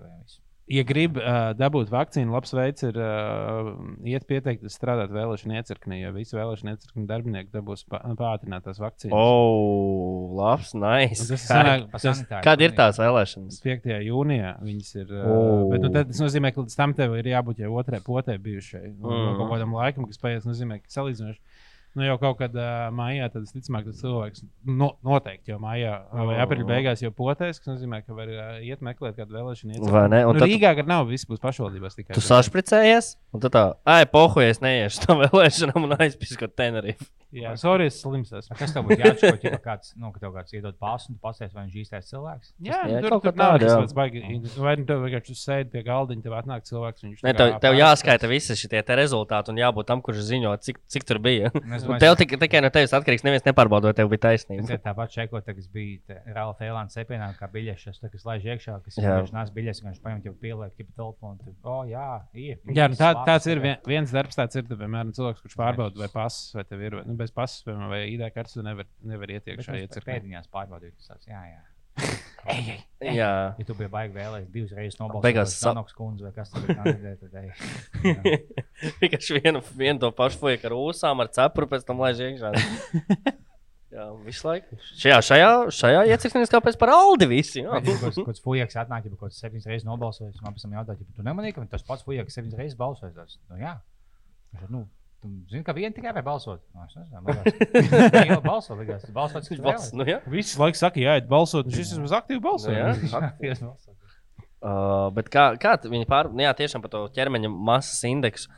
Ja 0.66 0.82
grib 0.82 1.14
uh, 1.20 1.52
dabūt 1.54 1.92
vakcīnu, 1.94 2.32
labs 2.34 2.50
veids 2.56 2.82
ir 2.88 2.96
uh, 2.98 3.68
iet 4.02 4.24
pieteikties 4.26 4.74
strādāt 4.74 5.12
vēlēšana 5.14 5.60
iecirknī, 5.60 6.00
jo 6.00 6.10
visi 6.16 6.34
vēlēšana 6.34 6.72
iecirkņi 6.74 7.04
darbinieki 7.06 7.52
dabūs 7.54 7.84
pātrinātās 7.86 8.80
vakcīnas. 8.82 9.14
O, 9.14 10.34
labs, 10.34 10.72
nice. 10.74 11.22
Un 11.22 11.30
tas 11.30 11.44
sanāk- 11.46 11.86
tas- 11.94 12.24
Kad 12.48 12.64
ir 12.66 12.74
tās 12.74 12.98
vēlēšanas? 12.98 13.60
5. 13.62 13.86
jūnijā 14.08 14.56
viņas 14.66 14.90
ir. 15.04 15.12
Uh, 15.14 15.30
O. 15.36 15.70
bet 15.70 15.86
nu, 15.86 15.92
tas 15.94 16.18
nozīmē, 16.24 16.50
ka 16.54 16.64
līdz 16.64 16.76
tam 16.82 16.94
tev 16.98 17.14
ir 17.20 17.30
jābūt 17.30 17.62
jau 17.62 17.70
otrai 17.78 18.02
potē 18.02 18.34
bijušai. 18.42 18.84
Mm. 18.98 19.38
Kaut 19.38 19.52
kādam 19.54 19.78
laikam, 19.78 20.10
kas 20.10 20.18
paies, 20.18 20.42
nozīmē, 20.50 20.80
ka 20.82 20.90
salīdzinoši. 20.98 21.38
Nu, 21.96 22.04
jau 22.04 22.18
kaut 22.20 22.36
kad 22.36 22.52
uh, 22.52 22.86
maijā, 22.92 23.26
tad 23.32 23.46
es 23.46 23.54
ticamāk, 23.54 23.86
ka 23.88 23.94
cilvēks 23.96 24.42
no, 24.68 24.90
noteikti 25.06 25.54
jau 25.54 25.56
maijā 25.62 25.94
vai 26.12 26.34
aprīļa 26.44 26.66
beigās 26.68 27.00
jau 27.00 27.08
potēs, 27.16 27.56
kas 27.62 27.70
nozīmē, 27.72 28.02
ka 28.04 28.12
var 28.18 28.28
uh, 28.28 28.58
iet 28.60 28.82
meklēt 28.84 29.16
kādu 29.16 29.32
vēlēšanu. 29.38 29.72
iecirkni. 29.72 29.94
Vai 29.94 30.02
ne? 30.12 30.20
Un 30.28 30.36
Nu, 30.36 30.42
tad 30.44 30.50
Rīgā, 30.52 30.74
kad 30.76 30.90
nav, 30.90 31.06
viss 31.08 31.24
būs 31.30 31.40
pašvaldībās 31.40 31.96
tikai. 31.96 32.12
tu 32.18 32.20
sašpricējies, 32.26 33.14
un 33.32 33.40
tad 33.46 33.54
tā, 33.56 33.64
ai, 33.88 34.02
pohujies, 34.12 34.60
neiešu 34.60 35.06
tam 35.06 35.20
vēlēšanām 35.24 35.88
un 35.88 35.96
aizpiskot 35.96 36.52
Tenerife. 36.58 37.08
Jā, 37.36 37.54
sorry, 37.60 37.88
es 37.90 37.98
slims 38.02 38.32
esmu. 38.32 38.56
Kas 38.58 38.74
tev 38.74 38.86
būtu 38.86 39.00
jāatšķir, 39.02 39.40
ja 39.44 39.60
kāds, 39.64 39.92
nu, 39.98 40.12
ka 40.14 40.22
tev 40.22 40.36
kāds 40.36 40.56
iedod 40.56 40.78
pasu, 40.80 41.10
un 41.12 41.18
tu 41.18 41.22
pasties, 41.24 41.52
vai 41.56 41.66
viņš 41.66 41.78
īstais 41.82 42.10
cilvēks? 42.12 42.54
Jā, 42.64 42.82
Jā, 42.90 43.02
tur 43.04 43.16
kaut 43.16 43.26
kā 43.26 43.34
tāda, 43.36 43.72
kas. 43.84 43.96
Vai 43.96 44.76
nu 44.80 44.86
tev 44.88 45.04
vienkārši 45.04 45.36
sēdi 45.40 45.72
pie 45.74 45.82
galdiņa, 45.86 46.24
tev 46.24 46.36
atnāk 46.38 46.66
cilvēks, 46.68 47.06
viņš 47.06 47.24
Ne, 47.26 47.34
tev, 47.36 47.56
tev 47.62 47.76
jāskaita 47.76 48.30
visi 48.30 48.56
šie 48.58 48.70
te 48.70 48.96
rezultāti 48.98 49.52
un 49.52 49.60
jābūt 49.60 49.88
tam, 49.90 50.02
kurš 50.04 50.22
ziņo, 50.30 50.54
cik, 50.62 50.80
cik 50.92 51.06
tur 51.08 51.20
bija. 51.22 51.50
Un 51.56 51.96
Un 51.96 52.00
tev 52.02 52.16
tik, 52.20 52.34
tikai 52.40 52.60
no 52.64 52.70
tevis 52.72 52.92
atkarīgs. 52.96 53.24
Neviens 53.26 53.44
nepārbauda, 53.46 53.90
vai 53.90 53.96
tev 53.96 54.10
bija 54.12 54.22
taisnība. 54.28 54.78
tāpat 54.84 55.12
čekot, 55.14 55.44
ka 55.46 55.54
es 55.56 55.68
biju 55.72 56.16
Rāla 56.34 56.54
Fēlāna 56.58 56.92
sepienā, 56.92 57.30
kā 57.38 57.48
biļešas, 57.52 58.00
kas 58.12 58.26
laiž 58.28 58.46
iekšā, 58.52 58.76
kas 58.84 58.98
nāc 59.34 59.52
biļes, 59.56 59.80
ka 59.80 59.88
viņš 59.90 60.02
paņem 60.04 60.22
jau 60.28 60.34
pieliek, 60.42 60.74
jau 60.82 60.88
telefonu. 61.00 61.54
O, 61.64 61.78
jā, 61.88 62.08
ir. 62.36 62.60
Jā, 62.76 62.88
nu 62.92 62.98
tāds 62.98 63.48
ir 63.50 63.62
viens 63.86 64.12
darbs, 64.12 64.38
tāds 64.38 64.58
ir. 64.60 64.66
Piemēram, 64.76 65.14
cilvēks, 65.16 65.42
kurš 65.44 65.56
pārbauda, 65.58 66.02
vai 66.02 66.10
pasas, 66.12 66.52
vai 66.56 66.66
tev 66.68 66.82
ir 66.84 66.98
nu, 67.06 67.16
bez 67.26 67.34
pasas, 67.36 67.62
vai 67.66 68.04
ID 68.14 68.26
kartes, 68.34 68.56
nevar, 68.64 68.86
nevar 69.02 69.32
iet 69.36 69.50
iekšā. 69.52 69.76
iecirknī. 69.84 70.12
Pēdiņās 70.14 70.48
pārbaudīju, 70.54 70.94
tas 71.10 71.26
jā, 71.28 71.42
jā. 71.54 71.64
Jā. 73.00 73.30
Ja 73.58 73.64
tu 73.66 73.74
biji 73.74 73.88
baigi 73.90 74.12
vēlējies 74.14 74.50
divas 74.52 74.72
reizes 74.76 74.98
nobalsot, 75.00 75.24
Beigās 75.24 75.54
sa- 75.56 75.70
Sanoks 75.72 75.94
kundze 75.96 76.26
vai 76.28 76.32
kas 76.36 76.52
tur 76.52 76.62
bija. 76.68 77.54
Vienkārši 79.00 79.38
vienu, 79.40 79.62
vienu 79.76 79.98
to 80.02 80.10
pašu 80.14 80.38
fuju 80.42 80.60
ar 80.68 80.74
ūsām, 80.76 81.22
ar 81.24 81.30
cepuru, 81.34 81.68
pēc 81.72 81.86
tam 81.88 82.02
laiž 82.04 82.20
iekšā. 82.28 82.52
Jā, 83.96 84.04
visu 84.26 84.44
laiku. 84.44 84.76
Šajā, 85.00 85.18
šajā, 85.24 85.50
šajā 85.72 86.00
iecirknī 86.12 86.42
kāpēc 86.52 86.76
par 86.78 86.90
Aldi 86.92 87.28
visi. 87.30 87.62
jā. 87.64 87.78
Kaut 87.86 88.18
kāds 88.28 88.42
fujaks 88.44 88.76
atnāk, 88.82 89.06
ja 89.06 89.12
kaut 89.14 89.22
kāds 89.30 89.38
septiņas 89.40 89.68
reizes 89.70 89.86
nobalsojis. 89.88 90.40
Man 90.44 90.56
pēc 90.56 90.66
tam 90.66 90.74
jautā, 90.76 90.96
ja 90.98 91.14
tu 91.16 91.24
nemanīji, 91.24 91.54
ka 91.56 91.64
tas 91.78 91.86
pats 91.86 92.04
fujaks 92.04 92.36
septiņas 92.36 92.58
reizes 92.60 92.76
balsojis. 92.76 93.38
Nu, 93.48 93.56
jā. 93.62 93.76
Nu, 94.68 94.82
tu 95.22 95.30
zini, 95.50 95.62
ka 95.66 95.74
viena 95.76 95.94
tikai 95.96 96.12
var 96.16 96.24
balsot. 96.26 96.62
Nu, 96.74 96.84
es 96.86 96.96
nezinu, 96.98 97.22
man 97.24 97.40
liekas, 97.46 98.42
balso, 98.44 98.76
liekas, 98.78 99.06
balsot, 99.16 99.46
cik 99.48 99.62
Balss, 99.64 99.92
nu, 99.96 100.06
jā. 100.08 100.20
Visu 100.32 100.60
laiku 100.62 100.78
saka, 100.80 101.00
jāiet 101.02 101.26
balsot, 101.30 101.68
un 101.70 101.76
šis 101.76 101.94
ir 101.96 102.04
uz 102.06 102.14
aktīvu 102.16 102.42
Nu, 102.44 102.74
jā. 102.74 102.92
balsojumu. 103.60 103.96
Uh, 104.66 105.08
bet 105.14 105.28
kā, 105.30 105.50
kā 105.62 105.74
viņi 105.84 106.06
pār, 106.10 106.30
nu, 106.32 106.42
jā, 106.42 106.52
tiešām 106.58 106.82
par 106.84 106.90
to 106.94 107.02
ķermeņa 107.14 107.50
masas 107.52 108.00
indeksu. 108.08 108.48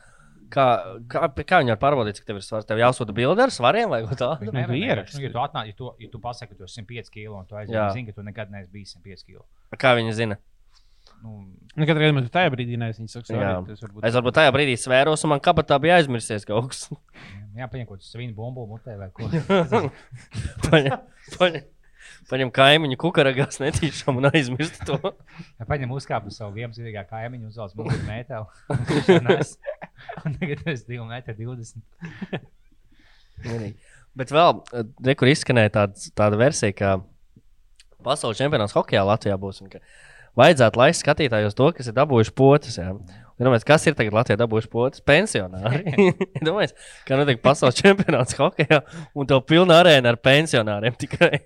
Kā, 0.49 0.63
kā, 1.11 1.27
kā 1.45 1.59
viņi 1.61 1.75
var 1.75 1.81
pārbaudīt, 1.83 2.17
cik 2.17 2.25
tev 2.25 2.39
ir 2.39 2.45
svars? 2.45 2.65
Tev 2.65 2.79
jāsūta 2.81 3.13
bilde 3.13 3.43
ar 3.43 3.51
svariem 3.53 3.91
vai 3.91 3.99
ko 4.01 4.15
tādu? 4.17 4.47
Nē, 4.49 4.63
tu 4.65 4.73
nē, 4.73 4.79
ieraksti. 4.79 5.19
nu, 5.19 5.27
ja 5.27 5.33
tu 5.35 5.41
atnāk, 5.43 5.67
ja 5.69 5.75
tu, 5.77 5.91
ja 6.01 6.09
tu 6.09 6.21
pasaki, 6.23 6.55
ka 6.55 6.63
tu 6.63 6.65
esi 6.65 6.81
105 6.81 7.11
kg 7.13 7.35
un 7.37 7.45
tu 7.45 7.59
aizjūti, 7.59 7.83
zini, 7.93 8.07
ka 8.09 8.17
tu 8.17 8.25
nekad 8.25 8.49
neesi 8.55 8.71
bijis 8.73 8.95
105 8.97 9.27
kg. 9.27 9.43
Kā 9.77 9.91
viņi 9.99 10.15
zina? 10.17 10.39
Nu, 11.23 11.41
Nu, 11.79 11.85
Katrā 11.87 12.01
gadījumā 12.01 12.25
tu 12.25 12.31
tajā 12.33 12.49
brīdī 12.51 12.77
neesi 12.79 13.05
tas 13.07 13.29
varbūt. 13.31 14.03
Es 14.07 14.15
varbūt 14.17 14.35
tajā 14.35 14.51
brīdī 14.51 14.75
svēros, 14.79 15.21
un 15.23 15.31
man 15.31 15.41
kabatā 15.43 15.77
bija 15.79 15.99
aizmirsies 15.99 16.47
kaut 16.47 16.71
kas. 16.73 16.87
jā, 17.59 17.67
paņem 17.71 17.85
kaut 17.87 18.01
kādu 18.01 18.07
svinu 18.09 18.33
bumbu 18.35 18.65
mutē 18.67 18.97
vai 18.99 19.07
ko. 19.15 19.29
paņem, 20.65 20.97
paņem, 21.37 21.67
paņem 22.31 22.51
kaimiņu 22.57 22.97
kukaragās 22.99 23.61
netīšām 23.63 24.19
un 24.19 24.27
aizmirst 24.31 24.81
to. 24.89 24.97
Ja 25.61 25.69
paņem 25.69 25.93
uzkāpu 25.95 26.33
savu 26.35 26.57
vienzīmīgā 26.57 27.05
kaimiņu, 27.11 27.53
uzvelc 27.53 27.77
mūsu 27.79 28.01
mētelu. 28.09 28.49
Un 30.25 30.35
tagad 30.39 30.67
es 30.73 30.83
2 30.89 31.05
metru 31.05 31.37
20. 31.37 32.43
Vienīgi. 33.45 33.75
Bet 34.19 34.35
vēl, 34.35 34.61
re, 35.05 35.15
kur 35.15 35.31
izskanēja 35.31 35.75
tāds, 35.75 36.09
tāda 36.17 36.39
versija, 36.39 36.75
ka 36.75 36.93
pasaules 38.03 38.39
čempionāts 38.39 38.75
hokeja 38.75 39.05
Latvijā 39.07 39.37
būs. 39.39 39.61
un 39.63 39.71
ka 39.71 39.83
Vajadzētu 40.39 40.79
laist 40.79 41.03
skatītājus 41.03 41.57
to, 41.57 41.69
kas 41.75 41.89
ir 41.91 41.97
dabūjuši 41.97 42.33
potes. 42.37 42.79
Jā. 42.79 42.93
Domāju, 43.39 43.63
kas 43.67 43.85
ir 43.87 43.95
tagad 43.95 44.15
Latvijā 44.17 44.39
dabūjuši 44.41 44.69
potes? 44.71 45.03
Pensionāri. 45.07 45.93
Domāju, 46.47 46.73
ka 47.07 47.19
notiek 47.19 47.39
pasaules 47.43 47.77
čempionāts 47.79 48.35
hokeja 48.39 48.81
un 49.15 49.29
to 49.29 49.39
pilna 49.47 49.79
arēna 49.83 50.13
ar 50.13 50.19
pensionāriem 50.23 50.97
tikai. 50.99 51.39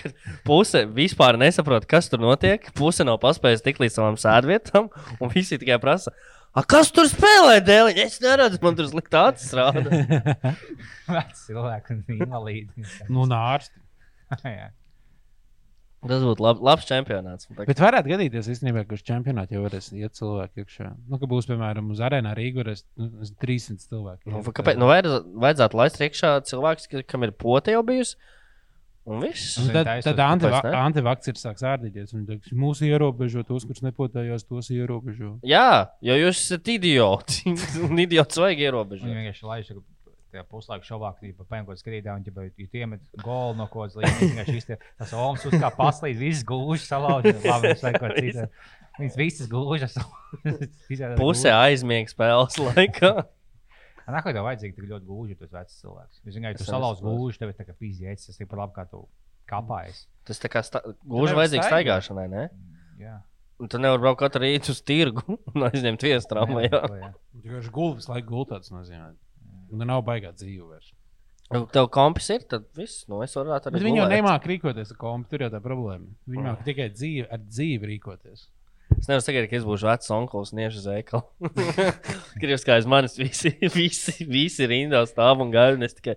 Kad 0.00 0.16
Puse 0.44 0.82
vispār 0.96 1.38
nesaprot, 1.40 1.86
kas 1.88 2.10
tur 2.10 2.20
notiek. 2.22 2.66
Puse 2.76 3.06
nav 3.06 3.20
paspējusi 3.22 3.64
tikt 3.64 3.80
līdz 3.84 3.96
savām 3.96 4.18
sēdvietām, 4.20 4.90
un 5.20 5.32
visi 5.32 5.58
tikai 5.60 5.78
prasa, 5.82 6.12
"A, 6.52 6.64
kas 6.66 6.90
tur 6.90 7.06
spēlē 7.08 7.60
dēļ? 7.64 7.92
Es 8.04 8.18
neredzu, 8.20 8.58
man 8.62 8.76
tur 8.76 8.90
slikti 8.90 9.16
acis 9.22 9.54
rāda. 9.56 10.02
Veci 11.14 11.46
cilvēki 11.46 11.96
un 11.96 12.04
invalīdi. 12.18 12.90
Nu, 13.08 13.24
nārsti. 13.30 13.78
Tas 16.00 16.22
būtu 16.24 16.40
lab, 16.40 16.60
labs 16.64 16.86
čempionāts. 16.88 17.48
Bet 17.58 17.76
varētu 17.82 18.08
gadīties, 18.08 18.46
īstenībā, 18.54 18.86
ka 18.88 18.96
uz 18.96 19.02
čempionātu 19.04 19.52
jau 19.58 19.64
varēs 19.66 19.90
iet 19.92 20.14
cilvēki 20.16 20.62
iekšā. 20.64 20.86
Nu, 21.12 21.18
ka 21.20 21.28
būs, 21.28 21.44
piemēram, 21.50 21.90
uz 21.92 22.00
arēnā 22.00 22.32
Rīgā 22.38 22.62
varēs 22.62 22.86
nu, 22.96 23.10
300 23.44 23.84
cilvēku. 23.84 24.32
Nu, 24.32 24.40
kāpēc? 24.40 24.78
Nu, 24.80 24.88
vajadz- 24.88 25.26
vajadzētu 25.44 25.76
laist 25.82 26.00
iekšā 26.00 26.30
cilvēks, 26.48 26.88
ka- 26.88 27.02
kam 27.04 27.24
ir 27.28 27.32
pote 27.36 27.74
jau 27.76 27.82
bijusi. 27.84 28.16
Un 29.10 29.20
viss. 29.24 29.58
Un 29.58 29.70
tad 29.72 29.86
Taisot, 29.88 30.16
tad 30.16 30.40
kāpēc 30.44 30.70
ne? 30.70 30.80
antivakcīns 30.86 31.40
sāks 31.44 31.62
ārdīties. 31.66 32.12
Un 32.14 32.26
teiks, 32.28 32.52
mūsu 32.52 32.84
ierobežo 32.88 33.44
tos, 33.48 33.64
kurus 33.68 33.80
nepotējās, 33.84 34.44
tos 34.48 34.68
ierobežo. 34.70 35.38
Jā, 35.44 35.88
jo 36.04 36.16
jūs 36.20 36.36
esat 36.44 36.68
idioti. 36.68 37.54
Un 37.88 37.98
idiots 38.04 38.36
vajag 38.40 38.60
ierobežot. 38.68 39.08
vienkārši 39.08 39.48
laiž, 39.48 39.72
ka 39.72 39.80
tajā 40.32 40.44
puslaika 40.50 40.86
šovā, 40.86 41.12
kad 41.16 41.34
pa 41.38 41.46
pēkšņi 41.52 41.68
kaut 41.68 41.80
skrīdā 41.82 42.14
un 42.16 42.26
ja 42.26 42.34
tu 42.56 42.78
iemet 42.80 43.02
golu 43.22 43.56
no 43.58 43.66
kaut 43.70 43.94
kādas 43.94 44.20
līnijas. 44.20 44.68
Tas 45.00 45.14
oms 45.16 45.46
uz 45.50 45.56
kā 45.60 45.72
paslīd, 45.74 46.20
visas 46.24 46.44
gluži 46.46 46.86
salauzt. 46.86 47.44
Labi, 47.46 47.74
es 47.74 47.84
neko 47.86 48.12
citu. 48.16 48.46
Viņas 49.00 49.18
visas 49.20 49.50
glužas. 49.50 49.98
Pusē 51.20 51.54
aizmiega 51.56 52.12
spēles 52.12 52.58
laikā. 52.60 53.14
Nā, 54.10 54.20
kā 54.24 54.32
tev 54.34 54.42
vajadzīgi 54.46 54.74
tik 54.74 54.86
ļoti 54.90 55.06
gluži, 55.06 55.36
tas 55.38 55.52
vecs 55.54 55.80
cilvēks. 55.82 56.20
Es 56.24 56.34
vienkārši 56.34 56.58
tu 56.58 56.66
nesaprotu. 56.66 57.02
gluži, 57.06 57.38
tev 57.38 57.52
ir 57.52 57.58
tā 57.58 57.66
kā 57.68 57.74
pīzietis, 57.78 58.26
tas 58.26 58.40
tikpat 58.40 58.62
labi 58.64 58.74
kā 58.74 58.84
tu 58.90 59.04
kāpājies. 59.50 60.04
Tas 60.26 60.42
tā 60.42 60.50
kā 60.50 60.62
sta... 60.66 60.82
gluži 61.06 61.36
vajadzīgs 61.38 61.68
staigāšanai, 61.70 62.26
ne? 62.32 62.46
Jā. 63.00 63.20
Un 63.60 63.68
tu 63.70 63.78
nevari 63.80 64.00
braukt 64.02 64.22
katru 64.22 64.42
rītu 64.46 64.72
uz 64.74 64.80
tirgu 64.86 65.22
un 65.52 65.66
aizņemt 65.68 66.06
viesu 66.06 66.30
tramvajā. 66.30 66.70
Jā, 66.80 67.00
jā. 67.04 67.10
Gulēja 67.70 67.98
visu 68.00 68.12
laiku 68.14 68.32
gulēts. 68.32 68.72
nozīmē. 68.74 69.12
Nu, 69.70 69.86
nav 69.88 70.04
baigā 70.06 70.32
dzīve 70.36 70.66
vairs. 70.68 70.92
Nu, 71.50 71.64
Tev 71.74 71.88
kompis 71.90 72.28
ir, 72.30 72.44
tad 72.46 72.68
viss, 72.78 73.04
nu 73.10 73.24
es 73.24 73.34
varētu 73.34 73.70
arī. 73.70 73.78
Bet 73.78 73.86
viņi 73.88 73.98
jau 73.98 74.08
nemāķi 74.12 74.50
rīkoties 74.52 74.92
ar 74.94 74.98
kompu. 75.00 75.32
Tur 75.32 75.44
jau 75.46 75.50
tā 75.50 75.58
problēma. 75.64 76.06
Viņi 76.30 76.46
māca 76.46 76.66
tikai 76.66 76.86
dzīvi, 76.94 77.26
ar 77.26 77.42
dzīvi 77.42 77.90
rīkoties. 77.90 78.44
Es 78.98 79.08
nevaru 79.08 79.24
sagaidīt, 79.24 79.50
ka 79.50 79.58
es 79.58 79.66
būšu 79.66 79.86
vecs 79.86 80.10
onkls 80.14 80.52
un 80.54 80.62
iešu 80.64 80.82
uz 80.82 80.86
veikalu. 80.90 81.50
Krievs 82.42 82.66
kā 82.66 82.76
aiz 82.78 82.86
manis 82.90 83.18
visi, 83.18 83.54
visi, 83.76 84.26
visi 84.30 84.68
rindā 84.70 85.02
stāv 85.10 85.42
un 85.42 85.50
gaida. 85.54 85.78
Es 85.86 85.96
tikai 85.98 86.16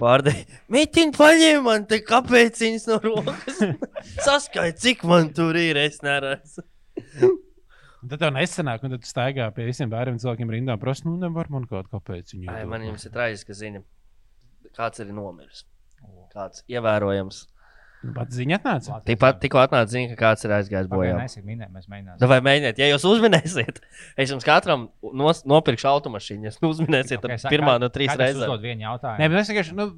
pārdevu. 0.00 0.44
Mītiņa 0.72 1.16
paņēma 1.18 1.64
man 1.66 1.84
te 1.90 2.00
kāpēc 2.04 2.62
viņas 2.64 2.88
no 2.88 3.00
rokas. 3.04 3.60
Saskaita, 4.26 4.78
cik 4.84 5.04
man 5.08 5.32
tur 5.36 5.58
ir, 5.60 5.80
es 5.84 6.00
neredzu. 6.04 6.64
Un 7.98 8.12
tad 8.12 8.20
tev 8.22 8.30
nesanāk, 8.36 8.84
un 8.86 8.94
tad 8.94 9.02
tu 9.02 9.10
staigā 9.10 9.48
pie 9.56 9.66
visiem 9.66 9.90
bērniem, 9.90 10.20
cilvēkiem 10.22 10.52
rindā. 10.54 10.78
Prasa, 10.78 11.08
nu, 11.08 11.16
nevar 11.18 11.50
man 11.50 11.66
kaut 11.70 11.90
kāpēc 11.90 12.34
viņi 12.36 12.50
Ai, 12.52 12.62
man 12.70 12.84
jums 12.86 13.06
ir 13.08 13.14
traģiski 13.14 13.56
ziņa. 13.58 13.84
Kāds 14.78 15.02
ir 15.02 15.10
nomiris? 15.16 15.64
Kāds 16.34 16.62
ievērojams. 16.70 17.46
Pat 18.14 18.30
ziņa 18.30 18.60
atnāca. 18.60 19.00
Tikpat 19.08 19.40
tikko 19.42 19.58
atnāca 19.58 19.90
ziņa, 19.90 20.12
ka 20.12 20.18
kāds 20.20 20.46
ir 20.46 20.52
aizgājis 20.54 20.86
bojā. 20.92 21.16
Mēs 21.18 21.34
minējām, 21.42 21.72
mēs 21.74 21.88
mēģinājām. 21.90 22.20
Nu, 22.22 22.28
Vai 22.30 22.38
mēģiniet, 22.46 22.78
ja 22.78 22.86
jūs 22.92 23.06
uzminēsiet, 23.10 23.80
es 24.22 24.30
jums 24.30 24.46
katram 24.46 24.84
nos, 25.18 25.42
nopirkšu 25.50 25.90
automašīnu. 25.90 26.46
Jūs 26.46 26.60
uzminēsiet, 26.62 27.18
tad 27.18 27.34
okay, 27.34 27.50
pirmā 27.50 27.74
no 27.82 27.90
trīs 27.90 28.14
reizēm. 28.14 28.44
Uzdod 28.46 28.62
vienu 28.62 28.86
jautājumu. 28.86 29.18
Nē, 29.18 29.30
bet 29.34 29.42
es 29.42 29.50
vienkārši, 29.50 29.74
nu, 29.80 29.88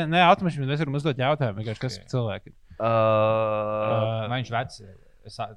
ne, 0.00 0.24
automašīnu, 0.30 0.64
bet 0.64 0.72
mēs 0.72 0.84
varam 0.86 0.96
uzdot 1.02 1.20
jautājumu, 1.26 1.60
vienkārši, 1.60 1.84
kas 1.84 2.00
ir 2.00 2.08
cilvēki. 2.14 2.54
Uh, 2.56 2.72
Uh, 2.82 4.28
vai 4.30 4.40
viņš 4.40 4.48
ir 4.50 4.56
vecs, 4.56 4.78
sa- 4.80 4.94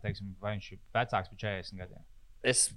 teiksim, 0.03 0.34
vai 0.41 0.55
viņš 0.55 0.72
ir 0.76 0.80
vecāks 0.95 1.32
par 1.32 1.38
40 1.41 1.80
gadiem? 1.82 2.03
es 2.45 2.68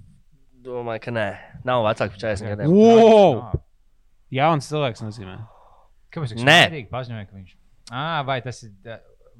domāju, 0.65 1.03
ka 1.05 1.11
nē, 1.13 1.27
nav 1.67 1.83
vecāks 1.85 2.15
par 2.17 2.23
40 2.25 2.49
gadiem. 2.55 2.73
Wow! 2.73 3.61
Jauns 4.33 4.67
cilvēks 4.69 5.01
nozīmē. 5.05 5.37
Kāpēc 6.13 6.33
viņš 6.35 6.45
Nē. 6.45 6.59
paziņoja, 6.89 7.25
ka 7.29 7.35
viņš 7.37 7.55
ah, 7.93 8.19
vai 8.25 8.39
tas 8.45 8.63
ir, 8.65 8.71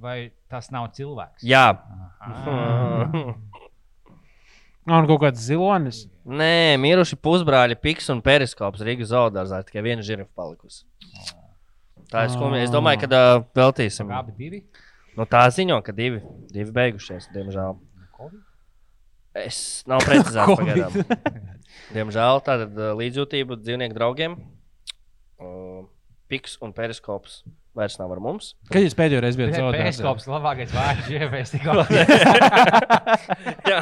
vai 0.02 0.32
tas 0.50 0.70
nav 0.74 0.92
cilvēks? 0.98 1.44
Jā, 1.46 1.66
Un 4.90 5.06
kaut 5.10 5.22
kāds 5.22 5.42
zilonis. 5.46 6.04
nē, 6.26 6.78
miruši 6.82 7.18
pusbrāļi 7.22 7.78
Piks 7.82 8.10
un 8.14 8.22
Periskops 8.26 8.82
Rīgas 8.86 9.12
zoodārzā. 9.12 9.62
Tikai 9.66 9.84
viena 9.86 10.06
žirafa 10.06 10.30
palikusi. 10.38 10.86
Tā 12.10 12.26
ir 12.26 12.34
skumja. 12.34 12.64
Es 12.66 12.72
domāju, 12.74 13.04
ka 13.04 13.10
uh, 13.14 13.44
veltīsim. 13.58 14.10
Abi 14.14 14.34
divi? 14.38 14.64
Nu, 15.20 15.26
tā 15.28 15.42
ziņo, 15.52 15.82
ka 15.84 15.92
divi, 15.92 16.22
divi 16.48 16.72
beigušies, 16.72 17.28
diemžēl. 17.36 17.76
Es 19.40 19.58
nav 19.90 20.00
precizēts 20.08 20.56
pagaidām. 20.60 20.94
Diemžēl 21.92 22.40
tāda 22.46 22.68
uh, 22.70 22.92
līdzjūtība 22.96 23.58
dzīvnieku 23.60 23.98
draugiem. 23.98 24.38
Uh, 25.40 25.84
Piks 26.32 26.56
un 26.64 26.72
Periskops 26.78 27.42
vairs 27.76 27.98
nav 28.00 28.14
ar 28.16 28.22
mums. 28.24 28.54
Kad 28.72 28.86
jūs 28.86 28.96
pēdējo 28.98 29.22
reizi 29.24 29.42
bijat 29.42 29.58
zaudējis? 29.58 30.00
Periskops 30.00 30.28
labākais 30.30 30.72
vārds, 30.76 31.10
mēs 31.36 31.54
tikko. 31.54 31.76
jā, 33.72 33.80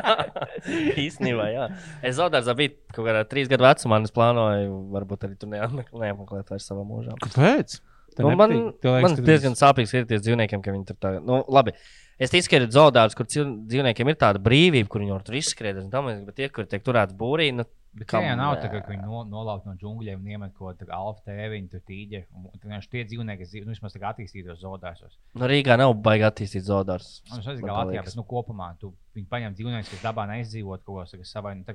īstenībā, 1.05 1.49
jā. 1.53 1.67
Es 2.01 2.17
zaudēju, 2.17 2.57
biju 2.63 2.73
kaut 2.95 3.03
kādā 3.11 3.21
trīs 3.29 3.51
gadu 3.51 3.67
vecumā, 3.67 4.01
un 4.01 4.09
es 4.09 4.15
plānoju, 4.15 4.81
varbūt 4.95 5.27
arī 5.27 5.37
tur 5.37 5.53
neapmeklēt, 5.53 6.49
vairs 6.49 6.67
savā 6.71 6.85
mūžā. 6.87 7.17
Kāpēc? 7.27 7.77
Tev 8.17 8.25
Nu, 8.25 8.35
man 8.35 8.51
liekas, 8.51 9.15
tas- 9.15 9.25
diezgan 9.27 9.57
sāpīgi 9.57 9.91
skatīties 9.91 10.25
dzīvniekiem, 10.25 10.61
ka 10.65 10.73
viņi 10.73 10.87
tur 10.89 10.97
tā. 10.97 11.13
Nu, 11.21 11.43
labi. 11.53 11.75
Es 12.17 12.31
ticu, 12.33 12.49
ka 12.49 12.57
ir 12.57 12.71
zoodārs, 12.73 13.13
kur 13.13 13.27
dzīvniekiem 13.29 14.09
ir 14.09 14.15
tāda 14.17 14.41
brīvība, 14.41 14.89
kur 14.89 15.03
viņi 15.03 15.13
var 15.13 15.25
tur 15.25 15.37
izskriet. 15.37 15.77
līdzīgi, 15.77 16.25
Bet 16.25 16.35
tie, 16.39 16.49
kur 16.49 16.65
tiek 16.65 16.81
turēti 16.81 17.13
būrī, 17.13 17.51
nu, 17.53 17.65
Bet 17.97 18.09
kā 18.09 18.21
jau 18.21 18.35
nav 18.37 18.57
tā, 18.61 18.69
ka 18.69 18.81
viņi 18.89 19.05
no, 19.05 19.23
nolauzt 19.25 19.65
no 19.65 19.73
džungļiem 19.77 20.21
un 20.21 20.27
iemet 20.33 20.53
kaut 20.57 20.79
kādu 20.79 20.91
alfa 20.93 21.21
tēviņu, 21.29 21.69
tur. 21.69 22.25
Un, 22.33 22.49
un, 22.49 22.59
vienkārši 22.61 22.89
tie 22.89 23.05
dzīvnieki, 23.05 23.39
kas 23.41 23.53
nu, 23.65 23.73
vismaz 23.73 23.93
kā 23.97 24.11
attīstītos 24.13 24.61
zoodārsos. 24.61 25.17
nu 25.33 25.49
Rīgā 25.49 25.77
nav 25.77 25.93
baigi 26.05 26.25
attīstīt 26.25 26.65
zoodārs. 26.67 27.21
Un 27.31 27.39
es 27.39 27.45
nezinu, 27.45 27.65
man 27.65 27.73
kā 27.73 27.79
Latvijā, 27.85 28.03
bet 28.05 28.17
nu, 28.17 28.25
kopumā 28.25 28.69
tu, 28.81 28.93
viņi 29.17 29.29
paņem 29.29 29.57
dzīvniekus, 29.57 29.93
kas 29.95 30.05
dabā 30.05 30.27
neizdzīvot 30.29 30.85
kaut 30.85 31.09
ko 31.09 31.23
savai. 31.25 31.55
Nu, 31.57 31.65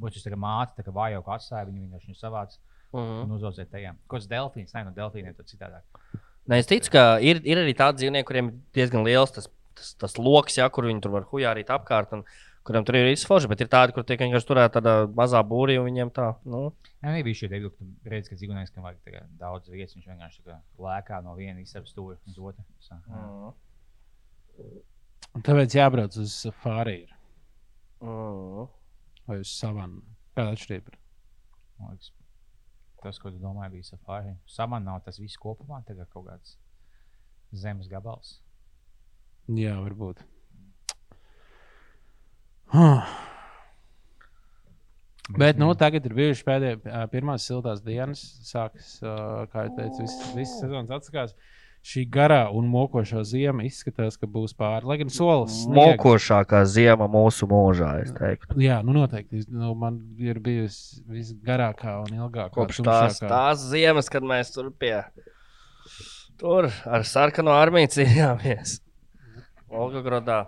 būtu 0.00 0.16
šis 0.16 0.32
māte, 0.40 0.76
tā 0.78 0.86
kā 0.86 0.94
vājāk 0.96 1.28
atstāja, 1.28 1.68
viņi 1.68 1.84
vienkārši 1.84 2.12
viņu 2.12 2.20
savāc 2.92 3.06
Mhm. 3.06 3.30
un 3.30 3.38
uzaudzē 3.38 3.66
tajā. 3.70 3.94
Kaut 4.08 4.20
kāds 4.20 4.28
delfīns, 4.28 4.74
ne 4.74 4.84
no 4.84 4.90
delfīniem, 4.90 5.36
tad 5.36 5.46
citādāk. 5.46 5.82
Nē, 6.48 6.58
es 6.58 6.66
ticu, 6.66 6.90
ka 6.90 7.18
ir, 7.20 7.40
ir 7.44 7.56
arī 7.56 7.74
tādi 7.76 8.02
dzīvnieki, 8.02 8.26
kuriem 8.26 8.48
ir 8.48 8.54
diezgan 8.74 9.04
liels 9.04 9.30
tas, 9.30 9.48
tas, 9.74 9.94
tas 9.94 10.14
lokus, 10.18 10.56
ja, 10.56 10.68
kur 10.68 10.84
viņi 10.84 11.02
tur 11.02 11.12
var 11.12 11.22
hujārīt 11.30 11.66
apkārt. 11.66 12.12
Un, 12.12 12.24
Kuriem 12.60 12.84
tur 12.84 12.94
ir 12.98 13.06
izforši, 13.08 13.48
bet 13.48 13.62
ir 13.64 13.68
tādi, 13.72 13.94
kur 13.96 14.04
tiek 14.04 14.20
vienkārši 14.20 14.46
turēti 14.46 14.74
tādā 14.76 14.92
mazā 15.16 15.40
būrī, 15.48 15.78
un 15.80 15.86
viņiem 15.88 16.10
tā, 16.12 16.26
nu, 16.44 16.74
Nē, 17.00 17.14
nebija 17.16 17.38
šī 17.38 17.48
ideja, 17.48 17.70
ka 17.72 17.86
redz, 18.12 18.28
ka 18.28 18.36
dzīvnieks, 18.36 18.72
kam 18.74 18.84
vajag 18.84 19.24
daudz 19.40 19.70
vietas, 19.72 19.94
viņš 19.96 20.10
vienkārši 20.10 20.42
tā 20.44 20.52
kā 20.52 20.84
lēkā 20.84 21.22
no 21.24 21.32
viena 21.38 21.64
istabas 21.64 21.88
stūra 21.94 22.18
uz 22.28 22.36
otru. 22.36 22.64
Mm, 23.08 23.54
Tāpēc 25.40 25.76
jābrauc 25.78 26.20
uz 26.20 26.36
safari 26.44 26.98
mm. 28.04 28.68
vai 29.30 29.40
uz 29.40 29.54
savanu. 29.56 30.04
Kāda 30.36 30.52
atšķirība? 30.52 30.92
ir? 30.92 31.00
Man 31.80 31.94
liekas, 31.94 32.12
Tas, 33.00 33.16
ko 33.18 33.30
tu 33.32 33.40
domāji, 33.40 33.78
bija 33.78 33.88
safari. 33.94 34.34
Samā 34.50 34.80
nav 34.82 35.00
tas 35.06 35.16
viss 35.20 35.40
kopumā, 35.40 35.80
kā 35.86 35.96
kaut 36.12 36.26
kāds 36.26 36.58
zemes 37.56 37.88
gabals. 37.90 38.36
Jā, 39.50 39.74
varbūt. 39.80 40.20
Huh. 42.70 43.08
Bet 45.30 45.58
nu, 45.58 45.68
tagad 45.78 46.06
ir 46.06 46.14
bijušas 46.14 46.44
pēdējās, 46.46 46.84
pirmās 47.12 47.46
siltās 47.46 47.82
dienas. 47.86 48.22
Sākas, 48.46 48.96
kā 49.00 49.66
jau 49.66 49.74
teicu, 49.78 50.04
viss, 50.04 50.30
viss 50.36 50.60
sezonas 50.62 50.92
atsakās. 50.94 51.34
Šī 51.80 52.02
garā 52.12 52.42
un 52.52 52.66
mokošā 52.68 53.22
zima 53.24 53.64
izskatās, 53.64 54.18
ka 54.20 54.26
būs 54.28 54.52
pāri. 54.52 54.84
Lai 54.84 54.98
gan 55.00 55.08
solis 55.08 55.62
sniega- 55.64 55.96
Mokošākā 55.96 56.60
ziema 56.68 57.06
mūsu 57.08 57.48
mūžā, 57.48 58.02
es 58.02 58.12
teiktu. 58.12 58.58
Jā, 58.60 58.82
nu 58.84 58.92
noteikti. 58.92 59.46
Nu, 59.48 59.72
man 59.74 59.96
ir 60.20 60.38
bijusi 60.44 61.00
visgarākā 61.08 61.94
un 62.02 62.18
ilgākā. 62.18 62.52
Kopš 62.52 62.82
tās, 62.84 63.18
tās 63.24 63.64
ziemas, 63.72 64.10
kad 64.12 64.22
mēs 64.22 64.52
tur 64.52 64.68
pie 64.70 64.98
tur 66.40 66.68
ar 66.84 67.02
sarkano 67.08 67.50
armiju 67.56 67.88
cīnījāmies. 67.96 68.80
Olgagrodā. 69.70 70.42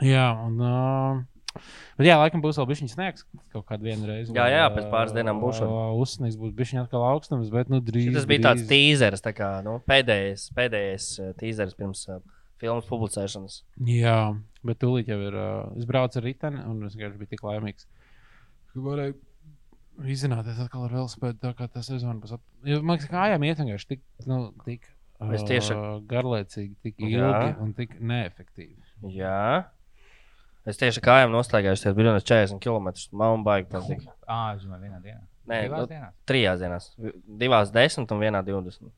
Jā, 0.00 0.28
un. 0.44 0.60
Uh, 0.60 1.24
Bet 1.98 2.06
jā, 2.06 2.16
laikam 2.20 2.42
būs 2.44 2.58
vēl 2.60 2.68
bišķiņas 2.70 2.92
sniegs 2.94 3.24
kaut 3.52 3.64
kādu 3.68 3.88
vienu 3.88 4.06
reizi. 4.08 4.34
Jā, 4.36 4.46
jā, 4.52 4.66
pēc 4.74 4.86
pāris 4.92 5.14
dienām 5.16 5.40
būs. 5.42 5.58
Uzsniegs 6.00 6.36
būs 6.40 6.52
bišķiņš 6.58 6.84
atkal 6.84 7.06
augstums, 7.08 7.50
bet 7.52 7.72
nu 7.72 7.80
drīz. 7.84 8.12
Tas 8.14 8.28
bija 8.30 8.44
tāds 8.50 8.66
tīzers, 8.70 9.24
tā 9.24 9.32
kā 9.36 9.48
nu, 9.66 9.78
pēdējais, 9.90 10.50
pēdējais 10.56 11.08
uh, 11.18 11.32
tīzers 11.40 11.74
pirms 11.78 12.04
uh, 12.10 12.20
filmas 12.62 12.86
publicēšanas. 12.90 13.56
Jā, 13.88 14.18
bet 14.66 14.78
tūlīt 14.84 15.10
jau 15.10 15.18
ir. 15.26 15.34
Uh, 15.40 15.80
es 15.80 15.88
braucu 15.90 16.20
ar 16.22 16.28
riteni, 16.28 16.62
un 16.70 16.86
es 16.86 16.94
vienkārši 16.94 17.18
biju 17.24 17.32
tik 17.34 17.44
laimīgs. 17.48 17.90
Varēju 18.78 19.18
izzināties 20.14 20.62
atkal 20.62 20.86
ar 20.86 20.94
velospēdu, 20.94 21.40
tā 21.42 21.52
kā 21.58 21.66
būs. 21.66 22.36
Ap... 22.38 22.46
Jo, 22.64 22.78
Man 22.80 22.94
liekas, 22.96 23.10
ka 23.10 23.16
kājām 23.18 23.44
iet 23.48 23.60
vienkārši 23.60 23.90
tik, 23.96 24.06
nu, 24.30 24.40
tik 24.64 24.86
Es 25.20 25.42
tieši- 25.44 25.74
uh, 25.76 25.98
garlaicīgi, 26.08 26.76
tik 26.80 26.94
ilgi 26.96 27.18
Jā. 27.20 27.56
un 27.60 27.74
tik 27.76 27.98
neefektīvi. 28.00 28.78
Jā. 29.12 29.66
Es 30.70 30.78
tieši 30.78 31.02
kājām 31.04 31.32
nostaigājos, 31.34 31.82
tas 31.82 31.96
bija 31.98 32.14
40 32.14 32.60
km. 32.62 32.92
Man 33.18 33.44
baigi 33.46 33.68
patīk. 33.72 34.04
Ah, 34.26 34.52
es 34.54 34.62
domāju, 34.64 34.86
vienā 34.86 35.00
dienā. 35.02 35.22
Nē, 35.50 35.62
Divās 35.66 35.82
nu, 35.82 35.90
dienās. 35.90 36.12
trijās 36.30 36.60
dienās. 36.62 36.84
Divās 37.40 37.72
desmit 37.74 38.12
un 38.14 38.20
vienā 38.22 38.42
divdesmit. 38.46 38.92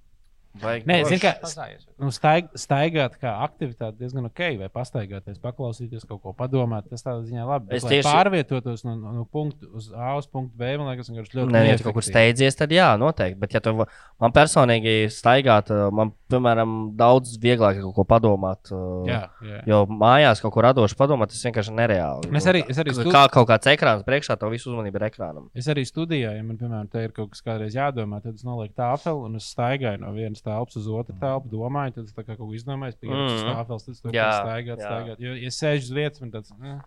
Vajag 0.60 0.84
Nē, 0.84 0.96
kā 1.16 1.30
Pazājies. 1.40 1.86
nu, 1.98 2.10
staig, 2.12 2.48
staigāt 2.60 3.14
kā 3.22 3.30
aktivitāte 3.46 3.96
diezgan 3.96 4.26
ok, 4.28 4.40
vai 4.60 4.68
pastaigāties, 4.68 5.38
paklausīties 5.40 6.04
kaut 6.06 6.20
ko 6.22 6.34
padomāt. 6.36 6.90
Tas 6.90 7.00
tādā 7.02 7.22
ziņā 7.24 7.46
labi. 7.48 7.68
Bet, 7.70 7.76
Es 7.78 7.84
tieši- 7.88 8.04
pārvietotos 8.04 8.84
no, 8.84 8.94
no, 8.96 9.12
no 9.12 9.24
punkta 9.24 9.64
uz 9.72 9.90
A 9.96 10.16
uz 10.18 10.26
punktu 10.26 10.52
B, 10.58 10.76
man 10.76 10.90
liekas, 10.92 11.08
vienkārši 11.08 11.38
ļoti 11.38 11.52
Nē, 11.56 11.62
ja 11.70 11.76
tu 11.78 11.84
kaut 11.84 11.94
kur 11.94 12.02
steidzies, 12.04 12.54
tad 12.58 12.68
jā, 12.70 12.90
noteikti. 13.00 13.38
Bet, 13.40 13.54
ja 13.56 13.60
tu 13.64 13.72
man 14.20 14.32
personīgi 14.32 15.08
staigāt, 15.08 15.70
uh, 15.72 15.88
man, 15.90 16.12
piemēram, 16.28 16.92
daudz 17.00 17.38
vieglāk 17.40 17.76
ir 17.80 17.82
kaut 17.88 17.94
ko 17.94 18.04
padomāt. 18.04 18.68
uh, 18.72 19.08
Jā, 19.08 19.22
jā. 19.42 19.62
Jo 19.66 19.86
mājās 19.86 20.42
kaut 20.44 20.52
ko 20.52 20.60
radošu 20.68 20.96
padomāt, 21.00 21.32
tas 21.32 21.40
vienkārši 21.48 21.72
ir 21.72 21.78
nereāli. 21.80 22.28
Es 22.36 22.44
arī, 22.46 22.62
es 22.68 22.76
arī 22.76 22.92
studi- 22.92 23.10
kā 23.14 23.24
kaut 23.32 23.48
kāds 23.48 23.72
ekrāns 23.72 24.04
priekšā, 24.04 24.36
to 24.38 24.50
visu 24.52 24.68
uzmanību 24.70 25.00
ir 25.00 25.08
ekrānam. 25.08 25.48
Es 25.54 25.66
arī 25.66 25.86
studēju, 25.88 26.36
ja 26.36 26.42
man, 26.42 26.58
piemēram, 26.58 26.90
te 26.90 27.04
ir 27.04 27.12
kaut 27.16 27.30
kas 27.30 27.40
kādreiz 27.40 27.72
jādomā, 27.72 28.20
tad 28.22 28.34
es 28.34 28.44
nolieku 28.44 28.74
tāfeli 28.76 29.24
un 29.24 29.36
es 29.36 29.48
staigāju 29.54 30.00
no 30.00 30.12
vienas 30.12 30.41
telpas 30.46 30.78
uz 30.80 30.88
otru 30.90 31.14
telpu, 31.20 31.50
domāju, 31.52 31.96
tad 31.98 32.08
es 32.08 32.16
tā 32.16 32.24
kā 32.24 32.34
kaut 32.34 32.46
ko 32.46 32.56
izdomāju, 32.56 32.96
pieņemu 33.02 33.26
mm. 33.26 33.36
Mhm. 33.42 33.58
tāfeles, 33.58 33.86
tad 33.86 33.94
es 33.94 34.02
to 34.02 34.14
Jā, 34.14 34.30
staigāju, 34.38 34.78
staigāju. 34.80 35.18
Jo, 35.26 35.36
ja 35.42 35.52
sēžu 35.58 35.86
uz 35.88 35.92
vietas, 35.98 36.22
man 36.22 36.32
tāds, 36.34 36.54
eh, 36.58 36.80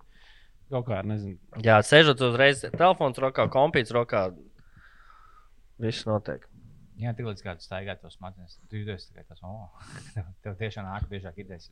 kaut 0.73 0.89
kā, 0.89 0.99
nezinu. 1.07 1.37
Jā, 1.65 1.77
sēžot 1.85 2.25
uzreiz, 2.29 2.65
telefons 2.75 3.21
rokā, 3.25 3.47
kompīts 3.53 3.95
rokā. 3.95 4.27
Viss 5.81 6.07
notiek. 6.07 6.47
Jā, 7.01 7.11
tik 7.15 7.27
līdz 7.27 7.43
kāds 7.43 7.67
staigā 7.67 7.97
tos 7.99 8.15
smadzenes. 8.15 8.55
Tu 8.71 8.79
jūties 8.79 9.09
tikai 9.09 9.25
tas, 9.27 9.41
oh, 9.43 9.67
tev, 10.43 10.55
tiešām 10.59 10.87
nāk 10.87 11.09
biežāk 11.11 11.41
idejas. 11.43 11.67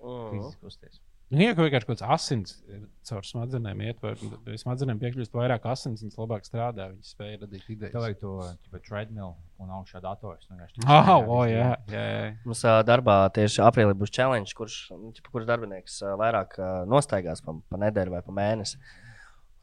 Mm. 0.00 0.30
Fiziski 0.32 0.62
kusties. 0.64 1.02
Nu, 1.32 1.40
ja 1.40 1.54
kaut 1.56 1.70
kāds 1.72 2.02
asins 2.04 2.58
ir 2.68 2.82
caur 3.08 3.24
smadzenēm 3.24 3.78
iet, 3.86 4.02
vai 4.04 4.12
vai 4.44 4.56
smadzenēm 4.60 4.98
piekļūst 5.00 5.32
vairāk 5.32 5.64
asins, 5.72 6.02
viņas 6.04 6.18
labāk 6.20 6.44
strādā, 6.44 6.90
viņas 6.92 7.12
spēj 7.14 7.38
radīt 7.40 7.70
idejas. 7.72 7.94
vajag 7.96 8.18
to 8.20 8.32
tipa, 8.66 8.80
treadmill 8.84 9.32
un 9.62 9.72
augšā 9.78 10.02
dators. 10.04 10.44
Nu, 10.50 10.58
vienkārši 10.58 10.84
Ah, 10.84 11.06
staigā 11.08 11.16
o, 11.24 11.38
visu 11.40 11.54
jā, 11.54 11.70
jā, 11.94 12.02
jā. 12.10 12.26
Mums 12.44 12.64
ā, 12.68 12.74
darbā 12.84 13.16
tieši 13.38 13.64
aprīlī 13.64 13.96
būs 14.02 14.12
challenge, 14.12 14.52
kurš, 14.58 14.76
nu, 14.92 15.14
ķipa, 15.16 15.32
kurš 15.32 15.48
darbinieks 15.48 15.96
ā, 16.04 16.12
vairāk 16.20 16.58
ā, 16.60 16.70
nostaigās 16.92 17.40
pa, 17.46 17.56
pa 17.72 17.80
nedēļu 17.86 18.16
vai 18.18 18.22
pa 18.28 18.36
mēnesi. 18.36 18.80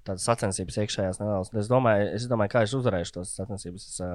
Tādas 0.10 0.26
sacensības 0.26 0.82
iekšējās 0.82 1.22
nedaudz. 1.22 1.54
Es 1.60 1.70
domāju, 1.70 2.10
es 2.18 2.26
domāju, 2.32 2.56
kā 2.56 2.66
es 2.66 2.74
uzvarēšu 2.74 3.20
tos 3.20 3.36
sacensības. 3.38 3.86
Es 3.92 4.02
ā, 4.02 4.14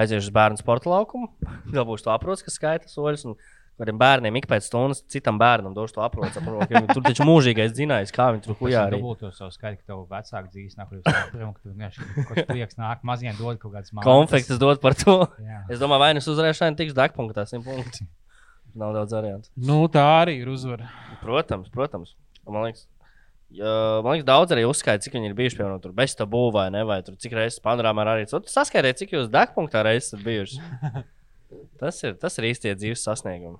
aiziešu 0.00 0.30
uz 0.30 0.34
bērnu 0.40 0.60
sporta 0.60 0.88
laukumu, 0.88 1.28
dabūšu 1.76 2.06
to 2.08 2.12
aproci, 2.14 2.46
kas 2.48 2.56
skaita 2.56 2.88
soļus. 2.88 3.26
un 3.28 3.36
Kādiem 3.80 3.96
bērniem 3.96 4.36
ik 4.36 4.44
pēc 4.44 4.66
stundas 4.68 4.98
citam 5.08 5.38
bērnam 5.40 5.72
došu 5.72 5.96
to 5.96 6.04
ka 6.04 6.68
viņi 6.68 6.92
Tur 6.92 7.04
taču 7.06 7.24
mūžīgais 7.24 7.72
zinājis, 7.78 8.12
kā 8.12 8.26
viņi 8.34 8.42
tur 8.44 8.58
arī. 8.68 8.98
Dabūt 8.98 9.22
to 9.24 9.30
savu 9.32 9.54
skaitu, 9.54 9.80
ka 9.80 9.94
tev 9.94 10.02
vecāki 10.10 10.50
dzīves 10.52 10.76
nāk, 10.76 10.90
kurš 10.90 11.00
saprot, 11.06 11.54
ka 11.56 11.62
tu 11.62 11.70
vienkārši 11.72 12.44
prieks 12.50 12.76
nāk, 12.76 13.00
maziem 13.08 13.38
dod 13.38 13.56
kaut 13.62 13.72
kādas 13.72 13.94
mākslas. 13.94 14.04
Konfekts 14.04 14.60
dod 14.60 14.82
par 14.82 14.98
to. 15.00 15.14
Jā. 15.40 15.62
Es 15.72 15.80
domāju, 15.80 16.02
vai 16.04 16.10
nu 16.12 16.20
es 16.20 16.28
uzvarēšu, 16.28 16.64
vai 16.66 16.68
nu 16.74 16.80
tiks 16.82 16.96
degpunktā 16.98 17.46
100 17.48 17.64
punkti. 17.64 18.04
Nav 18.76 18.92
daudz 18.98 19.14
variantu. 19.16 19.48
Nu, 19.56 19.78
tā 19.92 20.04
arī 20.20 20.36
ir 20.42 20.50
uzvara. 20.52 20.90
Protams, 21.22 21.72
protams. 21.72 22.12
Man 22.44 22.68
liekas, 22.68 22.84
ja, 23.56 23.72
man 24.04 24.12
liekas 24.12 24.28
daudz 24.28 24.52
arī 24.54 24.66
uzskaita, 24.68 25.06
cik 25.06 25.16
viņi 25.16 25.32
ir 25.32 25.38
bijuši 25.40 25.56
piemēram 25.56 25.80
tur 25.80 25.96
bez 25.96 26.12
tabū 26.18 26.44
vai 26.52 26.68
ne, 26.74 26.84
vai 26.84 27.00
tur 27.06 27.16
cik 27.16 27.32
reizes 27.38 27.64
panorāmā 27.64 28.04
arī. 28.12 28.28
Tu 28.28 28.42
saskaitiet, 28.52 29.00
cik 29.00 29.16
jūs 29.16 29.32
degpunktā 29.32 29.82
reizes 29.88 30.12
esat 30.12 30.28
bijuši. 30.28 30.60
Tas 31.80 31.96
ir, 32.06 32.12
tas 32.20 32.36
ir 32.38 32.46
īstie 32.46 32.70
dzīves 32.78 33.02
sasniegumi. 33.02 33.58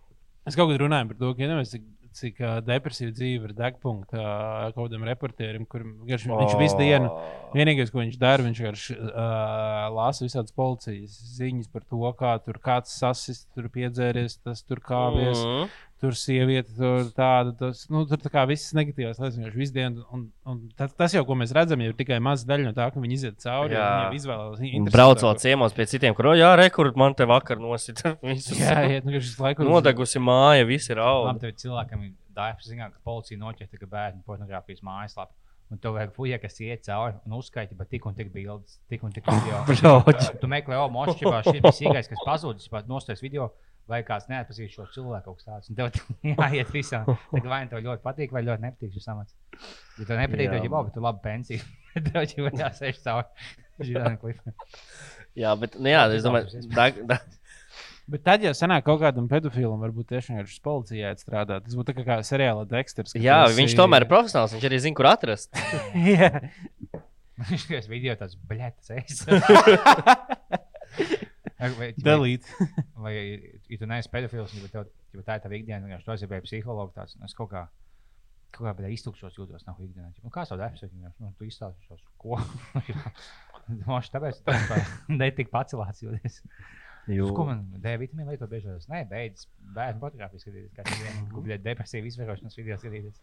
Es 0.48 0.56
kaut 0.56 0.70
kad 0.70 0.80
runāju 0.80 1.10
par 1.10 1.18
to, 1.20 1.32
ka 1.36 1.44
iedomājieties, 1.44 1.72
cik, 1.74 1.88
cik 2.16 2.40
uh, 2.42 2.54
depresīva 2.64 3.12
dzīve 3.14 3.50
ir 3.50 3.52
degpunktā 3.58 4.20
uh, 4.20 4.70
kaut 4.74 4.88
kādam 4.88 5.04
reportierim, 5.06 5.66
kurš 5.70 5.84
viņš, 6.08 6.24
viņš 6.30 6.56
visu 6.58 6.78
dienu. 6.80 7.10
Vienīgais, 7.54 7.92
ko 7.92 8.00
viņš 8.00 8.16
dara, 8.22 8.46
viņš 8.46 8.62
vienkārši 8.62 8.96
uh, 8.96 9.84
lasa 9.94 10.24
visādas 10.24 10.56
policijas 10.56 11.18
ziņas 11.36 11.70
par 11.74 11.84
to, 11.84 12.02
kā 12.18 12.32
tur 12.46 12.58
kāds 12.64 12.96
sasist, 12.96 13.46
tur 13.54 13.68
piedzēries, 13.74 14.40
tas 14.42 14.64
tur 14.64 14.82
kāpjas, 14.82 15.44
mm. 15.44 15.54
Mhm. 15.60 15.78
Tur 16.00 16.14
sieviete, 16.16 16.72
tur 16.76 17.10
tāda. 17.16 17.52
Tas, 17.58 17.82
nu, 17.92 18.02
tur 18.08 18.20
tā 18.22 18.30
kā 18.32 18.44
viss 18.48 18.72
negatīvās 18.76 19.18
lietas 19.20 19.36
vienkārši 19.38 19.60
visu 19.60 19.74
dienu. 19.76 20.04
Un, 20.16 20.22
un 20.48 20.60
tas, 20.78 20.94
tas 20.96 21.14
jau, 21.16 21.22
ko 21.28 21.36
mēs 21.38 21.52
redzam, 21.56 21.82
ir 21.84 21.92
tikai 21.98 22.18
maza 22.24 22.48
daļa 22.48 22.70
no 22.70 22.72
tā, 22.76 22.86
ka 22.94 23.02
viņi 23.02 23.18
iziet 23.18 23.36
cauri. 23.44 23.76
Jā. 23.76 23.88
Izvēlās. 24.16 24.62
Un 24.80 24.88
Brauc 24.92 25.20
vēl 25.26 25.36
ciemos 25.42 25.76
pie 25.76 25.86
citiem, 25.90 26.16
kur, 26.16 26.30
"O, 26.32 26.36
jā, 26.38 26.54
rekur, 26.60 26.92
man 26.96 27.14
te 27.18 27.28
vakar 27.28 27.60
nosita. 27.60 28.16
Jā, 28.60 28.78
jā, 28.88 29.02
nu, 29.04 29.12
ka 29.12 29.20
šis 29.20 29.36
laiks 29.40 29.64
Nodegusi 29.68 30.18
māja, 30.22 30.64
viss 30.68 30.88
ir 30.90 30.96
Labi, 31.00 31.28
auga. 31.28 31.36
tev 31.44 31.52
ir 31.52 31.60
cilvēkam 31.60 32.08
ir 32.08 32.12
darbs, 32.34 32.66
zināt, 32.70 32.92
ka 32.96 33.00
policija 33.04 33.38
noķer 33.38 33.68
tikai 33.68 33.88
bērnu 33.90 34.22
pornogrāfijas 34.26 34.80
mājaslapu. 34.86 35.32
Un 35.70 35.78
tev 35.78 35.94
vajag 35.94 36.10
fuja, 36.16 36.38
kas 36.42 36.56
iet 36.64 36.80
cauri 36.82 37.14
un 37.28 37.36
uzskaita 37.38 37.76
pat 37.78 37.86
tik 37.92 38.06
un 38.08 38.14
tik 38.18 38.32
bildes, 38.34 38.80
tik 38.90 39.04
un 39.06 39.12
tik 39.14 39.22
video. 39.30 39.60
Tu 40.42 40.48
meklē, 40.50 40.74
o, 40.82 40.88
mošķībā, 40.90 41.44
šis 41.46 41.60
bija 41.62 41.70
sīgais, 41.76 42.08
kas 42.10 42.24
pazudis, 42.26 42.66
pat 42.72 42.88
nostājas 42.90 43.22
video. 43.22 43.52
Vai 43.90 44.00
kāds 44.06 44.28
neatpazīst 44.30 44.76
šo 44.76 44.86
cilvēku 44.94 45.32
kaut 45.32 45.42
kāds 45.46 45.72
tev 45.74 45.90
jāiet 46.30 46.70
visam. 46.74 47.08
Tad 47.32 47.48
vai 47.50 47.64
nu 47.66 47.72
tev 47.72 47.82
ļoti 47.88 48.04
patīk, 48.06 48.34
vai 48.36 48.44
ļoti 48.46 48.66
nepatīk 48.68 48.94
šis 48.94 49.10
amats. 49.10 49.34
Ja 49.98 50.06
tev 50.06 50.20
nepatīk, 50.20 50.52
tad 50.52 50.64
jau 50.64 50.72
labi, 50.76 50.94
tu 50.94 51.04
labi 51.04 51.24
pensiju. 51.26 51.66
tev 52.06 52.22
jau 52.30 52.54
jāsēž 52.62 53.02
cauri 53.02 53.50
šādām 53.90 54.16
klipām. 54.22 54.54
Jā, 55.38 55.54
bet, 55.58 55.76
nu, 55.78 55.90
jā, 55.90 56.06
es 56.14 56.26
domāju, 56.26 56.62
dag, 56.74 56.98
Bet 58.10 58.24
tad, 58.26 58.42
ja 58.42 58.50
sanāk 58.58 58.82
kaut 58.88 58.98
kādam 59.04 59.28
pedofilam, 59.30 59.78
varbūt 59.84 60.08
tiešām 60.10 60.40
ir 60.40 60.48
šis 60.50 60.62
policijā 60.64 61.12
strādāt. 61.20 61.62
Tas 61.68 61.76
būtu 61.78 61.94
tā 61.94 62.02
kā 62.08 62.16
seriāla 62.26 62.64
Dexters. 62.66 63.14
ka 63.14 63.22
jā, 63.22 63.36
viņš 63.54 63.76
tomēr 63.78 64.02
ir 64.02 64.10
profesionāls. 64.10 64.56
Viņš 64.56 64.66
arī 64.66 64.80
zina, 64.82 64.98
kur 64.98 65.06
atrast. 65.12 65.54
Viņš 67.50 67.68
skaties 67.68 67.86
video 67.88 68.16
tāds, 68.18 68.34
bļet, 68.50 68.90
es. 68.98 69.22
Vai, 71.60 71.90
Delīt. 72.00 72.48
vai, 73.04 73.14
ja 73.68 73.78
tu 73.80 73.88
neesi 73.90 74.10
pedofils, 74.12 74.56
tad 74.56 74.72
tev, 74.72 74.90
ja 75.12 75.24
tā 75.26 75.36
ir 75.36 75.44
tava 75.44 75.58
ikdiena, 75.58 75.84
vienkārši 75.84 76.06
tu 76.06 76.14
aizjūti 76.14 76.42
psihologu 76.46 76.94
tāds, 76.96 77.18
nu, 77.18 77.28
es 77.28 77.36
kaut 77.36 77.52
kā. 77.52 77.68
Kaut 78.50 78.66
kā 78.66 78.72
bija 78.80 78.88
iztukšos 78.90 79.36
jūtos, 79.38 79.62
nav 79.68 79.78
ikdienā. 79.78 80.08
Nu, 80.24 80.30
kā 80.34 80.42
tev 80.48 80.58
darbs? 80.58 80.82
Nu, 81.22 81.28
tu 81.38 81.46
izstāstīsi, 81.46 82.00
ko. 82.18 82.40
Moši, 83.86 84.10
tāpēc 84.10 84.40
tu 84.40 84.50
tā 84.50 84.78
netik 85.20 85.52
pacelāts 85.52 86.02
jūties. 86.02 86.40
Uz 87.10 87.30
Ko 87.34 87.44
man 87.48 87.62
D 87.82 87.92
vitamīnu 87.98 88.34
lietot 88.34 88.50
biežāk? 88.50 88.82
Nē, 88.90 89.00
beidz 89.10 89.46
bērnu 89.74 90.02
fotografiju 90.02 90.42
skatīties, 90.42 90.72
kā 90.76 90.84
viņi 90.86 91.22
gubļē 91.32 91.56
depresīvu 91.64 92.10
izvērošanas 92.10 92.58
video 92.58 92.76
skatīties. 92.78 93.22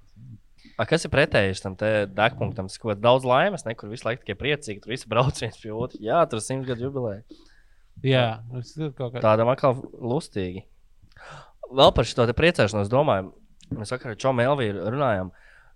A, 0.76 0.88
kas 0.90 1.06
ir 1.06 1.14
pretējs 1.14 1.62
tam 1.64 1.78
degpunktam? 1.78 2.72
Kāds 2.72 3.04
daudz 3.04 3.28
laimes, 3.28 3.64
ne, 3.68 3.76
kur 3.78 3.92
visu 3.92 4.08
laiku 4.08 4.26
tikai 4.26 4.40
priecīgi, 4.42 4.82
tur 4.84 4.96
viss 4.96 5.08
brauc 5.08 5.40
viens 5.40 5.62
pie 5.62 5.72
otra. 5.76 6.02
Jā, 6.04 6.24
tur 6.32 6.44
simts 6.44 6.68
gadu 6.68 6.88
jubileja. 6.88 7.22
Jā, 8.06 8.42
tas 8.52 8.74
ir 8.78 8.94
kaut 8.98 9.16
kā. 9.16 9.22
Tādam 9.24 9.50
atkal 9.52 9.80
lustīgi. 9.98 10.66
Vēl 11.68 11.92
par 11.96 12.08
šo 12.08 12.28
priecāšanos 12.38 12.92
domāju. 12.92 13.32
Mēs 13.76 13.92
vakarā 13.92 14.14
ar 14.16 14.20
Čomu 14.22 14.46
Elviju 14.46 14.86
runājām, 14.94 15.32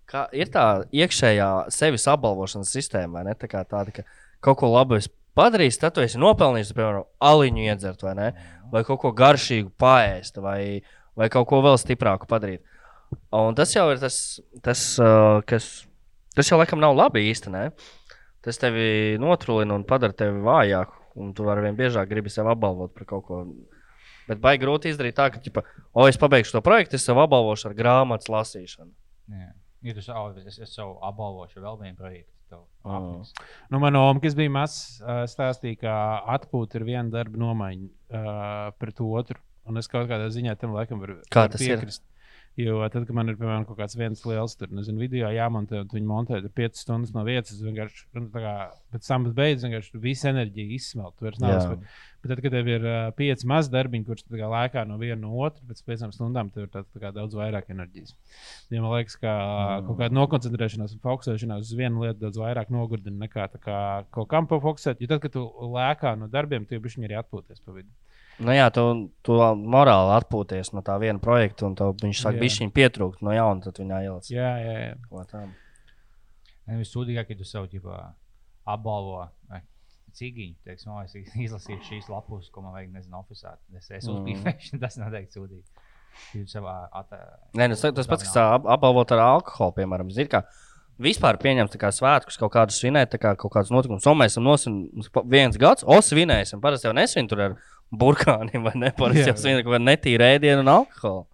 ka 0.07 0.27
ir 0.35 0.51
tā 0.51 0.85
iekšējā 0.95 1.47
sevis 1.73 2.07
apbalvošanas 2.07 2.71
sistēma, 2.71 3.19
vai 3.19 3.25
ne? 3.27 3.35
Tā 3.35 3.49
kā 3.51 3.65
tāda, 3.67 3.91
ka 3.91 4.05
kaut 4.43 4.61
ko 4.61 4.69
labu 4.71 4.95
es 4.95 5.09
padarīju, 5.35 5.75
tad 5.81 5.97
tu 5.97 6.05
esi 6.05 6.21
nopelnījis, 6.21 6.71
piemēram, 6.77 7.07
aliņu 7.27 7.65
iedzert, 7.65 8.05
vai 8.07 8.15
ne? 8.19 8.29
Vai 8.71 8.85
kaut 8.87 9.01
ko 9.03 9.11
garšīgu 9.15 9.73
paēst, 9.81 10.39
vai, 10.43 10.79
vai 11.19 11.27
kaut 11.33 11.49
ko 11.49 11.59
vēl 11.65 11.75
stiprāku 11.81 12.29
padarīt. 12.31 12.63
Un 13.35 13.57
tas 13.57 13.73
jau 13.75 13.89
ir 13.91 13.99
tas, 13.99 14.15
tas 14.63 14.85
uh, 15.03 15.41
kas. 15.47 15.71
Tas 16.31 16.47
jau 16.47 16.55
laikam 16.61 16.79
nav 16.79 16.95
labi 16.95 17.25
īstenībā. 17.27 17.73
Tas 18.41 18.57
tevi 18.57 19.17
notrūlina 19.19 19.75
un 19.75 19.83
padara 19.87 20.15
tevi 20.15 20.39
vājāku. 20.45 21.00
Un 21.19 21.33
tu 21.35 21.45
vari 21.47 21.65
vien 21.65 21.77
biežāk 21.77 22.09
gribi 22.11 22.31
sev 22.31 22.49
apbalvot 22.51 22.93
par 22.95 23.07
kaut 23.09 23.25
ko. 23.27 23.41
Bet 24.29 24.39
baigi 24.43 24.63
grūti 24.63 24.91
izdarīt 24.91 25.17
tā, 25.17 25.27
ka, 25.33 25.41
ģipa, 25.43 25.63
o, 25.91 26.05
es 26.07 26.19
pabeigšu 26.21 26.55
to 26.55 26.61
projektu, 26.63 26.95
es 26.95 27.07
sev 27.07 27.19
apbalvošu 27.19 27.71
ar 27.71 27.75
grāmatas 27.75 28.29
lasīšanu. 28.31 28.93
Jā. 29.33 29.49
Ja 29.81 29.95
tu 29.97 30.03
savu, 30.05 30.35
es, 30.45 30.59
es 30.61 30.75
savu 30.77 30.93
apbalvošu 31.03 31.63
vēl 31.63 31.79
vienu 31.81 31.97
projektu, 31.97 32.61
apniks. 32.85 33.33
Nu, 33.73 33.81
man 33.81 33.97
oma, 33.97 34.21
kas 34.23 34.37
bija 34.37 34.53
mazs, 34.53 35.01
stāstīja, 35.33 35.79
ka 35.81 35.95
atpūta 36.35 36.77
ir 36.79 36.85
viena 36.85 37.09
darba 37.11 37.41
nomaiņa 37.41 37.89
uh, 37.89 38.69
pret 38.77 39.01
otru. 39.01 39.41
Un 39.69 39.77
es 39.77 39.89
kaut 39.89 40.07
kādā 40.09 40.29
ziņā 40.33 40.55
tam 40.57 40.73
laikam 40.73 41.01
varu 41.01 41.19
Kā 41.33 41.45
varu 41.45 41.53
tas 41.53 41.65
ir? 41.65 41.83
Jo 42.59 42.81
tad, 42.91 43.05
kad 43.07 43.15
man 43.15 43.31
ir 43.31 43.37
piemēram 43.39 43.63
kaut 43.63 43.77
kāds 43.79 43.95
viens 43.95 44.21
liels 44.27 44.57
tur, 44.59 44.71
nezinu, 44.75 44.99
video 44.99 45.29
jāmontē, 45.31 45.85
un 45.85 45.91
viņi 45.93 46.07
montē 46.09 46.41
tur 46.43 46.51
5 46.57 46.81
stundas 46.81 47.13
no 47.15 47.23
vietas, 47.23 47.53
es 47.55 47.63
vienkārši 47.63 48.09
nu, 48.17 48.25
tā 48.33 48.41
kā 48.43 48.55
pēc 48.91 49.07
tam 49.07 49.27
beidzas, 49.37 49.63
vienkārši 49.69 50.01
visu 50.03 50.27
enerģiju 50.33 50.75
izsmelt. 50.75 51.15
Tu 51.15 51.29
vairs 51.29 51.39
nav 51.39 51.53
Jā. 51.53 51.61
spēj- 51.63 52.09
Bet 52.21 52.29
tad, 52.35 52.41
kad 52.43 52.53
tev 52.53 52.67
ir 52.69 52.83
uh, 52.85 52.97
pieci 53.17 53.47
mazi 53.49 53.71
darbiņi, 53.73 54.05
tu 54.05 54.27
tā 54.29 54.37
kā 54.37 54.49
lēkā 54.51 54.83
no 54.85 54.99
viena 55.01 55.17
no 55.23 55.31
otras, 55.41 55.63
pēc 55.65 55.79
piecām 55.87 56.11
stundām 56.13 56.51
tev 56.53 56.67
ir 56.67 56.69
tā, 56.69 56.83
tā 56.85 57.01
kā 57.01 57.09
daudz 57.15 57.33
vairāk 57.33 57.71
enerģijas. 57.73 58.13
Ja 58.69 58.83
man 58.83 58.93
liekas, 58.93 59.15
ka 59.17 59.31
mm. 59.31 59.87
kaut 59.87 59.97
kāda 60.03 60.17
nokoncentrēšanās 60.19 60.93
un 60.93 61.01
fokusēšanās 61.01 61.65
uz 61.65 61.79
vienu 61.79 62.05
lietu 62.05 62.21
daudz 62.21 62.37
vairāk 62.43 62.69
nogurdina 62.69 63.23
nekā 63.23 63.47
tā 63.55 63.63
kā 63.63 63.79
kaut 64.13 64.29
kam 64.29 64.45
pafokusēt. 64.51 65.01
Jo 65.01 65.09
tad, 65.09 65.23
kad 65.23 65.33
tu 65.33 65.47
lēkā 65.73 66.13
no 66.19 66.29
darbiem, 66.29 66.69
tu 66.69 66.77
jau 66.77 66.83
bišķiņi 66.85 67.09
arī 67.09 67.17
atpūties 67.23 67.65
pa 67.65 67.73
vidu. 67.79 67.89
Nu, 68.41 68.53
jā, 68.55 68.67
tu, 68.73 68.83
tu 69.25 69.35
morāli 69.37 70.15
atpūties 70.17 70.71
no 70.73 70.81
tā 70.85 70.95
viena 71.01 71.21
projekta, 71.21 71.67
un 71.67 71.75
tev 71.77 71.93
viņš 72.01 72.21
sāk 72.23 72.37
Jā. 72.37 72.41
bišķiņ 72.41 72.71
pietrūkt 72.73 73.21
no 73.25 73.35
jauna, 73.35 73.61
tad 73.61 73.77
viņa 73.81 73.99
ieliec. 74.05 74.29
Jā, 74.33 74.51
jā, 74.63 74.77
jā. 74.87 74.95
Ko 75.09 75.25
tam. 75.29 75.51
Nevis 76.71 76.93
sūdīgāk, 76.93 77.33
ja 77.33 77.37
tu 77.37 77.45
sev 77.45 77.67
ģipā, 77.71 77.99
apbalvo. 78.73 79.27
vai 79.49 79.61
cīņu, 80.17 80.55
teiksim, 80.67 80.91
es 81.05 81.13
izlasīju 81.45 81.85
šīs 81.87 82.09
lapus, 82.11 82.49
ko 82.51 82.65
man 82.65 82.73
vajag, 82.75 82.91
nezinu, 82.97 83.21
oficiālā. 83.21 83.57
Es 83.77 83.87
esmu 83.91 84.17
Mm. 84.17 84.25
uzbīvējuši, 84.25 84.79
tas 84.83 84.97
noteikti 84.99 85.39
sūdīgi. 85.39 85.87
Nē, 87.55 87.69
nu, 87.71 87.77
tas 87.79 88.09
pats, 88.09 88.25
kas 88.27 88.35
ap, 88.41 88.65
apbalvot 88.67 89.13
ar 89.15 89.21
alkoholu, 89.23 89.77
piemēram, 89.77 90.09
zina, 90.11 90.27
kā 90.27 90.41
vispār 91.01 91.39
kā 91.39 91.91
svētkus, 91.95 92.37
kaut 92.37 92.51
kādus 92.51 92.81
svinēt, 92.81 93.15
kā 93.21 93.31
kaut 93.39 93.53
kādus 93.53 93.71
notikumus. 93.71 94.05
Un 94.11 94.19
mēs 94.19 94.35
esam 94.35 94.43
nosvinējuši 94.49 95.23
viens 95.31 95.57
gads, 95.57 95.85
o 95.87 96.01
svinēsim. 96.03 96.59
Parasti 96.61 96.89
jau 96.89 96.93
nesvin 96.93 97.29
tur 97.31 97.39
ar 97.47 97.55
burkāniem, 97.91 98.63
vai 98.63 98.73
ne? 98.75 98.93
Parasti 98.99 99.51
jau 99.51 99.59
kaut 99.63 99.73
kādu 99.75 99.85
netīru 99.89 100.27
ēdienu 100.31 100.63
un 100.65 100.73
alkoholu. 100.79 101.27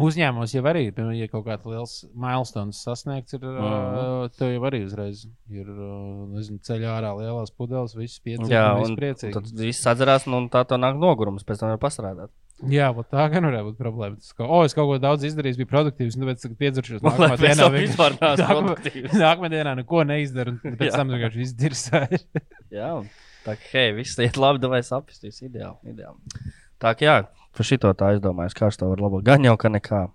Uzņēmumos 0.00 0.52
jau 0.54 0.62
arī, 0.64 0.86
piemēram, 0.96 1.16
ja 1.18 1.26
kaut 1.28 1.42
kāds 1.44 1.66
liels 1.68 1.94
milestone 2.16 2.72
sasniegts, 2.72 3.34
ir, 3.36 3.42
Mhm. 3.44 3.98
uh, 4.00 4.28
tev 4.32 4.54
jau 4.54 4.62
arī 4.70 4.78
uzreiz 4.86 5.26
ir 5.52 5.66
uh, 5.68 6.24
nezinu, 6.32 6.56
ceļā 6.64 6.94
ārā 6.94 7.10
lielās 7.18 7.52
pudeles, 7.52 7.92
viss 7.98 8.22
piecīgs. 8.24 8.48
Jā, 8.48 8.62
un 8.80 8.96
priecīgi. 8.96 9.34
tad 9.36 9.50
viss 9.60 9.84
atzarās, 9.90 10.24
nu, 10.30 10.38
un 10.40 10.48
tā 10.48 10.62
to 10.64 10.78
nāk 10.80 10.96
nogurums, 10.96 11.44
pēc 11.44 11.60
tam 11.60 11.74
var 11.74 11.82
pastrādāt. 11.82 12.32
Jā, 12.68 12.88
tā 13.12 13.26
gan 13.32 13.44
varētu 13.48 13.70
būt 13.70 13.76
problēma. 13.80 14.16
Tas, 14.20 14.32
ka, 14.36 14.44
oh, 14.44 14.64
es 14.64 14.72
kaut 14.76 14.88
ko 14.88 14.96
daudz 15.00 15.24
izdarīju, 15.24 15.60
biju 15.62 15.68
produktīvs, 15.68 16.16
un 16.16 16.24
tāpēc 16.26 16.48
piedzeršos. 16.60 17.04
Nākamā 17.04 17.36
dienā 17.40 17.68
vispār 17.72 18.16
Nākamā-. 18.20 18.76
Nākamā 19.16 19.48
dienā 19.52 19.76
neko 19.80 20.04
neizdaru, 20.08 20.56
un 20.64 20.76
pēc 20.80 20.88
Jā. 20.92 20.96
tam 21.00 21.12
vienkārši 21.12 21.44
izdirsēju. 21.44 22.20
Jā, 22.72 22.90
un 23.00 23.08
tā 23.46 23.56
kā, 23.58 23.68
hei, 23.74 23.92
viss 23.96 24.18
iet 24.20 24.38
labi, 24.40 24.62
vai 24.72 24.82
sapistīs, 24.86 25.42
ideāli, 25.46 25.94
ideāli. 25.94 26.54
Tā 26.80 26.94
kā, 26.96 27.06
jā, 27.06 27.16
par 27.56 27.68
šito 27.68 27.92
tā 27.96 28.14
aizdomājos, 28.14 28.56
kā 28.56 28.70
to 28.72 28.88
var 28.92 29.02
labot. 29.04 29.24
Gan 29.26 29.44
jau, 29.44 29.56
ka 29.60 29.72
nekā. 29.72 30.06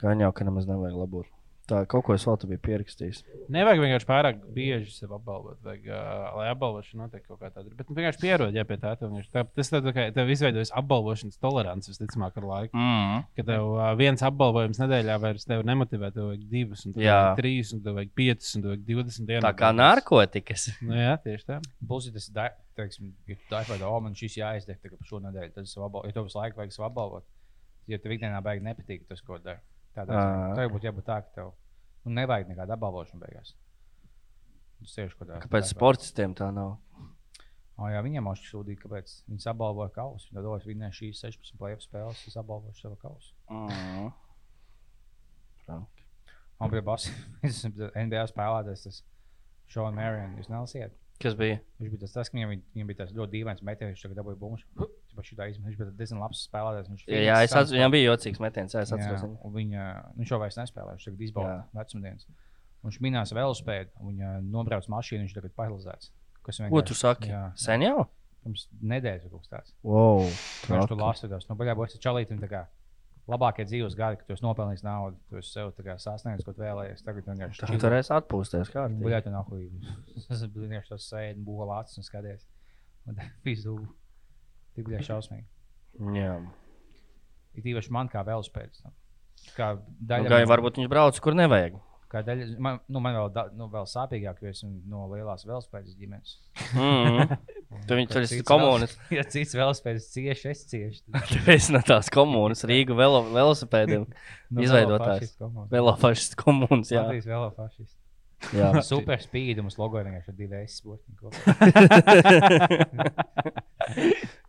Gan 0.00 0.22
jau, 0.22 0.32
ka 0.32 0.46
nemaz 0.46 0.68
nevajag 0.68 0.96
labot. 0.96 1.28
Tā, 1.70 1.80
kaut 1.90 2.02
ko 2.06 2.14
es 2.16 2.24
vēl 2.26 2.38
te 2.40 2.48
biju 2.50 2.60
pierakstījis. 2.66 3.20
Nevajag 3.54 3.82
vienkārši 3.84 4.08
pārāk 4.08 4.40
bieži 4.54 4.90
sev 4.90 5.12
apbalvot, 5.14 5.60
vajag, 5.62 5.84
uh, 5.86 6.24
lai 6.40 6.48
apbalvošana 6.50 7.06
notiek 7.06 7.22
kaut 7.28 7.38
kā 7.38 7.50
tāda. 7.52 7.70
Bet 7.78 7.86
nu, 7.86 7.94
vienkārši 7.98 8.22
pierod, 8.22 8.56
ja 8.58 8.64
pie 8.66 8.78
tā. 8.82 8.96
Tā, 8.98 9.44
tas 9.54 9.70
tev, 9.70 9.84
tā 9.86 9.92
kā, 9.94 10.06
tev 10.16 10.32
izveidojas 10.34 10.72
apbalvošanas 10.80 11.38
tolerants 11.42 11.90
visticamāk 11.92 12.40
ar 12.40 12.48
laiku. 12.48 12.74
Mm. 12.74 13.22
Ka 13.38 13.46
tev 13.52 13.70
uh, 13.76 13.84
viens 14.00 14.26
apbalvojums 14.26 14.82
nedēļā 14.82 15.18
vairs 15.22 15.46
tevi 15.46 15.68
nemotivē, 15.70 16.10
tev 16.16 16.32
vajag 16.32 16.46
divus, 16.50 16.84
un 16.88 16.96
tev 16.96 17.06
Jā. 17.06 17.16
vajag 17.20 17.42
trīs, 17.44 17.72
un 17.76 17.84
tev 17.86 17.98
vajag 18.00 18.14
piecus, 18.18 18.52
un 18.56 18.66
tev 18.66 18.74
vajag 18.74 18.86
divdesmit 18.90 19.30
dienas. 19.30 19.46
Tā 19.46 19.54
kā 19.62 19.72
narkotikas. 19.76 20.68
Nu, 20.82 20.98
jā, 20.98 21.14
tieši 21.22 21.50
tā. 21.52 21.60
Būs 21.86 22.10
tas, 22.16 22.30
teiksim, 22.80 23.14
dari 23.50 23.68
tādu, 23.68 23.86
oh, 23.86 24.00
man 24.02 24.18
šis 24.18 24.40
jāizdeg 24.40 24.82
tagad 24.82 24.98
par 24.98 25.10
šo 25.10 25.22
nedēļu, 25.22 25.54
tad 25.54 25.68
es 25.68 25.76
apbalvoju. 25.78 26.10
Ja 26.10 26.18
tev 26.18 26.26
visu 26.26 26.40
laiku 26.40 26.62
vajag 26.62 26.74
savu 26.74 26.88
apbalvot, 26.90 27.26
ja 27.90 28.00
tev 28.02 28.16
ikdienā 28.16 28.40
beigās 28.44 28.66
nepatīk 28.66 29.06
tas, 29.08 29.22
ko 29.24 29.38
dari. 29.42 29.62
Tādā 29.96 30.14
Ā. 30.14 30.22
ziņā. 30.26 30.54
Tev 30.58 30.72
būtu 30.74 30.88
jābūt 30.90 31.06
tā, 31.08 31.18
ka 31.24 31.34
tev 31.38 31.50
nu, 32.04 32.14
nevajag 32.18 32.52
nekādu 32.52 32.76
apbalvošanu 32.76 33.24
beigās. 33.24 33.54
Kādā. 34.80 35.40
Kāpēc 35.42 35.68
sportistiem 35.68 36.34
tā 36.36 36.48
nav? 36.56 36.78
Oh, 37.80 37.88
jā, 37.88 38.00
viņiem 38.04 38.26
jau 38.28 38.34
sūdzīja, 38.36 38.80
kāpēc 38.82 39.12
viņi 39.28 39.46
apbalvoja 39.52 39.92
kausu. 39.94 40.28
Viņi 40.30 40.44
domāja, 40.44 40.62
ka 40.64 40.68
viņi 40.68 40.90
šīs 40.96 41.22
16 41.24 41.60
plēsoņu 41.60 41.86
spēles, 41.86 42.24
es 42.28 42.36
apbalvoju 42.40 42.76
savu 42.76 42.96
kausu. 43.00 43.32
Mm. 43.48 44.10
Bija 46.70 46.84
bas, 46.84 47.06
es 47.46 47.62
esmu 47.62 47.88
NBA 47.88 48.26
spēlētājs, 48.28 48.84
tas 48.84 49.00
Šona 49.70 49.94
Marion, 49.96 50.36
jūs 50.40 50.50
nelasījāt? 50.52 50.96
Kas 51.20 51.34
bija? 51.36 51.58
Viņš 51.80 51.90
bija 51.92 52.00
tas, 52.00 52.12
tas 52.16 52.30
viņam, 52.32 52.48
bija- 52.54 52.62
viņam 52.74 52.86
bija 52.88 52.98
tas 53.02 53.10
ļoti 53.12 53.32
dīvains 53.34 53.62
metiens, 53.62 53.90
viņš 53.92 54.02
tagad 54.06 54.16
dabūja 54.22 54.38
bumbu. 54.40 54.86
Viņš 55.20 55.76
bija 55.76 55.90
diezgan 55.98 56.20
labs 56.22 56.46
spēlētājs. 56.48 56.88
Viņš 56.88 57.02
Jā, 57.12 57.42
es 57.44 57.52
atceros, 57.52 57.74
viņam 57.76 57.90
bija 57.92 58.06
jocīgs 58.14 58.40
metiens. 58.40 58.72
Jā, 58.72 58.80
es 58.86 58.92
atceros. 58.92 59.20
Jā, 59.26 59.50
viņa, 59.58 59.82
nu, 60.16 60.22
viņš 60.22 60.32
jau 60.32 60.38
vairs 60.40 60.56
nespēlē, 60.56 60.94
viņš 60.96 61.04
tagad 61.10 61.20
izbauda 61.26 61.58
vecumdienas. 61.76 62.26
Viņš 62.80 63.00
minēja 63.04 63.36
velospēdu, 63.36 63.90
un 64.00 64.14
viņa 64.14 64.30
nobrauc 64.48 64.88
mašīnu, 64.88 65.26
viņš 65.26 65.34
tagad 65.36 65.52
paralizēts. 65.60 66.10
Kas 66.42 66.62
Ko 66.70 66.80
tu 66.80 66.94
saki? 66.94 67.28
Jā, 67.28 67.52
Sen 67.54 67.82
jau? 67.84 68.06
pirms 68.40 68.68
nedēļas 68.80 69.28
kaut 69.28 69.42
kas 69.44 69.50
tāds. 69.52 69.72
Wow. 69.84 70.24
Viņš 70.24 70.88
tur 70.88 70.96
lāstos. 70.96 71.48
Nu, 71.50 71.56
baļā, 71.60 71.74
būs 71.76 71.98
čalītim 72.00 72.40
tā 72.40 72.48
kā 72.48 72.62
labākie 73.30 73.64
dzīves 73.68 73.96
gadi, 73.98 74.18
ka 74.20 74.26
tu 74.28 74.34
esi 74.34 74.44
nopelnījis 74.44 74.84
naudu, 74.86 75.18
tu 75.30 75.38
esi 75.40 75.52
sev 75.54 75.70
kā 75.86 75.96
sasniedzis, 76.02 76.46
ko 76.46 76.54
vēlējies. 76.58 77.04
Tagad 77.06 77.28
vienkārši 77.30 77.68
Tu 77.70 77.80
varēsi 77.84 78.12
atpūsties 78.16 78.72
kārtībā. 78.74 79.04
Buļļā, 79.04 79.20
tu 79.26 79.34
nav 79.34 79.50
huīgs. 79.50 79.92
Es 80.34 80.44
vienkārši 80.46 80.92
tos 80.94 81.08
sēdi, 81.10 81.44
būvu 81.46 81.68
acis 81.78 82.00
un 82.00 82.06
skaties. 82.06 82.46
Un 83.08 83.20
visu 83.46 83.76
tik 84.76 84.88
bija 84.90 85.02
šausmīgi. 85.06 85.46
Jā. 86.16 86.34
Ir 87.58 87.70
īpaši 87.72 87.94
man 87.94 88.10
kā 88.10 88.24
velospēds. 88.26 88.84
Kā 89.56 89.72
Nu, 89.78 89.94
daļa, 90.10 90.28
Gan 90.28 90.50
varbūt 90.50 90.78
viņš 90.78 90.90
brauc, 90.92 91.16
kur 91.24 91.36
nevajag. 91.38 91.78
kā 92.12 92.20
daļa 92.26 92.58
man, 92.62 92.80
nu, 92.90 93.00
man 93.02 93.16
vēl, 93.16 93.30
da, 93.34 93.46
nu, 93.56 93.70
vēl 93.72 93.86
sāpīgāk, 93.88 94.42
jo 94.42 94.52
esmu 94.52 94.70
no 94.90 95.06
lielās 95.14 95.46
velospēdas 95.48 95.96
ģimenes. 95.98 96.36
Mm. 96.76 97.36
Tu 97.70 97.96
viņš 97.98 98.10
tur 98.10 98.24
ir 98.26 98.42
komunis. 98.46 98.96
Ja 99.14 99.22
cits 99.30 99.54
velospēdas 99.54 100.08
cieši, 100.10 100.50
es 100.50 100.64
cieši. 100.70 101.00
Tu 101.30 101.40
esi 101.54 101.74
no 101.74 101.80
tās 101.86 102.10
komunas, 102.12 102.64
Rīgas 102.66 102.98
velo, 102.98 103.22
velosipēdiem. 103.30 104.06
Nu, 104.50 104.64
Izveidotājs. 104.66 105.36
Velofašists 105.70 106.34
komunas, 106.38 106.90
jā. 106.90 107.04
Latvijas 107.04 107.28
velofašists. 107.30 107.94
jā. 108.56 108.72
Super 108.82 109.20
speed, 109.22 109.60
mums 109.62 109.76
logo 109.78 110.00
vienkārši 110.02 110.32
ar 110.32 110.36
divi 110.40 110.62
S 110.64 110.80
sportiem 110.80 111.14
kopā. 111.20 111.38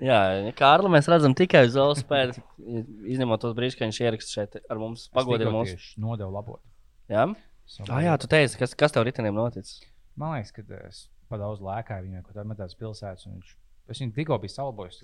jā, 0.09 0.19
Kārli, 0.57 0.89
mēs 0.95 1.11
redzam 1.13 1.37
tikai 1.37 1.67
uz 1.69 1.77
velospēdu. 1.77 2.41
Izņemot 3.13 3.45
tos 3.45 3.53
brīžus, 3.57 3.77
kad 3.77 3.91
viņš 3.91 4.01
ieraksta 4.07 4.39
šeit 4.39 4.57
ar 4.65 4.81
mums, 4.81 5.05
pagodina 5.13 5.53
mums. 5.53 5.91
Nodevu 6.01 6.33
labot. 6.33 6.63
Jā, 7.11 7.29
ah, 7.29 8.01
jā 8.01 8.17
tu 8.17 8.31
teici, 8.31 8.57
kas, 8.57 8.73
kas 8.73 8.97
tev 8.97 9.05
riteniem 9.05 9.37
noticis? 9.37 9.83
Man 10.17 10.39
liekas, 10.39 10.55
ka 10.57 10.65
es 10.87 11.05
pa 11.31 11.39
daudz 11.41 11.63
lēkāju 11.63 12.07
viņam, 12.07 12.27
kad 12.27 12.49
metās 12.49 12.77
pilsētas. 12.79 13.27
Viņš, 13.31 13.55
es 13.91 14.03
viņu 14.03 14.15
tikko 14.19 14.37
biju 14.43 14.55
salabojis 14.55 15.01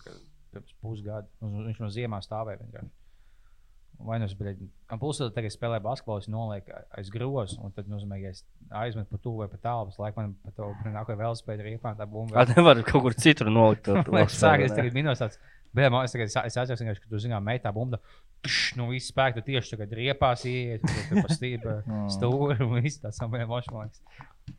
pirms 0.54 0.78
pusgada. 0.84 1.28
un 1.44 1.68
Viņš 1.70 1.84
no 1.84 1.92
ziemā 1.94 2.22
stāvēja 2.24 2.62
vienkārši. 2.64 2.94
Vai 3.98 4.20
nu 4.20 4.28
es 4.28 4.34
biju. 4.38 4.68
Man 4.92 5.00
pulsē 5.02 5.32
tagad 5.34 5.52
spēlēju 5.52 5.84
basketbolu, 5.88 6.22
es 6.22 6.30
nolieku 6.30 6.76
aiz 7.00 7.10
groza, 7.12 7.58
un 7.66 7.74
tad 7.74 7.90
nozīmē, 7.90 8.20
ka 8.22 8.30
es 8.36 8.44
aizmetu 8.84 9.16
pa 9.16 9.20
tuvu 9.24 9.42
vai 9.42 9.48
pa 9.50 9.58
tālu. 9.64 9.90
Es 9.90 9.98
laikam 9.98 10.28
man 10.28 10.36
pa 10.46 10.54
to 10.54 10.70
nākamajā 10.86 11.18
vēl 11.24 11.38
spēju 11.40 11.66
riepā 11.66 11.96
tā 11.98 12.06
bumba. 12.10 12.36
Kā 12.38 12.46
nevar 12.54 12.84
kaut 12.86 13.08
kur 13.08 13.18
citur 13.18 13.50
nolikt? 13.50 13.90
velospēdu, 13.90 14.68
ne? 14.68 14.76
tagad 14.78 14.98
minos 14.98 15.24
tāds. 15.24 15.42
Bet 15.76 15.92
man, 15.94 16.06
es 16.06 16.14
tagad 16.14 16.30
es 16.30 16.58
atceros, 16.62 17.02
ka 17.02 17.10
tu 17.10 17.20
zinām, 17.22 17.44
metā 17.46 17.74
bumba. 17.74 18.00
Pš, 18.46 18.78
nu, 18.78 18.92
viss 18.94 19.10
spēks, 19.12 19.40
tu 19.40 19.50
tieši 19.50 19.74
tagad 19.74 19.98
riepās 19.98 20.46
iet, 20.48 20.86
tu 21.10 21.18
pa 21.18 21.34
stība 21.34 21.80
stūri 22.16 22.62
un 22.64 22.78
viss 22.86 23.02
tāds 23.02 23.18
samērā 23.18 23.50
mošs. 23.50 24.04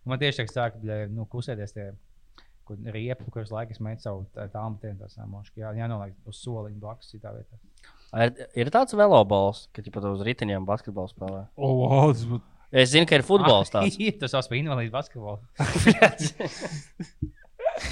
Man 0.08 0.20
tieši 0.20 0.46
sāk, 0.50 0.78
nu, 1.12 1.24
kusēties 1.30 1.74
tie, 1.76 1.86
kur 2.68 2.76
riepu, 2.92 3.28
kuras 3.32 3.52
laikas 3.54 3.80
met 3.84 4.02
savu 4.04 4.26
tāmu 4.52 4.80
tiem 4.82 4.98
tās 5.00 5.16
mošs. 5.24 5.54
Jā, 5.58 5.72
jānoliek 5.76 6.14
uz 6.28 6.42
soliņu 6.44 6.80
blakus 6.82 7.10
citā 7.12 7.32
vietā. 7.36 7.60
Ir, 8.16 8.46
ir 8.56 8.70
tāds 8.72 8.96
velobols, 8.96 9.66
ka 9.72 9.84
jau 9.84 9.92
pat 9.92 10.06
uz 10.08 10.22
riteņiem 10.24 10.68
basketbolu 10.68 11.12
spēlē. 11.12 11.42
Oh, 11.56 11.82
wow, 11.82 12.12
tas. 12.12 12.24
Es 12.68 12.92
zinu, 12.92 13.08
ka 13.08 13.16
ir 13.16 13.24
futbols 13.24 13.72
tāds. 13.72 13.96
Tas 14.20 14.32
sauc 14.34 14.48
par 14.50 14.58
invalīdu 14.58 14.92
basketbolu. 14.92 15.40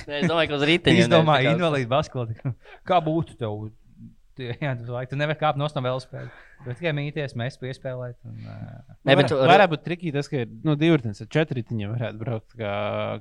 Nē, 0.06 0.18
es 0.18 0.28
domāju, 0.28 0.50
ka 0.50 0.56
uz 0.58 0.64
riteņiem. 0.68 1.04
Es 1.06 1.10
domāju, 1.12 1.52
invalīdu 1.56 1.88
basketbolu. 1.88 2.52
Kā 2.88 3.00
būtu 3.04 3.36
tev? 3.40 3.68
Tu- 4.36 4.50
Jā, 4.64 4.72
tu, 4.76 4.92
laik, 4.92 5.08
tu 5.10 5.16
nevari 5.16 5.38
kāpt 5.40 5.56
no 5.60 5.66
velospēdas. 5.68 6.32
Tu 6.64 6.74
tikai 6.76 6.92
mīties, 6.96 7.34
mēs 7.40 7.56
piespēlēt. 7.60 8.16
Un, 8.28 8.36
uh, 8.44 8.96
Nē, 9.08 9.16
bet 9.16 9.30
tu- 9.32 9.38
varētu 9.40 9.72
būt 9.74 9.84
trikīgi 9.86 10.12
tas, 10.16 10.28
ka 10.28 10.42
ir 10.44 10.50
nu, 10.64 10.74
divi 10.76 10.98
riteņi, 10.98 11.20
ar 11.24 11.30
četri 11.36 11.62
riteņiem 11.62 11.94
varētu 11.96 12.20
braukt. 12.20 12.52
Kā, 12.56 12.72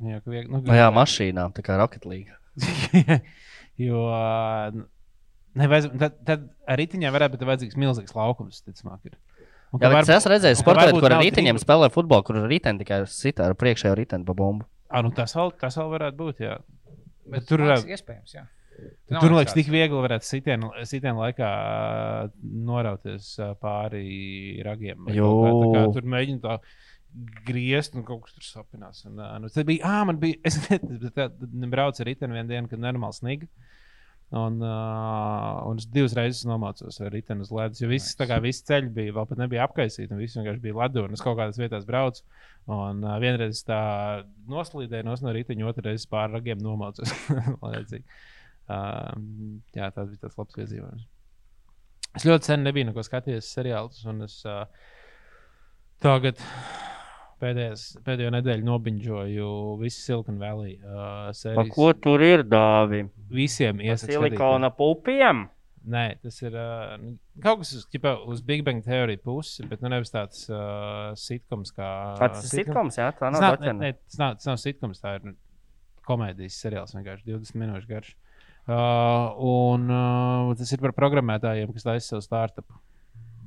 kā, 0.01 0.19
kā, 0.25 0.33
vieg- 0.33 0.49
nu, 0.51 0.59
Nu, 0.65 0.75
jā, 0.75 0.89
mašīnām, 0.95 1.53
tā 1.55 1.63
kā 1.65 1.77
Rocket 1.79 2.05
League. 2.05 2.35
jo 3.87 4.01
nevajadz, 5.55 5.89
tad, 5.99 6.17
tad 6.27 6.45
ar 6.67 6.79
riteņiem 6.81 7.15
varētu 7.15 7.37
būt 7.37 7.47
vajadzīgs 7.49 7.79
milzīgs 7.79 8.15
laukums. 8.17 8.61
Ticamāk, 8.65 8.99
ir. 9.11 9.15
Un 9.73 9.79
Jā, 9.81 9.89
bet 9.89 9.97
varbūt- 9.97 10.15
es 10.15 10.27
redzēju, 10.31 10.59
sportā, 10.61 10.85
varbūt 10.87 11.03
kur 11.03 11.13
ar 11.15 11.23
riteņiem 11.23 11.59
spēlē 11.59 11.89
futbolu, 11.91 12.23
kur 12.27 12.37
ar 12.43 12.47
riteni 12.51 12.79
tikai 12.83 13.01
sita 13.11 13.47
ar 13.49 13.55
priekšējo 13.59 13.95
riteni 13.99 14.27
pa 14.27 14.35
bumbu. 14.37 14.67
Ā, 14.91 15.01
nu, 15.03 15.11
tas, 15.15 15.33
vēl, 15.35 15.51
tas 15.59 15.75
vēl 15.79 15.89
varētu 15.95 16.19
būt. 16.19 16.43
Jā. 16.45 16.59
bet 17.25 17.47
tur 17.49 17.57
tur 17.57 17.71
ir 17.73 17.95
iespējams. 17.97 18.35
Jā. 18.37 18.43
Nav 19.13 19.21
Tur 19.23 19.35
liekas, 19.35 19.53
tik 19.55 19.69
viegli 19.71 20.01
varētu 20.05 20.27
sitienu, 20.27 20.71
sitienu 20.87 21.21
laikā 21.21 21.51
norauties 22.43 23.35
pāri 23.61 24.61
ragiem. 24.65 25.07
kā. 25.75 25.85
Kā 25.85 25.85
Tur 25.95 26.09
mēģina 26.15 26.43
tā 26.43 26.57
griezt, 27.47 27.95
un 27.95 28.03
kaut 28.07 28.25
kas 28.25 28.35
tur 28.35 28.47
sapinās. 28.47 29.05
Un, 29.07 29.21
nu, 29.41 29.49
tas 29.51 29.67
bija, 29.67 29.85
ah, 29.87 30.03
man 30.07 30.19
bija, 30.19 30.39
es 30.47 30.59
braucu 31.75 32.03
ar 32.03 32.09
riteni 32.09 32.35
vienu 32.35 32.51
dienu, 32.51 32.71
kad 32.71 32.83
normāli 32.83 33.19
sniga. 33.19 33.49
Un, 34.35 34.57
uh, 34.57 35.61
un 35.69 35.77
es 35.79 35.85
divas 35.93 36.15
reizes 36.17 36.47
nomācos 36.49 36.97
ar 36.99 37.13
riteni 37.13 37.45
uz 37.45 37.51
ledus. 37.53 37.79
Jo 37.83 37.87
viss, 37.91 38.15
nice. 38.19 38.39
viss 38.43 38.65
ceļš 38.67 38.89
bija, 38.95 39.13
vēl 39.15 39.27
pat 39.29 39.39
nebija 39.39 39.67
apkaisīts, 39.67 40.11
un 40.11 40.19
viss 40.19 40.35
vienkārši 40.35 40.63
bija 40.63 40.79
ledu. 40.81 41.05
Un 41.05 41.15
es 41.15 41.23
kaut 41.23 41.37
kādās 41.39 41.61
vietās 41.61 41.85
braucu. 41.87 42.25
Un 42.65 43.05
uh, 43.05 43.15
vienreiz 43.21 43.61
tā 43.67 43.79
noslīdēju 44.49 45.07
no 45.07 45.35
riteņa, 45.37 45.69
otru 45.69 45.85
reizi 45.87 46.09
pāri 46.11 46.35
ragiem 46.39 46.65
nomācos. 46.65 47.13
Uh, 48.65 49.11
jā, 49.77 49.91
tas 49.93 50.09
bija 50.09 50.25
tas 50.25 50.39
labs 50.39 50.57
piedzīvojums. 50.57 51.05
Es 52.15 52.25
ļoti 52.25 52.49
sen 52.49 52.63
nebiju 52.65 52.89
neko 52.89 53.03
skatījies 53.05 53.51
seriālus, 53.57 54.01
un 54.09 54.25
es 54.25 54.39
uh, 54.47 54.63
tagad 56.03 56.41
Pēdējās, 57.35 57.81
pēdējo 58.05 58.31
nedēļu 58.31 58.63
nobiņģoju 58.63 59.47
visu 59.81 59.99
Silicon 59.99 60.37
Valley 60.39 60.77
uh, 60.79 61.27
ko 61.73 61.89
tur 61.99 62.23
ir 62.23 62.45
dāvi? 62.47 63.01
Visiem 63.33 63.81
iesaku 63.83 64.15
Silikona 64.15 64.69
pupiem. 64.71 65.43
Nē, 65.91 66.05
tas 66.23 66.39
ir 66.41 66.55
uh, 66.57 66.95
kaut 67.43 67.59
kas 67.61 67.73
uz, 67.75 67.83
ķipa, 67.91 68.15
uz 68.31 68.39
Big 68.45 68.63
Bang 68.65 68.79
teoriju 68.85 69.19
pusi, 69.27 69.65
bet 69.69 69.83
nu 69.83 69.91
nevis 69.91 70.13
tāds 70.13 70.47
uh, 70.47 71.11
sitkoms 71.19 71.75
kā. 71.75 71.89
Tas 72.21 72.39
ir 72.47 72.63
sitkoms, 72.63 73.01
jā, 73.03 73.11
tā 73.13 73.27
Tas 73.27 73.35
nav 73.35 73.59
nav, 73.59 73.67
ne, 73.67 73.75
ne, 73.83 73.91
tas 73.99 74.21
nav, 74.21 74.39
tas 74.39 74.49
nav 74.49 74.61
sitkoms, 74.63 75.03
tā 75.03 75.17
ir 75.19 75.35
komēdijas 76.07 76.57
seriāls, 76.63 76.95
vienkārši 76.95 77.27
20 77.27 77.61
minūšu 77.61 77.91
garš. 77.91 78.15
Uh, 78.65 79.35
un 79.45 79.89
uh, 79.93 80.55
tas 80.57 80.71
ir 80.73 80.81
par 80.81 80.95
programmētājiem, 80.97 81.69
kas 81.75 81.85
taisa 81.85 82.15
savu 82.15 82.23
startup. 82.25 82.77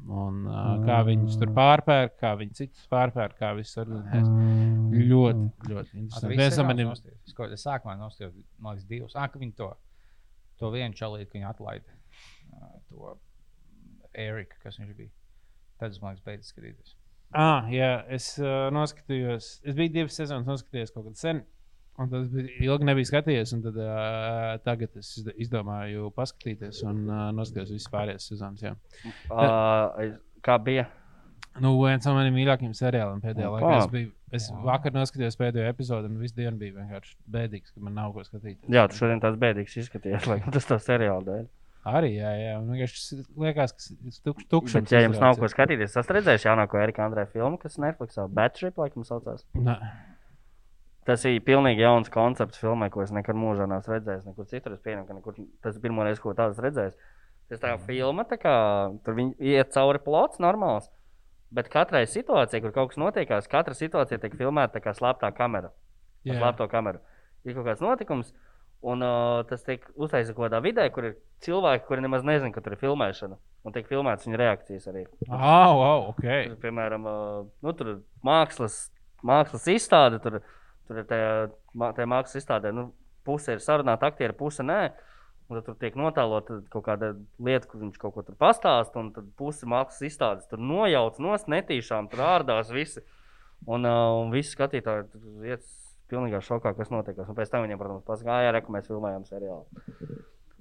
Un, 0.09 0.45
uh, 0.47 0.77
kā 0.87 1.01
viņus 1.05 1.35
tur 1.41 1.51
pārpērk, 1.57 2.15
kā 2.21 2.31
viņi 2.39 2.55
citus 2.57 2.87
pārpērk, 2.89 3.35
kā 3.41 3.51
viss 3.59 3.77
organizēs. 3.83 4.29
Ļoti, 4.95 5.49
ļoti 5.69 5.99
interesanti. 5.99 6.39
Viens 6.39 6.61
no 6.61 6.65
maniem 6.69 6.93
Es 6.95 7.67
sākumā 7.67 7.99
nostājos, 7.99 8.39
man 8.63 8.79
liekas, 8.79 8.87
divus. 8.89 9.19
Ah, 9.19 9.27
ka 9.29 9.43
viņi 9.43 9.57
to, 9.59 9.69
to 10.63 10.71
vienu 10.73 10.97
čalīti, 10.97 11.29
ka 11.33 11.37
viņi 11.41 11.51
atlaida 11.51 11.99
uh, 12.55 12.79
to 12.89 13.19
Eriku, 14.15 14.57
kas 14.63 14.79
viņš 14.81 14.97
bija. 14.97 15.13
Tad 15.83 15.93
es, 15.93 16.01
man 16.01 16.15
liekas, 16.15 16.25
beidzu 16.31 16.55
skatīties. 16.55 16.97
Ah, 17.37 17.67
jā, 17.69 17.91
es 18.15 18.31
uh, 18.41 18.71
noskatījos. 18.73 19.59
Es 19.67 19.77
biju 19.77 19.97
divas 19.99 20.17
sezonas, 20.17 20.49
noskatījos 20.49 20.95
kaut 20.95 21.11
kad 21.11 21.21
sen. 21.21 21.45
Un 21.99 22.11
tas 22.13 22.29
bija 22.31 22.53
ilgi 22.69 22.87
nebija 22.87 23.09
skatījies. 23.11 23.53
un 23.57 23.63
Tad, 23.65 23.77
uh, 23.83 24.53
tagad 24.63 24.95
es 25.01 25.09
izd- 25.19 25.33
izdomāju 25.43 26.13
paskatīties 26.15 26.85
un 26.87 27.01
uh, 27.11 27.25
noskatījos 27.35 27.73
visas 27.75 27.91
pārējās 27.91 28.29
sezonas. 28.31 28.63
Jā. 28.63 28.75
Uh, 29.33 30.15
Kā 30.47 30.55
bija? 30.63 30.87
Nu, 31.59 31.73
viens 31.83 32.07
no 32.07 32.13
maniem 32.15 32.37
mīļākajiem 32.39 32.75
seriāliem 32.79 33.19
pēdējā 33.25 33.49
Opa. 33.51 33.59
laikā. 33.59 33.79
Es, 33.83 33.89
biju, 33.91 34.11
es 34.39 34.45
vakar 34.63 34.95
noskatījos 34.95 35.35
pēdējo 35.41 35.67
epizodi, 35.73 36.07
un 36.07 36.21
visu 36.23 36.37
dienu 36.39 36.61
bija 36.61 36.77
vienkārši 36.77 37.17
bēdīgs, 37.35 37.73
ka 37.75 37.83
man 37.83 37.97
nav 37.99 38.13
ko 38.15 38.23
skatīt. 38.23 38.61
Jā, 38.71 38.85
tu 38.93 39.01
šodien 39.01 39.19
tāds 39.25 39.41
bēdīgs 39.43 39.75
izskaties, 39.83 40.27
laikam 40.31 40.55
tas 40.55 40.69
tā 40.71 40.79
seriāla 40.85 41.25
dēļ. 41.27 41.49
Arī, 41.89 42.13
jā, 42.21 42.31
jā. 42.37 42.55
Man 42.61 42.77
vienkārši 42.77 43.19
liekas, 43.43 43.75
ka 43.75 43.97
tas 44.05 44.21
ir 44.23 44.47
tukšs. 44.53 44.77
Bet, 44.79 44.93
ja 44.95 45.03
jums 45.09 45.19
nav 45.23 45.39
ko 45.41 45.49
skatīties, 45.51 45.91
esat 45.97 46.11
redzējuši 46.19 46.47
jaunāko 46.51 46.79
Erika 46.83 47.03
Andrēja 47.09 47.31
filmu, 47.33 47.59
kas 47.63 47.79
Netflixā 47.83 48.27
Batship, 48.39 48.79
laikam 48.79 49.07
saucās. 49.09 49.43
Nē, 49.59 49.77
Tas 51.09 51.23
ir 51.25 51.39
pilnīgi 51.41 51.81
jauns 51.81 52.11
koncepts 52.13 52.61
filmai, 52.61 52.91
ko 52.93 53.01
es 53.01 53.13
nekad 53.17 53.39
mūžā 53.39 53.65
neesmu 53.71 53.95
redzējis. 53.95 54.27
Nekur 54.29 54.49
citur 54.51 54.75
es 54.75 54.83
pieņemu, 54.85 55.07
ka 55.09 55.17
nekur, 55.17 55.39
tas 55.65 55.79
ir 55.79 55.85
pirmo 55.85 56.05
reizi, 56.05 56.21
ko 56.21 56.35
tādu 56.37 56.61
redzējis. 56.67 56.99
Tas 57.49 57.63
tā 57.63 57.71
kā 57.73 57.79
filma, 57.87 58.27
tā 58.29 58.37
kā 58.37 58.55
tur 59.07 59.17
viņi 59.17 59.55
iet 59.55 59.73
cauri 59.73 60.03
plots, 60.05 60.41
normāls. 60.45 60.91
Bet 61.55 61.71
katrai 61.73 62.03
situācijai, 62.05 62.61
kur 62.61 62.75
kaut 62.77 62.91
kas 62.91 63.01
notiekās, 63.01 63.49
katra 63.49 63.73
situācija 63.77 64.21
tiek 64.21 64.37
filmēta 64.37 64.77
tā 64.77 64.83
kā 64.85 64.93
slēptā 64.97 65.31
kamera. 65.37 65.73
jā. 66.35 66.43
slēpto 66.43 66.67
kameru. 66.69 67.01
Ir 67.49 67.57
kaut 67.57 67.65
kāds 67.71 67.81
notikums, 67.81 68.35
un 68.85 69.01
uh, 69.07 69.41
tas 69.49 69.65
tiek 69.65 69.87
uztaisīts 69.97 70.37
kaut 70.37 70.51
kādā 70.51 70.61
vidē, 70.61 70.85
kur 70.93 71.09
ir 71.09 71.17
cilvēki, 71.47 71.87
kuri 71.89 72.05
nemaz 72.05 72.27
nezina, 72.27 72.53
ka 72.53 72.61
tur 72.61 72.77
ir 72.77 72.83
filmēšana. 72.83 73.39
Un 73.65 73.75
tiek 73.75 73.89
filmētas 73.89 74.29
viņa 74.29 74.43
reakcijas 74.43 74.91
arī. 74.93 75.07
Ah, 75.31 75.73
wow, 75.73 76.11
ok. 76.11 76.27
Tur, 76.51 76.59
piemēram, 76.67 77.09
uh, 77.09 77.49
nu, 77.65 77.75
tur 77.81 77.95
mākslas, 78.27 78.91
mākslas 79.25 79.65
izstāde, 79.73 80.21
tur, 80.21 80.43
tur 80.89 81.03
ir 81.03 81.07
tajā, 81.09 81.29
tajā 81.77 82.09
mākslas 82.11 82.41
izstādē. 82.43 82.73
Nu, 82.75 82.89
puse 83.29 83.57
ir 83.57 83.63
sarunāta 83.65 84.11
aktieri, 84.11 84.37
puse 84.37 84.67
nē. 84.67 84.81
Un 85.49 85.57
tad 85.57 85.65
tur 85.65 85.77
tiek 85.81 85.95
notēlota 85.97 86.59
kaut 86.69 86.85
kāda 86.85 87.15
lieta, 87.41 87.69
kur 87.71 87.81
viņš 87.81 88.01
kaut 88.01 88.13
ko 88.19 88.25
tur 88.27 88.37
pastāsta, 88.37 89.01
un 89.01 89.15
tad 89.17 89.31
puse 89.39 89.69
mākslas 89.69 90.11
izstādes 90.11 90.49
tur 90.51 90.61
nojauc, 90.61 91.17
nos 91.25 91.47
netīšām, 91.49 92.11
tur 92.13 92.25
ārdās 92.27 92.73
visi. 92.75 93.01
Un, 93.65 93.87
uh, 93.89 94.19
un 94.21 94.29
visi 94.35 94.53
skatītāji 94.53 95.07
tur 95.15 95.47
iet 95.49 95.65
pilnīgā 96.13 96.43
šokā, 96.45 96.75
kas 96.77 96.93
notiek. 96.93 97.17
Un 97.25 97.37
pēc 97.37 97.53
tam 97.53 97.65
viņiem, 97.65 97.81
protams, 97.81 98.05
pasakā, 98.07 98.43
jā, 98.45 98.53
re, 98.55 98.61
ka 98.65 98.75
mēs 98.77 98.89
filmējam 98.91 99.25
seriālu. 99.29 99.65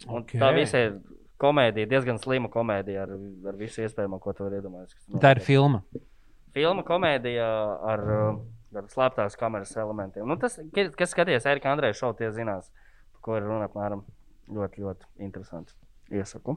Un 0.07 0.21
Ok. 0.21 0.23
okay. 0.23 0.39
Tā 0.41 0.51
visa 0.55 0.82
ir 0.88 0.97
komēdija, 1.41 1.89
diezgan 1.89 2.19
slima 2.21 2.49
komēdija 2.53 3.05
ar, 3.05 3.15
ar 3.51 3.57
visu 3.59 3.84
iespējamo, 3.84 4.19
ko 4.23 4.34
tu 4.38 4.45
vari 4.45 4.59
iedomāties. 4.61 4.99
Tā 5.21 5.36
ir 5.36 5.41
filma. 5.45 5.84
Filma 6.55 6.84
komēdija 6.88 7.47
ar, 7.91 8.03
uh, 8.07 8.39
ar 8.76 8.88
slēptās 8.91 9.38
kameras 9.39 9.74
elementiem. 9.80 10.28
Nu, 10.28 10.38
tas, 10.41 10.59
kas 10.74 11.13
skaties 11.13 11.47
Erika 11.49 11.72
Andreja 11.72 11.95
šovu, 11.97 12.18
tie 12.20 12.32
zinās, 12.36 12.72
par 13.15 13.24
ko 13.26 13.38
ir 13.39 13.47
runa 13.47 13.70
apmēram. 13.70 14.03
Ļoti, 14.47 14.84
ļoti 14.84 15.07
interesanti. 15.28 15.76
Iesaku. 16.15 16.55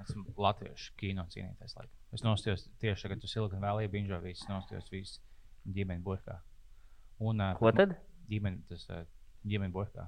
Esmu 0.00 0.32
latviešu 0.40 0.94
kino 0.96 1.26
cīnītājs. 1.28 1.74
Laikam. 1.76 1.94
Es 2.16 2.22
nostājos 2.24 2.64
tieši 2.80 3.04
tagad, 3.04 3.20
kad 3.20 3.32
Silicon 3.32 3.64
Valley 3.64 3.90
binžo 3.92 4.20
visu, 4.22 4.46
nostājos 4.48 4.88
visu 4.92 5.18
ģimeni 5.74 6.00
burkā. 6.04 6.38
Un 7.20 7.42
uh, 7.42 7.56
Ko 7.58 7.72
tad? 7.74 7.96
ģimeni, 8.30 8.62
tas 8.70 8.86
uh, 8.88 9.02
ģimeni 9.48 9.74
burkā. 9.74 10.06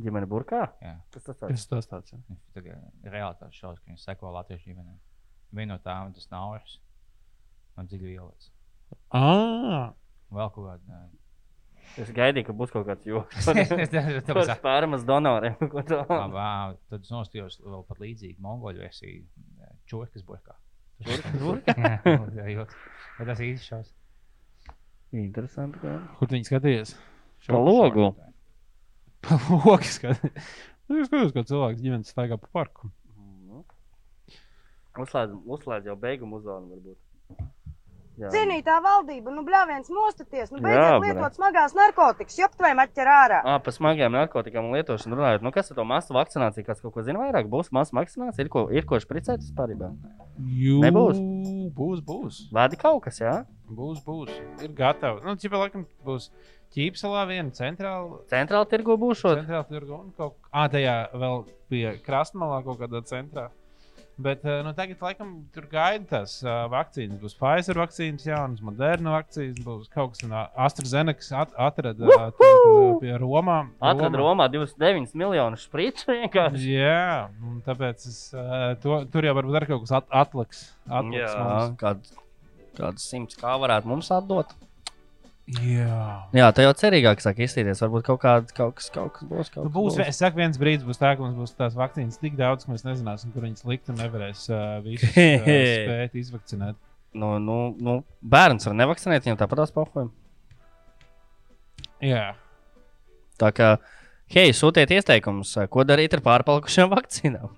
Ģimene 0.00 0.28
burkā? 0.30 0.60
Jā. 0.84 0.94
Kas 1.10 1.26
tas 1.26 1.40
tāds? 1.40 1.50
Kas 1.56 1.66
tas 1.72 1.90
tāds? 1.90 2.14
ir? 2.14 2.38
Tā 2.54 2.62
kā 2.64 2.76
realitātes 3.10 3.58
šausmas, 3.58 3.82
ka 3.82 3.90
viņi 3.90 4.02
seko 4.04 4.30
latviešu 4.36 4.70
ģimenei. 4.70 5.00
Viena 5.50 5.74
no 5.74 5.82
tām 5.82 6.14
tas 6.14 6.30
nauris 6.30 6.76
un 7.80 7.88
dziļi 7.90 8.12
violets. 8.12 8.52
Ah, 9.16 9.90
Vēl 10.30 10.50
kaut 10.54 10.66
kāda. 10.68 10.98
Es 11.98 12.10
gaidīju, 12.14 12.46
ka 12.46 12.52
būs 12.54 12.70
kaut 12.70 12.84
kāds 12.86 13.02
joks. 13.08 13.34
Tāpēc 13.50 14.28
Par 14.30 14.44
spērmas 14.52 15.02
donoriem. 15.08 15.56
ko 15.72 15.82
tā. 15.86 16.04
Ā, 16.06 16.74
Tad 16.92 17.00
es 17.02 17.10
nostājos 17.10 17.56
vēl 17.64 17.82
pat 17.88 17.98
līdzīgi 18.04 18.36
mongoļu 18.44 18.78
versiju. 18.84 19.24
Čurkas 19.90 20.22
burkā. 20.28 20.54
Bet 21.00 21.24
tas 23.26 23.40
ir 23.40 23.46
īsts 23.54 23.66
šausmas. 23.70 23.96
Interesanti. 25.16 25.80
kā. 25.82 25.92
kur 26.20 26.26
viņi 26.30 26.46
skatījās? 26.46 26.90
Pa 27.48 27.58
logu. 27.58 28.12
Logs 29.64 29.96
skatījās. 29.98 30.44
Nu, 30.90 30.92
Es 31.00 31.06
skatos, 31.10 31.32
kā 31.34 31.40
cilvēks 31.46 31.82
ģimenes 31.84 32.10
staigā 32.12 32.36
pa 32.40 32.48
parku. 32.54 32.84
Uzslēdz, 35.00 35.32
uzslēdz 35.54 35.84
jau 35.86 35.94
beigumu 36.02 36.34
uzvānu 36.40 36.66
varbūt. 36.74 36.98
Jā. 38.18 38.28
Cienītā 38.34 38.74
valdība, 38.84 39.32
nu 39.32 39.44
bļāviens 39.46 39.88
mostaties, 39.94 40.50
nu 40.52 40.58
Jā, 40.58 40.64
beidziet 40.66 40.98
bre. 41.00 41.08
lietot 41.08 41.38
smagās 41.38 41.74
narkotikas, 41.78 42.36
joptvēm 42.40 42.82
atķer 42.82 43.08
ārā. 43.08 43.38
Ah, 43.48 43.60
par 43.64 43.72
smagiem 43.72 44.12
narkotikām 44.12 44.66
un 44.68 44.76
lietošanu 44.76 45.16
runājot. 45.16 45.46
Nu, 45.46 45.52
kas 45.54 45.70
ar 45.72 45.78
to 45.78 45.86
masu 45.88 46.16
vakcināciju? 46.18 46.66
Kāds 46.66 46.82
kaut 46.84 46.92
ko 46.96 47.04
zina 47.06 47.22
vairāk? 47.22 47.48
Būs 47.48 47.70
masu 47.72 47.96
vakcinācija? 47.96 48.44
Ir 48.44 48.50
ko, 48.52 48.66
ir 48.74 48.84
ko 48.88 49.00
špricēt 49.00 49.40
vispār? 49.46 49.72
Jū, 50.36 50.80
Nebūs? 50.84 51.22
Būs, 51.76 52.02
būs. 52.04 52.40
Vādi 52.52 52.76
kaut 52.80 53.04
kas, 53.06 53.22
jā? 53.22 53.36
Būs, 53.70 54.02
būs. 54.04 54.34
Ir 54.64 54.74
gatavi. 54.76 55.22
Nu, 55.24 55.36
ķipa, 55.40 55.62
laikam, 55.64 55.86
būs 56.04 56.28
ķīpselā 56.74 57.24
viena 57.30 57.54
centrāla. 57.56 58.20
Centrāla 58.30 58.68
tirgu 58.68 58.98
būs 59.00 59.22
šo. 59.22 59.32
Centrāla 59.40 59.66
tirgu 59.70 59.96
un 59.96 60.12
kaut 60.18 60.36
kā 60.50 60.66
tajā 60.74 60.96
vēl 61.14 61.44
pie 61.70 61.86
krastmalā 62.04 62.60
kaut 62.66 62.82
kādā 62.82 63.02
centrā. 63.08 63.48
Bet 64.20 64.44
eh, 64.44 64.60
nu, 64.64 64.72
tagad, 64.76 64.98
laikam, 65.00 65.30
tur 65.54 65.66
gaida 65.70 66.04
tās 66.10 66.36
uh, 66.44 66.66
vakcīnas. 66.72 67.20
Būs 67.22 67.36
Pfizer 67.38 67.78
vakcīnas, 67.80 68.26
jaunas, 68.28 68.62
Moderna 68.64 69.14
vakcīnas, 69.14 69.60
būs 69.64 69.88
kaut 69.92 70.14
kas 70.14 70.26
no 70.28 70.42
AstraZenekas 70.66 71.30
at, 71.40 71.54
atrada 71.68 72.08
uh, 72.08 72.26
tur, 72.36 72.58
uh, 72.70 72.88
pie 73.02 73.14
Romā. 73.22 73.58
Atrada 73.92 74.20
Romā 74.20 74.50
29 74.52 75.16
miljonus 75.18 75.64
špricu 75.68 76.10
vienkārši. 76.12 76.74
Jā, 76.76 77.28
un 77.46 77.60
tāpēc 77.66 78.08
es, 78.10 78.18
uh, 78.36 78.72
to, 78.82 79.02
tur 79.12 79.28
jau 79.28 79.36
varbūt 79.40 79.60
arī 79.60 79.70
kaut 79.72 79.86
kas 79.86 79.96
at, 80.02 80.10
atliks. 80.24 80.64
atliks 80.90 81.78
kāds, 81.80 82.18
kāds 82.76 83.08
simts 83.12 83.40
kā 83.40 83.56
varētu 83.62 83.88
mums 83.94 84.12
atdot. 84.14 84.52
Jā. 85.50 86.00
Jā, 86.36 86.48
tā 86.54 86.66
jau 86.66 86.74
cerīgāk 86.78 87.22
sāk 87.24 87.40
izstīties. 87.42 87.80
Varbūt 87.82 88.04
kaut, 88.06 88.20
kād, 88.22 88.52
kaut, 88.54 88.76
kas, 88.78 88.90
kaut 88.94 89.14
kas 89.16 89.26
būs. 89.30 89.48
Kaut 89.54 89.64
Nu, 89.64 89.70
kas 89.70 89.76
būs, 89.78 89.96
es 90.04 90.20
saku, 90.22 90.38
viens 90.42 90.60
brīdis 90.60 90.86
būs 90.86 91.00
tā, 91.00 91.14
ka 91.16 91.24
mums 91.24 91.38
būs 91.38 91.56
tās 91.58 91.74
vakcīnas 91.78 92.20
tik 92.22 92.36
daudz, 92.38 92.66
ka 92.66 92.74
mēs 92.74 92.86
nezināsim, 92.86 93.32
kur 93.34 93.48
viņas 93.48 93.66
likt 93.66 93.90
un 93.90 93.98
nevarēs 93.98 94.44
uh, 94.52 94.76
visus 94.84 95.10
uh, 95.10 95.48
spēt 95.88 96.20
izvakcinēt. 96.22 96.78
Nu, 97.18 97.32
nu, 97.42 97.58
nu, 97.82 97.96
bērns 98.22 98.68
var 98.70 98.78
nevakcinēt, 98.78 99.26
viņam 99.26 99.40
tāpat 99.40 99.64
tās 99.64 99.74
pohojam. 99.74 100.12
Jā, 102.00 102.28
Tā 103.40 103.48
kā, 103.56 103.70
hei, 104.34 104.52
sūtiet 104.56 104.92
ieteikumus, 104.92 105.54
ko 105.72 105.84
darīt 105.88 106.14
ar 106.16 106.24
pārpalikušām 106.24 106.92
vakcīnām. 106.96 107.56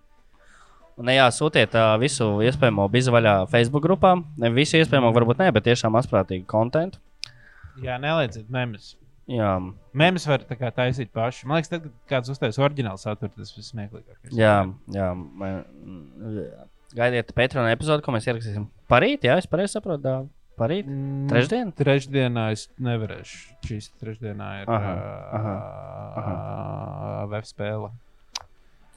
Un, 1.00 1.08
jā, 1.10 1.24
sūtiet 1.34 1.72
uh, 1.74 1.94
visu 1.98 2.26
iespējamo 2.44 2.84
bizvaļā 2.92 3.36
Facebook 3.50 3.82
grupā. 3.86 4.12
Ne 4.38 4.52
visu 4.54 4.76
iespējamo, 4.78 5.10
varbūt 5.16 5.40
ne, 5.40 5.48
bet 5.54 5.66
tiešām 5.66 5.96
asprātīgu 5.98 6.44
kontentu. 6.50 7.00
Jā 7.80 7.96
neliedziet 8.02 8.50
memes. 8.52 8.96
Jā, 9.30 9.52
Memes 9.94 10.24
var 10.26 10.42
tā 10.44 10.56
taisīt 10.74 11.12
paši. 11.14 11.46
Man 11.46 11.60
liekas, 11.60 11.70
tad, 11.70 11.84
kad 11.86 12.10
kāds 12.10 12.32
uztais 12.34 12.58
oriģinālu 12.58 12.98
saturu, 12.98 13.30
tas 13.36 13.52
viss 13.54 13.70
smieklīgākais. 13.70 14.34
jā, 14.34 14.56
jā. 14.92 15.08
man-. 15.14 15.62
Gaidiet 16.92 17.30
Patreon 17.32 17.70
epizodi, 17.70 18.02
ko 18.04 18.12
mēs 18.12 18.26
ierakstīsim 18.28 18.66
parīt. 18.90 19.22
Jā, 19.24 19.38
es 19.40 19.46
pareizi 19.48 19.78
saprotu. 19.78 20.02
dā, 20.04 20.16
Parīt. 20.58 20.84
Mm, 20.84 21.30
Trešdien? 21.30 21.70
Trešdienā 21.72 22.42
es 22.52 22.66
nevarēšu. 22.82 23.38
Šīs 23.64 23.86
trešdienā 24.02 24.48
ir 24.60 24.68
Aha, 24.70 25.54
uh, 26.20 27.22
web 27.32 27.46
spēle. 27.48 27.88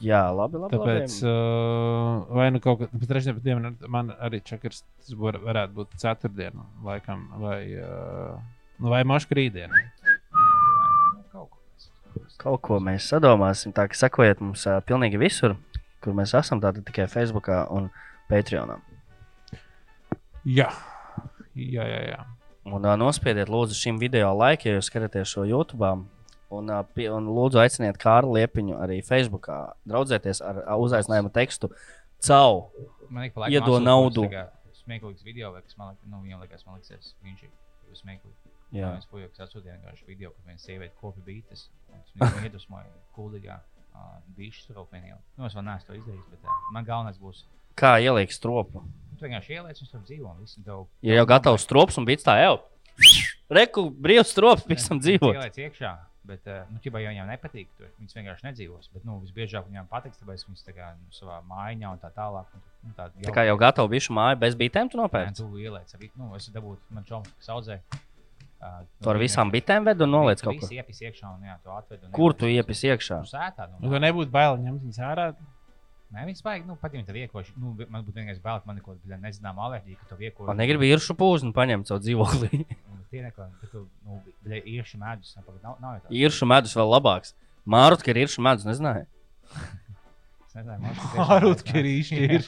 Jā, 0.04 0.26
labi. 0.36 0.60
labi 0.60 0.76
Tāpēc, 0.76 1.16
labi. 1.24 1.32
uh, 1.32 2.26
vai 2.36 2.50
nu 2.52 2.60
kaut 2.64 2.82
kādā 2.84 3.08
trešdienā, 3.08 3.40
bet 3.40 3.88
man 3.88 4.12
arī 4.20 4.42
čakars, 4.44 4.84
tas 5.00 5.16
var, 5.16 5.40
varētu 5.40 5.78
būt 5.80 5.96
ceturtdiena, 6.04 6.66
laikam, 6.84 7.24
vai 7.40 7.62
uh, 7.80 8.36
Vai 8.80 9.04
maška 9.08 9.36
rītdien? 9.38 9.72
Nu, 9.72 11.24
kaut 11.32 11.50
ko 11.50 11.60
mēs- 11.64 12.38
Kaut 12.38 12.62
ko 12.62 12.80
mēs 12.80 13.08
sadomāsim. 13.12 13.74
Tā 13.74 13.88
kā 13.90 13.96
sekojiet 13.96 14.42
mums 14.44 14.66
uh, 14.68 14.80
pilnīgi 14.86 15.18
visur, 15.20 15.56
kur 16.04 16.14
mēs 16.14 16.34
esam. 16.38 16.60
Tātad 16.62 16.84
tikai 16.86 17.08
Facebook 17.08 17.48
un 17.72 17.90
Patreonā. 18.30 18.80
Jā, 20.46 20.70
jā, 21.56 21.86
jā. 21.88 22.02
jā. 22.12 22.20
Un 22.66 22.82
uh, 22.86 22.96
nospiediet, 22.98 23.50
lūdzu, 23.50 23.78
šim 23.78 24.00
video 24.02 24.32
laiku, 24.38 24.68
ja 24.70 24.76
jūs 24.80 24.90
skatāties 24.90 25.30
šo 25.32 25.46
YouTube. 25.46 25.86
Un, 26.56 26.70
uh, 26.70 26.84
pie, 26.96 27.08
un 27.14 27.26
lūdzu, 27.30 27.60
aiciniet 27.62 27.98
Kārlu 28.02 28.36
Liepiņu 28.38 28.78
arī 28.82 29.00
Facebook. 29.06 29.48
Draudzēties 29.90 30.42
ar 30.46 30.62
uh, 30.64 30.76
uzaicinājumu 30.82 31.32
tekstu 31.34 31.72
CAU. 32.26 32.68
Man 33.10 33.24
liekas, 33.26 33.36
pa 33.36 33.46
laikam 33.46 33.54
Iedod 33.56 33.86
naudu. 33.86 34.28
Smieklīgs 34.86 35.24
video, 35.26 35.52
vai 35.54 35.62
kas 35.66 35.78
man 35.78 35.94
liekas, 35.94 36.06
nu, 36.10 36.20
viņam 36.26 36.42
liekas, 36.46 36.66
man 36.68 36.78
liekas, 36.78 37.14
viņš 37.26 37.44
ir 37.48 37.52
smieklīgs. 37.94 38.42
Jā. 38.76 38.90
Mēs 38.98 39.06
puikas 39.08 39.40
atsūtījām 39.46 39.78
vienkārši 39.84 40.06
video, 40.10 40.32
kur 40.36 40.44
viena 40.50 40.60
sieviete 40.60 40.96
kopja 41.00 41.24
bītas. 41.24 41.68
un 41.94 42.02
tas 42.02 42.16
Viņu 42.34 42.46
iedvesmoja 42.50 42.90
kuldīgā 43.16 43.60
bišķi 44.36 44.66
strofēnijā. 44.66 45.18
Nu, 45.38 45.46
es 45.46 45.54
vēl 45.56 45.64
neesmu 45.70 45.88
to 45.88 45.94
izdarījis, 46.02 46.26
bet 46.34 46.44
uh, 46.44 46.58
man 46.76 46.84
galvenais 46.88 47.20
būs. 47.22 47.44
Kā 47.80 47.94
ielikt 48.04 48.34
stropu? 48.36 48.82
Tu 49.20 49.24
vienkārši 49.28 49.54
ieliec, 49.56 49.80
un 49.82 49.88
tur 49.92 50.02
dzīvo. 50.04 50.34
tev- 50.66 50.88
Ir 51.04 51.16
jau 51.22 51.26
gatavs 51.30 51.64
strops 51.64 51.98
un 52.02 52.06
bija 52.06 52.18
tā 52.26 52.36
jau. 52.42 52.58
Reku, 53.50 53.90
brīvs 53.92 54.32
strops, 54.34 54.66
pēc 54.70 54.88
tam 54.90 55.00
dzīvot. 55.00 55.36
Ieliec 55.36 55.58
iekšā. 55.68 55.94
Bet, 56.26 56.48
uh, 56.50 56.64
nu, 56.74 56.80
ķipa, 56.82 57.02
ja 57.04 57.12
viņiem 57.14 57.28
nepatīk, 57.30 57.68
tur 57.78 57.92
viņas 58.00 58.16
vienkārši 58.18 58.48
nedzīvos. 58.48 58.90
Bet, 58.94 59.04
nu, 59.06 59.20
visbiežāk 59.22 59.68
viņām 59.70 59.86
patiks, 59.92 60.18
tāpēc 60.22 60.46
viņas 60.48 60.66
tā 60.66 60.74
kā 60.74 60.88
nu, 60.98 61.12
savā 61.14 61.38
mājā 61.46 61.92
un 61.92 62.02
tā 62.02 62.10
tālāk. 62.16 62.50
Un, 62.58 62.64
nu, 62.88 62.96
tā, 62.98 63.10
Tā 63.28 63.36
kā 63.36 63.46
jau 63.46 63.58
gatava 63.62 63.92
bišu 63.92 64.16
māja 64.18 64.40
bez 64.42 64.58
bitēm, 64.58 64.90
tu 64.90 64.98
nopērci. 65.02 65.44
tu 65.44 65.62
ieliec 65.62 65.96
nu, 66.18 66.32
es 66.40 66.50
dabūju, 66.50 66.82
man 66.90 67.06
čoms, 67.06 67.30
kas 67.38 67.54
audzē. 67.54 67.80
Uh, 68.66 68.86
Tu 69.04 69.10
ar 69.12 69.18
visām 69.22 69.52
bitēm 69.54 69.86
ved 69.86 70.02
un 70.02 70.10
noliec 70.16 70.42
kaut 70.42 70.58
ko. 70.62 70.68
Iekšā 70.72 71.28
un 71.30 71.44
jā, 71.46 71.58
tu 71.62 71.70
atved. 71.70 72.06
un 72.08 72.14
Kur 72.16 72.34
tu 72.34 72.48
iepis 72.50 72.82
iekšā? 72.88 73.20
Tu 73.26 73.30
sētā. 73.36 73.68
Nu, 73.70 73.84
Nu, 73.84 73.92
tev 73.94 74.02
nebūtu 74.02 74.32
bail 74.34 74.58
ņemt 74.64 74.86
viņas 74.88 75.02
ārā. 75.06 75.26
Nē, 76.14 76.24
viņas 76.30 76.44
vajag, 76.46 76.66
nu, 76.70 76.76
pat 76.80 76.94
ja 76.94 77.00
viņi 77.00 77.08
tev 77.08 77.18
iekoši. 77.20 77.54
Nu, 77.60 77.72
man 77.92 78.04
būtu 78.06 78.20
vienkārši 78.20 78.42
bail, 78.44 78.60
ka 78.62 78.70
man 78.70 78.82
kaut 78.86 79.00
kāda 79.02 79.18
nezināma 79.24 79.64
alerģija, 79.68 79.98
ka 80.02 80.10
tu 80.12 80.18
iekoši. 80.22 80.48
Man 80.48 80.60
negribu 80.62 80.86
īršu 80.88 81.16
pūzni 81.18 81.50
paņemt 81.56 81.90
savu 81.90 82.04
dzīvokli. 82.06 82.60
Tie 83.12 83.24
neko, 83.24 83.48
ka 83.62 83.70
tu, 83.72 83.82
nu, 84.06 84.20
ieši 84.46 85.00
medus. 85.02 85.34
Nav, 85.40 85.50
nav, 85.64 85.80
nav 85.82 85.98
jau 85.98 86.04
tā. 86.06 86.14
īršu 86.22 86.48
medus 86.50 86.76
vēl 86.78 86.94
labāks. 86.94 87.34
Mārut, 87.66 88.06
ka 88.06 88.14
ir 88.14 88.22
īršu 88.26 88.46
medus, 88.46 88.68
nezināju. 88.70 89.08
Es 90.46 90.56
nezināju, 90.58 90.84
vajag, 90.86 91.66
ka 91.68 91.80
ir 91.82 91.90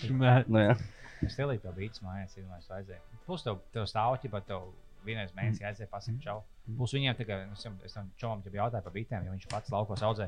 ir 0.06 0.14
mērķis. 0.22 0.52
Nu, 0.54 0.64
jā. 0.64 0.78
Es 1.26 1.40
ielīju 1.42 1.64
to 1.64 1.74
bītas 1.74 2.04
mājās, 2.06 2.36
iedomājos, 2.38 2.70
vajadzēja. 2.70 3.02
Plus 3.26 3.44
tev, 3.44 3.58
tev 3.74 3.88
stāvķi, 3.90 4.30
bet 4.36 4.46
tev 4.52 4.68
vienreiz 5.08 5.34
mēnesī 5.38 5.66
aizēja 5.66 5.90
pasakot 5.90 6.22
čau. 6.24 6.38
Plus 6.78 6.94
viņiem 6.94 7.18
tagad, 7.18 7.48
es 7.56 7.94
tam- 7.96 8.12
čomam 8.22 8.44
jau 8.46 8.54
jautāju 8.60 8.86
par 8.86 8.94
bitēm, 8.94 9.26
jo 9.26 9.34
viņš 9.34 9.48
pats 9.50 9.74
laukos 9.74 10.04
audzē. 10.06 10.28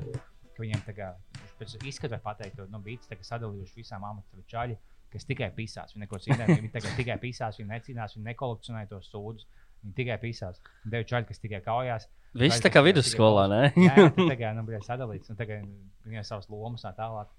Ka 0.54 0.64
viņiem 0.64 0.84
tagad, 0.86 1.18
viņš 1.38 1.56
pēc 1.60 1.74
izskata 1.88 2.16
var 2.16 2.22
pateikt, 2.30 2.56
ka 2.58 2.66
nu, 2.70 2.80
bītas 2.84 3.10
tagad 3.10 3.28
sadalījuši 3.28 3.78
visām 3.78 4.04
amatām 4.08 4.44
čaļi, 4.50 4.76
kas 5.12 5.26
tikai 5.28 5.50
pisās. 5.56 5.94
Viņi 5.94 6.04
neko 6.04 6.20
nedarīja. 6.26 6.60
Viņi 6.60 6.72
tagad 6.76 6.96
tikai 6.98 7.18
pisās, 7.22 7.58
viņi 7.60 7.70
necīnās, 7.70 8.16
viņi 8.16 8.28
nekolekcionē 8.30 8.86
tos 8.90 9.10
sūdus. 9.12 9.46
Viņi 9.84 9.96
tikai 9.96 10.18
pisās. 10.22 10.60
Devi 10.84 11.08
čaļi, 11.08 11.28
kas 11.30 11.40
tikai 11.42 11.62
kaujās. 11.64 12.08
Viss 12.40 12.62
tā 12.62 12.70
kā 12.70 12.82
vidusskolā, 12.84 13.46
ne? 13.50 13.62
Jā, 13.88 14.10
tā 14.14 14.26
tagad 14.34 14.58
nu, 14.58 14.66
bija 14.68 14.82
sadalīts. 14.86 15.32
Un 15.32 15.38
tagad 15.38 15.64
viņiem 16.06 16.26
savas 16.26 16.50
lomas 16.52 16.84
tā 16.84 16.92
tālāk. 16.98 17.30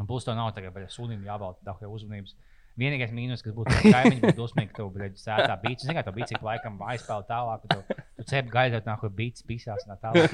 Un 0.00 0.08
plus 0.08 0.24
to 0.24 0.34
nav 0.34 0.54
tagad, 0.56 0.72
bet 0.74 0.90
sunim 0.90 1.22
jābalda 1.26 1.60
daudz 1.66 1.84
uzmanības. 1.84 2.34
Vienīgais 2.80 3.12
mīnus, 3.12 3.42
kas 3.44 3.52
būtu, 3.56 3.74
ka 3.76 3.92
kaimiņš 3.92 4.22
būtu 4.22 4.38
dusmīgi, 4.38 4.70
ka 4.72 4.78
tu 4.80 4.88
biji 4.94 5.20
sētā 5.20 5.56
bīcis. 5.60 5.84
Zini, 5.84 5.96
kā 5.98 6.04
tu 6.06 6.14
bīcis 6.16 6.40
laikam 6.44 6.78
aizpēlē 6.94 7.26
tālāk, 7.28 7.60
tu, 7.68 7.78
tu 8.16 8.26
cep 8.30 8.48
gaidot, 8.52 8.88
nāk, 8.88 9.04
bīcis 9.18 9.44
pisās 9.48 9.84
un 9.84 9.92
tā 9.92 9.98
tālāk. 10.08 10.32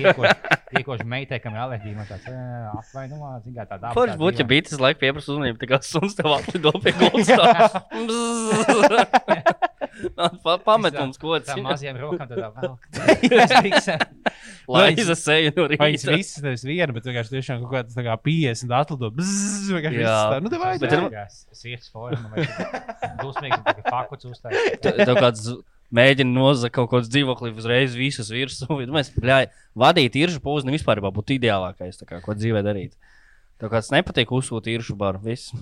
Tiekoši, 0.70 1.06
meitai, 1.06 1.38
kam 1.42 1.54
ir 1.58 1.62
alerģija, 1.64 1.98
man 1.98 2.08
tāds 2.08 2.26
apvainojumā, 2.30 3.36
zini, 3.44 3.56
kā 3.58 3.66
tā 3.66 3.76
daba. 3.78 3.94
Forši 3.98 4.18
būtu, 4.22 4.42
ja 4.42 4.48
bītas 4.50 4.82
laika 4.82 5.02
pieprasa 5.02 5.34
uzmanību, 5.34 5.58
tā 5.62 5.70
kā 5.70 5.82
suns 5.86 6.18
tev 6.18 6.34
atlido 6.38 6.74
pie 6.82 6.92
gultas. 10.16 10.62
Pametums 10.66 11.18
kods. 11.22 11.48
Tā 11.48 11.56
mazajām 11.62 11.98
rokām 12.02 12.28
tādā 12.30 12.50
vēl. 12.56 12.74
Laiza 14.76 15.14
seju 15.18 15.52
no 15.56 15.66
Viņas 15.70 16.04
rīta. 16.08 16.16
visas 16.18 16.42
nevis 16.42 16.64
viena, 16.66 16.90
bet 16.94 17.06
vienkārši 17.06 17.34
tiešām 17.36 17.60
kaut 17.62 17.72
kādas 17.76 17.94
tā 17.96 18.02
kā 18.06 18.16
50 18.26 18.74
atlido. 18.80 19.10
Bzzz, 19.14 19.70
vienkārši 19.76 20.00
Jā. 20.02 20.02
visas 20.02 20.26
tā. 20.32 20.40
Nu, 20.42 20.50
tev 20.52 20.64
Bet 20.66 20.96
vajag. 20.96 21.14
ir- 21.14 21.56
Sirds 21.56 21.88
forma, 21.94 22.32
dusmīgs, 23.22 23.62
tagad 23.64 23.86
fakuts 23.92 24.28
uzstājas. 24.28 24.80
Tev 24.82 25.16
kāds 25.22 25.46
mēģina 25.94 26.34
nozagt 26.34 26.74
kaut 26.74 26.90
kādu 26.90 27.08
dzīvokli 27.12 27.54
uzreiz 27.56 27.94
visas 27.96 28.28
virsū. 28.34 28.66
Mēs 28.90 29.12
bļāj, 29.14 29.48
vadīt 29.78 30.18
īršu 30.18 30.42
pūzni 30.44 30.74
vispār 30.74 31.00
būtu 31.04 31.38
ideālākais, 31.38 32.02
tā 32.02 32.08
kā, 32.10 32.20
ko 32.24 32.34
dzīvē 32.34 32.64
darīt. 32.66 32.98
Tev 33.62 33.70
kāds 33.72 33.88
nepatīk 33.94 34.34
uzsūtīt 34.36 34.74
īršu 34.80 34.98
baru. 34.98 35.22
Viss. 35.24 35.54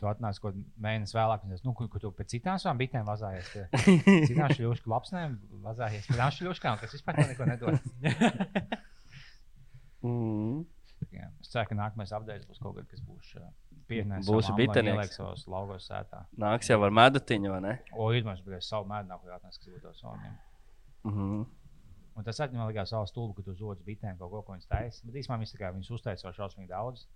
Tu 0.00 0.08
atnāc 0.08 0.38
kaut 0.40 0.54
kādā 0.54 0.84
mēnesī 0.86 1.16
vēlāk, 1.18 1.42
un 1.44 1.56
es 1.56 1.64
nu, 1.66 1.74
kur, 1.76 1.88
kur 1.92 2.00
tu 2.00 2.10
pēc 2.16 2.32
citām 2.32 2.60
savām 2.60 2.78
bitēm 2.80 3.04
vazājies. 3.04 3.50
Citām 4.30 4.54
šļūškām, 4.56 4.92
lapsnēm 4.94 5.34
vazājies. 5.66 6.06
Pēc 6.08 6.20
tām 6.22 6.32
šļūškām, 6.38 6.78
kas 6.80 6.96
vispār 6.96 7.20
neko 7.20 7.50
nedod. 7.50 7.76
Mm. 10.00 10.62
Jā, 11.12 11.26
Es 11.42 11.50
ceru, 11.52 11.66
ka 11.68 11.76
nākamais 11.76 12.12
apgājums 12.16 12.46
būs 12.48 12.60
kaut 12.62 12.78
kas, 12.78 12.86
kas 12.88 13.02
būs 13.04 13.32
pienācis. 13.90 14.28
Būsi 14.30 14.54
bitenieks. 14.56 14.94
Ieliek 14.94 15.12
savos 15.12 15.46
laugos 15.50 15.88
sētā. 15.90 16.22
Nāks 16.40 16.70
jau 16.70 16.78
ar 16.86 16.94
medutiņu, 16.94 17.50
vai 17.52 17.60
ne? 17.64 17.74
O, 17.92 18.10
ir 18.16 18.24
mums 18.24 18.40
bija 18.46 18.60
savu 18.64 18.88
mēdinājumu, 18.90 19.24
kur 19.24 19.34
atnāc, 19.36 19.58
kas 19.58 19.72
būtu 19.72 19.82
tos 19.84 20.00
soniem. 20.00 20.36
Mm 21.04 21.16
-hmm. 21.16 21.44
Un 22.16 22.26
tas 22.26 22.40
atņem 22.44 22.66
likās 22.68 22.90
savu 22.92 23.06
stulbu, 23.08 23.34
ka 23.36 23.42
tu 23.42 23.54
zodzi 23.54 23.84
bitēm 23.86 24.18
kaut 24.18 24.30
ko, 24.30 24.42
ko 24.42 24.56
viņas 24.56 24.68
taisa. 24.68 25.06
Bet 25.06 25.20
īstenībā 25.20 25.38
viņas, 25.42 25.54
viņas 25.76 25.90
uztaisa 25.96 26.26
jau 26.26 26.32
šausmīgi 26.38 26.68
daudz. 26.68 27.06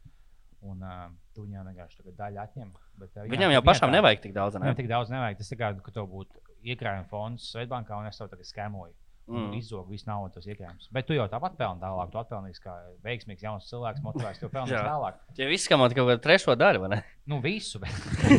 Un 0.64 0.80
uh, 0.80 1.06
tu 1.36 1.44
viņām 1.44 1.68
vienkārši 1.68 2.00
tagad 2.00 2.18
daļu 2.22 2.42
atņem. 2.44 2.74
Bet, 3.00 3.10
uh, 3.18 3.28
Viņam 3.28 3.52
jau 3.52 3.62
pašam 3.66 3.92
nevajag 3.92 4.22
tik 4.24 4.36
daudz. 4.36 4.56
Ne? 4.56 4.70
Ne? 4.70 4.76
Tik 4.78 4.88
daudz 4.88 5.12
nevajag. 5.12 5.40
Tas 5.42 5.52
ir 5.52 5.60
kā, 5.60 5.72
ka 5.84 5.92
tev 5.92 6.08
būtu 6.08 6.40
iekrājuma 6.64 7.08
fonds 7.10 7.50
Svetbankā 7.52 7.98
un 8.00 8.08
es 8.08 8.20
tev 8.20 8.30
tagad 8.32 8.48
skēmoju. 8.48 8.94
Mm. 9.24 9.54
Izzogu 9.56 9.88
visu 9.88 10.04
naudu, 10.04 10.34
tas 10.34 10.44
iekrājums. 10.44 10.90
Bet 10.92 11.06
tu 11.08 11.14
jau 11.16 11.24
tāpat 11.32 11.54
pelni 11.56 11.80
tālāk. 11.80 12.10
Tu 12.12 12.18
atpelnīsi 12.20 12.60
kā 12.60 12.74
veiksmīgs 13.06 13.44
jauns 13.46 13.70
cilvēks, 13.70 14.02
motivēts. 14.04 14.40
Tu 14.42 14.50
pelnīsi 14.52 14.74
Jā. 14.76 14.82
tālāk. 14.84 15.22
Ja 15.40 15.46
viss 15.48 15.70
kam 15.70 15.80
kaut 15.80 15.96
kādu 15.96 16.20
trešo 16.26 16.52
daļu, 16.60 16.82
vai 16.82 16.90
ne? 16.92 16.98
Nu, 17.32 17.38
visu. 17.40 17.80
Bet, 17.80 17.94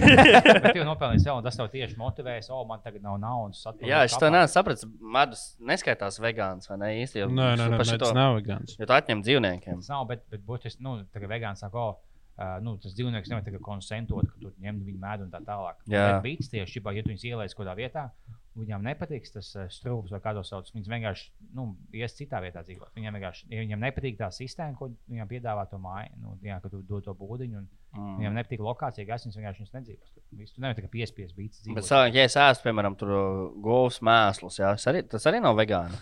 bet 0.62 0.68
tu 0.68 0.84
jau 0.84 0.86
nopelnīsi 0.86 1.26
jau, 1.26 1.40
un 1.42 1.48
tas 1.48 1.58
tev 1.58 1.72
tieši 1.74 1.98
motivēs. 1.98 2.52
O, 2.54 2.62
man 2.70 2.86
tagad 2.86 3.02
nav 3.02 3.18
naudas. 3.24 3.66
Jā, 3.82 4.04
es 4.06 4.14
to 4.22 4.30
sapratis. 4.54 4.86
Medus 5.02 5.46
neskaitās 5.74 6.22
vegāns, 6.22 6.70
vai 6.70 6.78
ne? 6.84 6.92
Īsti 7.02 7.24
jau 7.24 7.32
Nē, 7.34 7.56
nē, 7.58 7.70
nē, 7.74 7.82
nē, 7.82 8.00
tas 8.06 8.14
nav 8.14 8.38
vegāns. 8.38 8.78
Jo 8.78 8.86
tu 8.86 9.00
atņem 9.00 9.26
dzīvniekiem. 9.26 9.82
Tas 9.82 9.90
nav, 9.90 10.06
bet, 10.14 10.22
bet 10.30 10.46
būtiski, 10.46 10.86
nu, 10.86 11.00
tagad 11.16 11.34
vegāns 11.34 11.66
saka, 11.66 11.82
o, 11.82 12.15
uh, 12.38 12.58
nu, 12.62 12.78
tas 12.78 12.94
dzīvnieks 12.98 13.30
nevar 13.32 13.44
tagad 13.44 13.62
konsentot, 13.62 14.26
ka 14.32 14.40
tur 14.42 14.54
ņem 14.62 14.82
viņu 14.86 15.00
mēdu 15.00 15.24
un 15.28 15.32
tā 15.32 15.40
tālāk. 15.46 15.80
Jā. 15.88 16.08
Bet 16.20 16.24
bīts 16.28 16.50
tieši, 16.52 16.82
ja 16.84 17.04
tu 17.04 17.10
viņus 17.14 17.24
ielaiž 17.32 17.56
kaut 17.56 17.66
kādā 17.68 17.76
vietā, 17.80 18.10
viņām 18.56 18.86
nepatiks 18.88 19.34
tas 19.36 19.50
strūks 19.76 20.12
vai 20.16 20.20
kā 20.24 20.32
to 20.34 20.42
sauc. 20.48 20.70
Viņas 20.72 20.88
vienkārši, 20.88 21.26
nu, 21.58 21.76
ies 21.92 22.14
citā 22.16 22.40
vietā 22.40 22.62
dzīvot. 22.64 22.94
Viņiem 22.96 23.18
vienkārši, 23.18 23.48
ja 23.52 23.60
viņiem 23.66 23.82
nepatīk 23.84 24.16
tā 24.22 24.30
sistēma, 24.32 24.78
ko 24.80 24.88
viņiem 25.12 25.28
piedāvā 25.28 25.66
to 25.70 25.76
māju, 25.84 26.14
nu, 26.24 26.38
jā, 26.42 26.62
ka 26.64 26.70
tu 26.72 26.80
dod 26.88 27.04
to 27.04 27.14
būdiņu, 27.14 27.58
un 27.58 27.68
Mm. 27.96 28.18
viņiem 28.20 28.34
nepatīk 28.36 28.60
lokācija, 28.60 29.06
kas 29.08 29.24
viņas 29.24 29.36
vienkārši 29.40 29.72
nedzīvos. 29.72 30.10
tur. 30.14 30.24
Visu 30.36 30.56
tu 30.56 30.60
nevari 30.62 30.76
tikai 30.82 30.90
piespiest 30.92 31.36
bīts 31.38 31.62
dzīvot. 31.64 31.76
Bet, 31.76 31.84
sā- 31.88 32.14
ja 32.14 32.24
es 32.28 32.36
ēstu, 32.36 32.66
piemēram, 32.68 32.98
tur 33.00 33.52
govs 33.64 34.02
mēslus, 34.04 34.58
jā, 34.60 34.74
tas 34.76 34.88
arī, 34.92 35.04
tas 35.08 35.24
arī 35.32 35.40
nav 35.42 35.56
vegāni. 35.56 35.96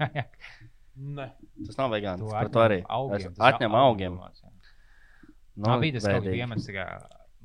Tas 1.66 1.76
nav 1.78 1.90
vegāns. 1.92 2.22
Tas 2.24 2.32
par 2.32 2.48
to 2.48 2.62
arī. 2.64 2.78
augiem, 2.88 3.34
atņem 3.38 3.74
au- 3.76 3.90
augiem. 3.92 4.18
Nu, 5.56 5.70
Man 5.70 5.80
bija 5.80 5.96
tas 5.96 6.04
kaut 6.04 6.18
kāds 6.18 6.26
bēdīgi. 6.26 6.40
piemērs, 6.42 6.66
kā 6.76 6.86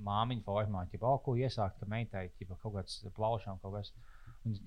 māmiņa 0.04 0.44
formā, 0.46 0.86
ja 0.92 1.02
oh, 1.08 1.20
ko 1.24 1.36
iesākt, 1.40 1.78
ka 1.80 1.88
meitai 1.90 2.26
ķipa, 2.40 2.58
kaut 2.62 2.76
kāds 2.76 2.98
plaušām 3.16 3.60
kaut 3.64 3.78
kas. 3.78 3.94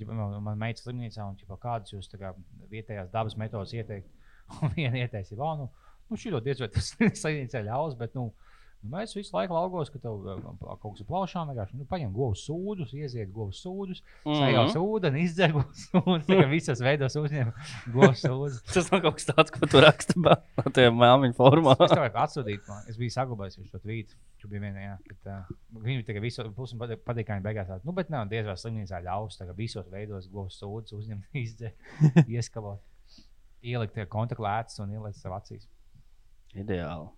Man, 0.06 0.52
meita 0.60 0.84
slimnīcā, 0.84 1.26
un 1.26 1.36
ķipa, 1.40 1.58
kādas 1.60 1.92
jūs 1.92 2.08
kā, 2.14 2.30
vietējās 2.70 3.10
dabas 3.12 3.36
metodas 3.40 3.74
ieteikt. 3.74 4.10
Un 4.62 4.74
viena 4.76 5.00
ieteicīja, 5.00 5.40
oh, 5.40 5.54
nu, 5.56 5.94
nu 6.10 6.18
šī 6.20 6.34
ļoti 6.34 6.50
diezgan 6.50 6.72
tas 6.74 6.90
slimnīcā 7.22 7.62
ļaus, 7.64 7.94
bet, 8.00 8.12
nu, 8.16 8.28
nu, 8.84 8.90
mēs 8.92 9.14
visu 9.16 9.32
laiku 9.34 9.56
laugos, 9.56 9.88
ka 9.90 9.98
tev 10.02 10.26
uh, 10.28 10.42
kaut 10.82 10.92
kas 10.94 11.00
ir 11.02 11.08
plaušām, 11.08 11.48
vienkārši, 11.50 11.78
nu, 11.80 11.86
paņem 11.90 12.12
govs 12.14 12.44
sūdus, 12.46 12.92
ieziet 12.94 13.32
govs 13.34 13.62
sūdus, 13.64 14.02
sajauc 14.22 14.74
Mhm. 14.74 14.84
ūdeni, 14.84 15.22
izdzēr 15.24 15.54
govs 15.56 15.86
sūdus, 15.88 16.26
tā 16.28 16.38
kā 16.42 16.46
visas 16.52 16.82
veidos 16.84 17.16
uzņem 17.20 17.50
govs 17.96 18.22
sūdus. 18.26 18.60
Tas 18.76 18.92
nav 18.92 19.02
kaut 19.06 19.18
kas 19.18 19.28
tāds, 19.32 19.54
ko 19.56 19.66
tu 19.72 19.80
raksti 19.82 20.20
no 20.20 20.36
tiem 20.76 21.00
māmiņu 21.00 21.36
formā. 21.40 21.74
Es 21.80 21.96
tev 21.96 22.20
atsūtīju, 22.26 22.62
man. 22.68 22.84
es 22.92 23.00
biju 23.00 23.16
saglabājis 23.16 23.58
šo 23.72 23.80
tvītu. 23.82 24.20
Jā, 24.44 24.98
bet 25.08 25.28
uh, 25.32 25.46
viņi 25.80 26.02
tagad 26.04 26.20
visu 26.20 26.44
pusi 26.52 26.76
patīk, 26.76 27.24
kā 27.24 27.38
viņi 27.38 27.44
beigās 27.46 27.70
tādu, 27.70 27.88
nu, 27.88 27.94
bet 27.96 28.10
nav 28.12 28.28
diez 28.28 28.44
vai 28.44 28.58
slimnīcā 28.60 28.98
ļaus, 29.06 29.38
tagad 29.40 29.56
visos 29.56 29.86
veidos 29.88 30.26
govs 30.28 30.58
sūdus, 30.60 30.92
uzņemt, 30.98 31.30
izdzērt, 31.46 32.28
ieskavot, 32.28 32.82
ielikt 33.64 33.96
kontaktlētas 34.12 34.82
un 34.84 34.92
ielikt 34.98 35.16
sev 35.16 35.32
acīs. 35.38 35.64
Ideāli. 36.52 37.08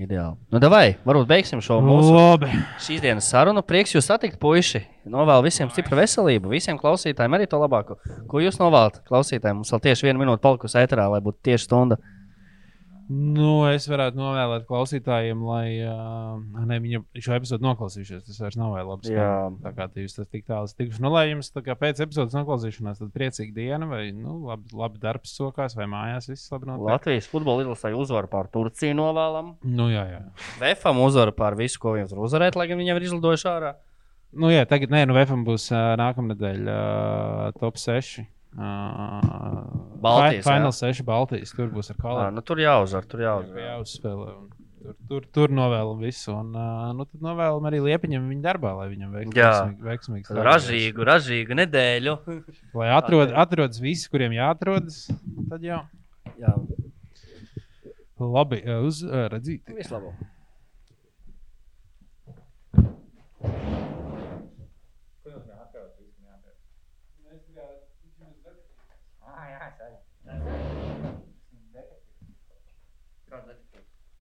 Ideāli. 0.00 0.38
Nu, 0.48 0.58
davai, 0.62 0.94
varbūt 1.04 1.28
beigsim 1.28 1.60
šo 1.62 1.76
mūsu 1.84 2.14
Labi. 2.14 2.48
šīs 2.80 3.02
dienas 3.04 3.26
sarunu. 3.28 3.60
Prieks 3.66 3.92
jūs 3.92 4.08
satikt, 4.08 4.38
puiši. 4.40 4.80
Novēlu 5.12 5.44
visiem 5.44 5.68
stipru 5.70 5.98
veselību, 5.98 6.48
visiem 6.48 6.78
klausītājiem 6.80 7.36
arī 7.36 7.46
to 7.50 7.60
labāko. 7.60 7.98
Ko 8.30 8.40
jūs 8.40 8.56
novēlat 8.62 9.02
klausītājiem? 9.08 9.60
Mums 9.60 9.72
vēl 9.74 9.82
tieši 9.88 10.08
viena 10.08 10.22
minūte 10.22 10.42
palikusi 10.42 10.80
ēterā, 10.80 11.10
lai 11.12 11.20
būtu 11.24 11.42
tieši 11.50 11.68
stunda. 11.68 12.00
Nu, 13.12 13.64
es 13.68 13.84
varētu 13.90 14.16
novēlēt 14.16 14.64
klausītājiem, 14.68 15.40
lai 15.44 15.66
uh, 15.84 16.38
ne, 16.68 16.78
viņi 16.80 17.00
šo 17.24 17.34
epizodu 17.36 17.66
noklausījušies. 17.66 18.22
Tas 18.28 18.40
vairs 18.40 18.58
nav 18.60 18.72
vēl 18.76 18.88
labs. 18.88 19.10
Jā. 19.12 19.28
Tā 19.64 19.72
kā 19.76 19.88
jūs 20.00 20.16
tas 20.16 20.30
tik 20.30 20.46
tālu 20.48 20.70
tikuši. 20.78 21.02
Nu, 21.02 21.10
lai 21.12 21.26
jums 21.28 21.52
pēc 21.52 22.02
epizodes 22.04 22.36
noklausīšanās, 22.38 23.02
tad 23.02 23.12
priecīga 23.14 23.56
diena, 23.58 23.88
vai 23.90 24.04
nu, 24.16 24.38
labi, 24.48 24.72
labi 24.78 25.02
darbs 25.02 25.34
sokās, 25.36 25.76
vai 25.78 25.88
mājās 25.92 26.30
viss 26.30 26.52
labi 26.54 26.70
notiek. 26.70 26.88
Latvijas 26.88 27.28
futbola 27.32 27.66
izlasē 27.66 27.92
uzvaru 27.98 28.30
pār 28.32 28.48
Turciju 28.54 28.96
novēlam. 28.98 29.56
Nu, 29.66 29.90
jā, 29.92 30.06
jā. 30.14 30.22
Vēfam 30.62 31.02
uzvaru 31.04 31.34
pār 31.36 31.58
visu, 31.58 31.82
ko 31.82 31.96
viņam 31.96 32.12
var 32.14 32.26
uzvarēt, 32.28 32.60
lai 32.60 32.68
gan 32.70 32.80
viņam 32.80 33.00
ir 33.00 33.08
izlidojuši 33.10 33.50
ārā. 33.52 33.74
Nu, 34.32 34.48
jā, 34.48 34.64
tagad, 34.68 34.92
nē, 34.94 35.04
nu, 35.10 35.16
VFM 35.18 35.42
būs 35.44 35.68
uh, 35.74 35.92
nākamnedēļ 36.00 36.62
uh, 36.64 37.50
top 37.60 37.76
6. 37.80 38.22
Uh, 38.52 39.62
Baltijas, 40.02 40.44
jā. 40.44 40.50
Fināls 40.50 40.80
6 40.82 41.04
Baltijas. 41.08 41.54
Tur 41.56 41.70
būs 41.72 41.88
ar 41.94 41.96
kolēģiem. 42.02 42.34
nu, 42.36 42.42
tur 42.44 42.60
jāuzvar, 42.60 43.06
tur 43.08 43.20
jāuzvar. 43.24 43.62
jāuzspēlē. 43.70 44.34
un 44.40 44.50
Tur, 44.82 44.96
tur, 45.08 45.26
tur 45.30 45.52
novēlu 45.54 45.92
visu. 46.00 46.32
Un, 46.34 46.48
uh, 46.58 46.88
nu, 46.98 47.04
tad 47.06 47.20
novēlam 47.22 47.68
arī 47.70 47.78
Liepiņam 47.84 48.24
viņa 48.32 48.42
darbā, 48.42 48.72
lai 48.80 48.88
viņam 48.90 49.12
veik- 49.14 49.36
Jā. 49.38 49.52
veiksmīgi, 49.78 49.86
veiksmīgi. 49.86 50.42
Ražīgu, 50.48 51.04
ražīgu 51.06 51.54
nedēļu. 51.60 52.16
Lai 52.74 52.88
atrod, 52.96 53.30
atrodas 53.44 53.78
visi, 53.80 54.10
kuriem 54.10 54.34
jāatrodas. 54.34 55.04
Tad 55.48 55.62
jau 55.62 55.84
Jā, 56.42 56.50
labi 58.18 58.58
uz 58.82 59.04
uh, 59.06 59.28
redzīt. 59.30 59.62
vislabāk. 59.70 60.18